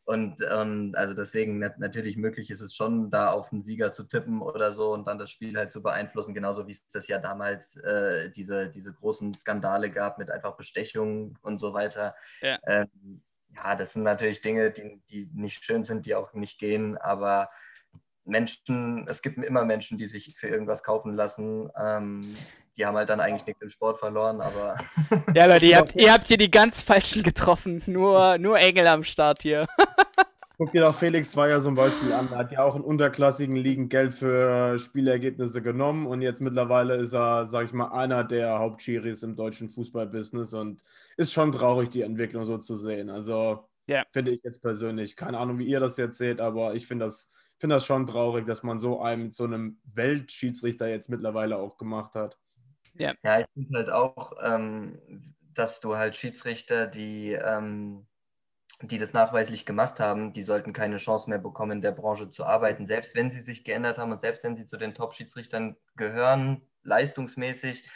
Und, 0.08 0.42
und 0.42 0.96
also 0.96 1.14
deswegen 1.14 1.60
natürlich 1.60 2.16
möglich 2.16 2.50
ist 2.50 2.62
es 2.62 2.74
schon, 2.74 3.10
da 3.10 3.30
auf 3.30 3.52
einen 3.52 3.62
Sieger 3.62 3.92
zu 3.92 4.06
tippen 4.06 4.42
oder 4.42 4.72
so 4.72 4.94
und 4.94 5.06
dann 5.06 5.18
das 5.18 5.30
Spiel 5.30 5.58
halt 5.58 5.70
zu 5.70 5.84
beeinflussen, 5.84 6.34
genauso 6.34 6.66
wie 6.66 6.72
es 6.72 6.90
das 6.92 7.10
ja 7.10 7.20
damals 7.20 7.76
äh, 7.76 8.32
diese, 8.32 8.70
diese 8.70 8.94
großen 8.94 9.34
Skandale 9.34 9.92
gab 9.92 10.18
mit 10.18 10.32
einfach 10.32 10.56
Bestechungen 10.56 11.38
und 11.42 11.60
so 11.60 11.74
weiter. 11.74 12.16
Ja, 12.42 12.58
ähm, 12.66 13.22
ja 13.50 13.76
das 13.76 13.92
sind 13.92 14.04
natürlich 14.04 14.40
Dinge, 14.40 14.72
die, 14.72 15.02
die 15.10 15.30
nicht 15.34 15.66
schön 15.66 15.84
sind, 15.84 16.06
die 16.06 16.16
auch 16.16 16.32
nicht 16.34 16.58
gehen, 16.58 16.98
aber 16.98 17.50
Menschen, 18.24 19.06
es 19.10 19.22
gibt 19.22 19.38
immer 19.38 19.66
Menschen, 19.66 19.98
die 19.98 20.06
sich 20.06 20.38
für 20.38 20.48
irgendwas 20.48 20.84
kaufen 20.84 21.16
lassen. 21.16 21.70
Ähm, 21.78 22.34
die 22.78 22.86
haben 22.86 22.96
halt 22.96 23.10
dann 23.10 23.20
eigentlich 23.20 23.46
nichts 23.46 23.62
im 23.62 23.70
Sport 23.70 24.00
verloren, 24.00 24.40
aber. 24.40 24.78
Ja, 25.34 25.46
Leute, 25.48 25.66
ihr 25.66 25.78
habt, 25.78 25.96
ihr 25.96 26.14
habt 26.14 26.28
hier 26.28 26.38
die 26.38 26.52
ganz 26.52 26.82
falschen 26.82 27.24
getroffen. 27.24 27.82
Nur, 27.88 28.38
nur 28.38 28.60
Engel 28.60 28.88
am 28.88 29.04
Start 29.04 29.42
hier. 29.42 29.68
Guck 30.60 30.72
dir 30.72 30.82
doch 30.82 30.96
Felix 30.98 31.32
Zweier 31.32 31.62
zum 31.62 31.76
Beispiel 31.76 32.12
an. 32.14 32.30
Er 32.32 32.38
hat 32.40 32.52
ja 32.52 32.64
auch 32.64 32.76
in 32.76 32.82
unterklassigen 32.82 33.56
Ligen 33.56 33.90
Geld 33.90 34.12
für 34.14 34.80
Spielergebnisse 34.80 35.62
genommen 35.62 36.08
und 36.08 36.24
jetzt 36.24 36.42
mittlerweile 36.42 36.96
ist 36.96 37.14
er, 37.14 37.46
sag 37.46 37.68
ich 37.68 37.74
mal, 37.74 37.90
einer 37.92 38.24
der 38.24 38.58
Hauptschiris 38.58 39.22
im 39.22 39.36
deutschen 39.36 39.70
Fußballbusiness 39.70 40.56
und 40.56 40.82
ist 41.16 41.32
schon 41.32 41.52
traurig, 41.52 41.90
die 41.90 42.02
Entwicklung 42.02 42.44
so 42.46 42.58
zu 42.58 42.76
sehen. 42.76 43.12
Also 43.12 43.68
Ja. 43.86 44.04
finde 44.12 44.32
ich 44.32 44.42
jetzt 44.44 44.62
persönlich. 44.64 45.16
Keine 45.16 45.38
Ahnung, 45.38 45.60
wie 45.60 45.68
ihr 45.68 45.80
das 45.80 45.96
jetzt 45.98 46.18
seht, 46.18 46.42
aber 46.42 46.74
ich 46.74 46.88
finde 46.88 47.06
das, 47.06 47.32
finde 47.60 47.76
das 47.76 47.86
schon 47.86 48.08
traurig, 48.08 48.48
dass 48.48 48.64
man 48.64 48.80
so 48.80 49.00
einen 49.00 49.24
mit 49.26 49.34
so 49.36 49.44
einem 49.44 49.80
Weltschiedsrichter 49.86 50.88
jetzt 50.88 51.08
mittlerweile 51.08 51.58
auch 51.58 51.78
gemacht 51.78 52.16
hat. 52.16 52.40
Ja, 52.96 53.14
ich 53.40 53.46
finde 53.54 53.78
halt 53.78 53.90
auch, 53.92 54.34
ähm, 54.44 55.36
dass 55.54 55.80
du 55.82 55.96
halt 55.98 56.16
Schiedsrichter, 56.16 56.88
die, 56.88 57.32
ähm, 57.34 58.08
die 58.82 59.00
das 59.00 59.14
nachweislich 59.14 59.66
gemacht 59.66 60.00
haben, 60.00 60.34
die 60.34 60.44
sollten 60.44 60.72
keine 60.72 60.98
Chance 60.98 61.30
mehr 61.30 61.40
bekommen, 61.40 61.74
in 61.74 61.82
der 61.82 61.92
Branche 61.92 62.30
zu 62.30 62.46
arbeiten. 62.46 62.86
Selbst 62.86 63.16
wenn 63.16 63.32
sie 63.32 63.42
sich 63.42 63.64
geändert 63.64 63.98
haben 63.98 64.12
und 64.12 64.22
selbst 64.22 64.44
wenn 64.44 64.56
sie 64.56 64.68
zu 64.68 64.78
den 64.78 64.94
Top-Schiedsrichtern 64.94 65.76
gehören, 65.96 66.62
leistungsmäßig, 66.84 67.90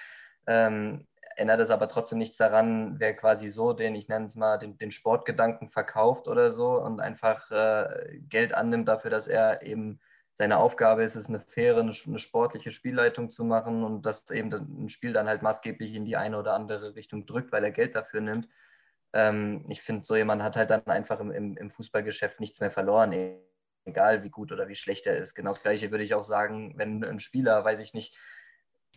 ähm, 0.47 1.07
ändert 1.35 1.59
es 1.59 1.69
aber 1.69 1.87
trotzdem 1.87 2.17
nichts 2.17 2.37
daran, 2.37 2.99
wer 2.99 3.15
quasi 3.15 3.51
so 3.51 3.73
den, 3.73 3.95
ich 3.95 4.07
nenne 4.07 4.27
es 4.27 4.35
mal, 4.35 4.57
den, 4.57 4.77
den 4.77 4.91
Sportgedanken 4.91 5.69
verkauft 5.69 6.27
oder 6.27 6.51
so 6.51 6.79
und 6.81 6.99
einfach 6.99 7.49
äh, 7.51 8.19
Geld 8.29 8.53
annimmt 8.53 8.87
dafür, 8.87 9.11
dass 9.11 9.27
er 9.27 9.61
eben 9.61 9.99
seine 10.33 10.57
Aufgabe 10.57 11.03
ist 11.03 11.15
es, 11.15 11.27
eine 11.27 11.39
faire, 11.39 11.79
eine, 11.79 11.93
eine 12.07 12.19
sportliche 12.19 12.71
Spielleitung 12.71 13.31
zu 13.31 13.43
machen 13.43 13.83
und 13.83 14.05
dass 14.05 14.29
eben 14.31 14.51
ein 14.51 14.89
Spiel 14.89 15.13
dann 15.13 15.27
halt 15.27 15.41
maßgeblich 15.41 15.93
in 15.93 16.05
die 16.05 16.17
eine 16.17 16.37
oder 16.39 16.53
andere 16.53 16.95
Richtung 16.95 17.25
drückt, 17.25 17.51
weil 17.51 17.63
er 17.63 17.71
Geld 17.71 17.95
dafür 17.95 18.21
nimmt. 18.21 18.47
Ähm, 19.13 19.65
ich 19.69 19.81
finde, 19.81 20.05
so 20.05 20.15
jemand 20.15 20.43
hat 20.43 20.55
halt 20.55 20.69
dann 20.69 20.85
einfach 20.87 21.19
im, 21.19 21.31
im, 21.31 21.57
im 21.57 21.69
Fußballgeschäft 21.69 22.39
nichts 22.39 22.59
mehr 22.59 22.71
verloren, 22.71 23.11
e- 23.13 23.37
egal 23.85 24.23
wie 24.23 24.29
gut 24.29 24.51
oder 24.51 24.67
wie 24.67 24.75
schlecht 24.75 25.07
er 25.07 25.17
ist. 25.17 25.33
Genau 25.35 25.51
das 25.51 25.63
Gleiche 25.63 25.91
würde 25.91 26.03
ich 26.03 26.13
auch 26.13 26.23
sagen, 26.23 26.73
wenn 26.77 27.03
ein 27.03 27.19
Spieler, 27.19 27.63
weiß 27.65 27.79
ich 27.79 27.93
nicht, 27.93 28.15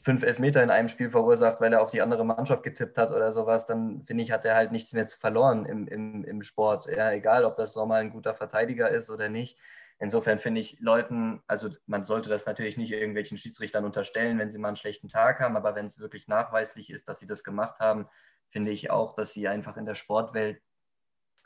fünf 0.02 0.22
Elfmeter 0.22 0.62
in 0.62 0.70
einem 0.70 0.88
Spiel 0.88 1.10
verursacht, 1.10 1.60
weil 1.60 1.72
er 1.72 1.80
auf 1.80 1.90
die 1.90 2.02
andere 2.02 2.24
Mannschaft 2.24 2.62
getippt 2.62 2.98
hat 2.98 3.10
oder 3.10 3.32
sowas, 3.32 3.64
dann 3.66 4.04
finde 4.04 4.22
ich, 4.22 4.30
hat 4.32 4.44
er 4.44 4.54
halt 4.54 4.70
nichts 4.70 4.92
mehr 4.92 5.08
zu 5.08 5.18
verloren 5.18 5.64
im, 5.64 5.88
im, 5.88 6.24
im 6.24 6.42
Sport. 6.42 6.86
Ja, 6.86 7.10
egal, 7.12 7.44
ob 7.44 7.56
das 7.56 7.74
nochmal 7.74 8.02
ein 8.02 8.10
guter 8.10 8.34
Verteidiger 8.34 8.90
ist 8.90 9.08
oder 9.08 9.28
nicht. 9.30 9.58
Insofern 9.98 10.40
finde 10.40 10.60
ich 10.60 10.78
Leuten, 10.80 11.42
also 11.46 11.70
man 11.86 12.04
sollte 12.04 12.28
das 12.28 12.44
natürlich 12.44 12.76
nicht 12.76 12.90
irgendwelchen 12.92 13.38
Schiedsrichtern 13.38 13.84
unterstellen, 13.84 14.38
wenn 14.38 14.50
sie 14.50 14.58
mal 14.58 14.68
einen 14.68 14.76
schlechten 14.76 15.08
Tag 15.08 15.40
haben, 15.40 15.56
aber 15.56 15.74
wenn 15.74 15.86
es 15.86 15.98
wirklich 16.00 16.28
nachweislich 16.28 16.90
ist, 16.90 17.08
dass 17.08 17.20
sie 17.20 17.26
das 17.26 17.44
gemacht 17.44 17.78
haben, 17.78 18.06
finde 18.54 18.70
ich 18.70 18.88
auch, 18.88 19.16
dass 19.16 19.32
sie 19.32 19.48
einfach 19.48 19.76
in 19.76 19.84
der 19.84 19.96
Sportwelt 19.96 20.62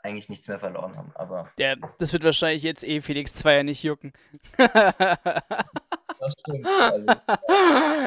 eigentlich 0.03 0.29
nichts 0.29 0.47
mehr 0.47 0.59
verloren 0.59 0.95
haben. 0.95 1.11
Aber 1.15 1.51
Ja, 1.57 1.75
das 1.97 2.13
wird 2.13 2.23
wahrscheinlich 2.23 2.61
jetzt 2.61 2.83
eh 2.83 3.01
Felix 3.01 3.33
Zweier 3.33 3.63
nicht 3.63 3.81
jucken. 3.81 4.13
das 4.57 6.33
stimmt. 6.39 6.67
Also, 6.67 7.05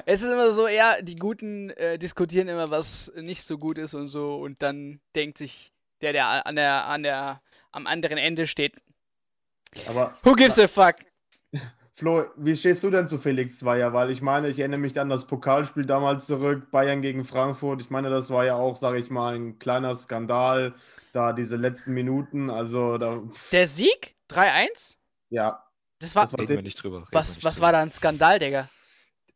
es 0.06 0.22
ist 0.22 0.30
immer 0.32 0.52
so, 0.52 0.68
ja, 0.68 1.02
die 1.02 1.16
Guten 1.16 1.70
äh, 1.70 1.98
diskutieren 1.98 2.46
immer, 2.46 2.70
was 2.70 3.12
nicht 3.16 3.42
so 3.42 3.58
gut 3.58 3.76
ist 3.76 3.94
und 3.94 4.06
so, 4.06 4.36
und 4.36 4.62
dann 4.62 5.00
denkt 5.16 5.36
sich 5.36 5.72
der, 6.00 6.12
der 6.12 6.46
an 6.46 6.54
der, 6.54 6.86
an 6.86 7.02
der, 7.02 7.42
am 7.72 7.88
anderen 7.88 8.18
Ende 8.18 8.46
steht, 8.46 8.80
Aber 9.88 10.16
who 10.22 10.34
gives 10.34 10.60
a 10.60 10.68
fuck? 10.68 10.94
Flo, 12.02 12.24
wie 12.36 12.56
stehst 12.56 12.82
du 12.82 12.90
denn 12.90 13.06
zu 13.06 13.16
Felix 13.16 13.60
Zweier? 13.60 13.92
Weil 13.92 14.10
ich 14.10 14.22
meine, 14.22 14.48
ich 14.48 14.58
erinnere 14.58 14.80
mich 14.80 14.98
an 14.98 15.08
das 15.08 15.24
Pokalspiel 15.24 15.86
damals 15.86 16.26
zurück, 16.26 16.68
Bayern 16.72 17.00
gegen 17.00 17.24
Frankfurt. 17.24 17.80
Ich 17.80 17.90
meine, 17.90 18.10
das 18.10 18.28
war 18.30 18.44
ja 18.44 18.56
auch, 18.56 18.74
sage 18.74 18.98
ich 18.98 19.08
mal, 19.08 19.36
ein 19.36 19.60
kleiner 19.60 19.94
Skandal, 19.94 20.74
da 21.12 21.32
diese 21.32 21.54
letzten 21.54 21.92
Minuten. 21.92 22.50
Also, 22.50 22.98
da, 22.98 23.22
Der 23.52 23.68
Sieg? 23.68 24.16
3-1? 24.32 24.96
ja. 25.30 25.62
Das 26.00 26.16
war, 26.16 26.24
Das 26.24 26.32
war 26.32 26.40
Reden 26.40 26.56
wir 26.56 26.62
nicht 26.62 26.82
drüber. 26.82 26.96
reden 27.02 27.08
was, 27.12 27.36
nicht 27.36 27.44
was 27.44 27.54
drüber. 27.54 27.66
war 27.66 27.72
da 27.74 27.82
ein 27.82 27.90
Skandal, 27.92 28.40
Digga? 28.40 28.68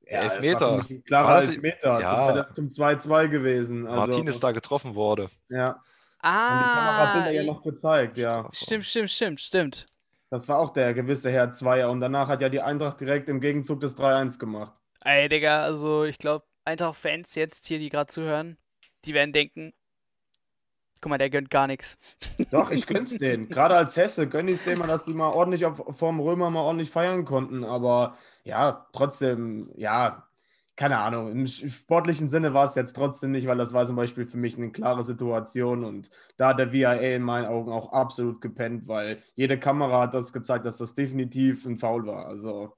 Ja, 0.09 0.23
Elfmeter. 0.23 0.85
klarer 1.07 1.43
Elfmeter. 1.43 2.01
ja. 2.01 2.27
Das 2.27 2.35
wäre 2.35 2.53
zum 2.53 2.69
2-2 2.69 3.29
gewesen. 3.29 3.87
Also, 3.87 3.97
Martin 4.09 4.27
ist 4.27 4.43
da 4.43 4.51
getroffen 4.51 4.97
wurde. 4.97 5.29
Ja. 5.49 5.69
Und 5.71 5.79
die 6.25 6.29
Kamerabilder 6.29 7.29
Ah, 7.29 7.31
ja 7.31 7.45
noch 7.45 7.63
gezeigt, 7.63 8.19
ja. 8.19 8.49
Stimmt, 8.53 8.85
stimmt, 8.87 9.11
stimmt, 9.13 9.41
stimmt. 9.41 9.87
Das 10.31 10.49
war 10.49 10.59
auch 10.59 10.71
der 10.71 10.93
gewisse 10.95 11.31
Herr 11.31 11.53
Zweier. 11.53 11.91
Und 11.91 12.01
danach 12.01 12.29
hat 12.29 12.41
ja 12.43 12.49
die 12.49 12.61
Eintracht 12.61 13.01
direkt 13.01 13.29
im 13.29 13.41
Gegenzug 13.41 13.81
das 13.81 13.97
3-1 13.97 14.39
gemacht. 14.39 14.73
Ey, 15.05 15.29
Digga, 15.29 15.61
also 15.61 16.05
ich 16.05 16.19
glaube, 16.19 16.47
Eintracht-Fans 16.65 17.35
jetzt 17.37 17.67
hier, 17.67 17.79
die 17.79 17.89
gerade 17.89 18.09
zuhören, 18.09 18.59
die 19.05 19.15
werden 19.15 19.33
denken, 19.33 19.73
guck 21.01 21.11
mal, 21.11 21.19
der 21.19 21.31
gönnt 21.31 21.51
gar 21.51 21.69
nichts. 21.69 21.97
Doch, 22.51 22.71
ich 22.71 22.87
gönn's 22.87 23.17
denen. 23.17 23.49
Gerade 23.49 23.77
als 23.77 23.97
Hesse 23.97 24.29
gönn 24.29 24.49
ich 24.49 24.63
denen 24.63 24.81
mal, 24.81 24.89
dass 24.89 25.05
die 25.05 25.15
mal 25.15 25.31
ordentlich 25.31 25.65
auf, 25.65 25.97
vom 25.97 26.19
Römer 26.19 26.51
mal 26.51 26.63
ordentlich 26.63 26.91
feiern 26.91 27.25
konnten. 27.25 27.63
Aber 27.65 28.17
ja, 28.43 28.89
trotzdem, 28.93 29.71
ja, 29.77 30.26
keine 30.77 30.99
Ahnung. 30.99 31.31
Im 31.31 31.47
sportlichen 31.47 32.29
Sinne 32.29 32.53
war 32.53 32.67
es 32.67 32.75
jetzt 32.75 32.95
trotzdem 32.95 33.33
nicht, 33.33 33.47
weil 33.47 33.57
das 33.57 33.73
war 33.73 33.87
zum 33.87 33.97
Beispiel 33.97 34.27
für 34.27 34.37
mich 34.37 34.57
eine 34.57 34.71
klare 34.71 35.03
Situation. 35.03 35.85
Und 35.85 36.11
da 36.37 36.51
hat 36.51 36.59
der 36.59 36.73
VIA 36.73 36.95
in 36.95 37.23
meinen 37.23 37.47
Augen 37.47 37.73
auch 37.73 37.93
absolut 37.93 38.41
gepennt, 38.41 38.87
weil 38.87 39.23
jede 39.35 39.59
Kamera 39.59 40.03
hat 40.03 40.15
das 40.15 40.33
gezeigt, 40.33 40.67
dass 40.67 40.79
das 40.79 40.95
definitiv 40.95 41.65
ein 41.65 41.79
Foul 41.79 42.07
war. 42.07 42.27
Also, 42.27 42.75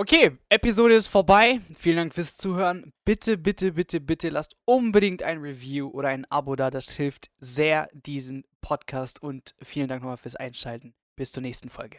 Okay, 0.00 0.38
Episode 0.48 0.94
ist 0.94 1.08
vorbei. 1.08 1.60
Vielen 1.76 1.96
Dank 1.96 2.14
fürs 2.14 2.36
Zuhören. 2.36 2.92
Bitte, 3.04 3.36
bitte, 3.36 3.72
bitte, 3.72 4.00
bitte 4.00 4.28
lasst 4.28 4.54
unbedingt 4.64 5.24
ein 5.24 5.38
Review 5.38 5.88
oder 5.88 6.08
ein 6.10 6.24
Abo 6.30 6.54
da. 6.54 6.70
Das 6.70 6.90
hilft 6.90 7.30
sehr 7.38 7.88
diesen 7.92 8.44
Podcast 8.60 9.20
und 9.20 9.56
vielen 9.60 9.88
Dank 9.88 10.02
nochmal 10.02 10.16
fürs 10.16 10.36
Einschalten. 10.36 10.94
Bis 11.16 11.32
zur 11.32 11.42
nächsten 11.42 11.68
Folge. 11.68 11.98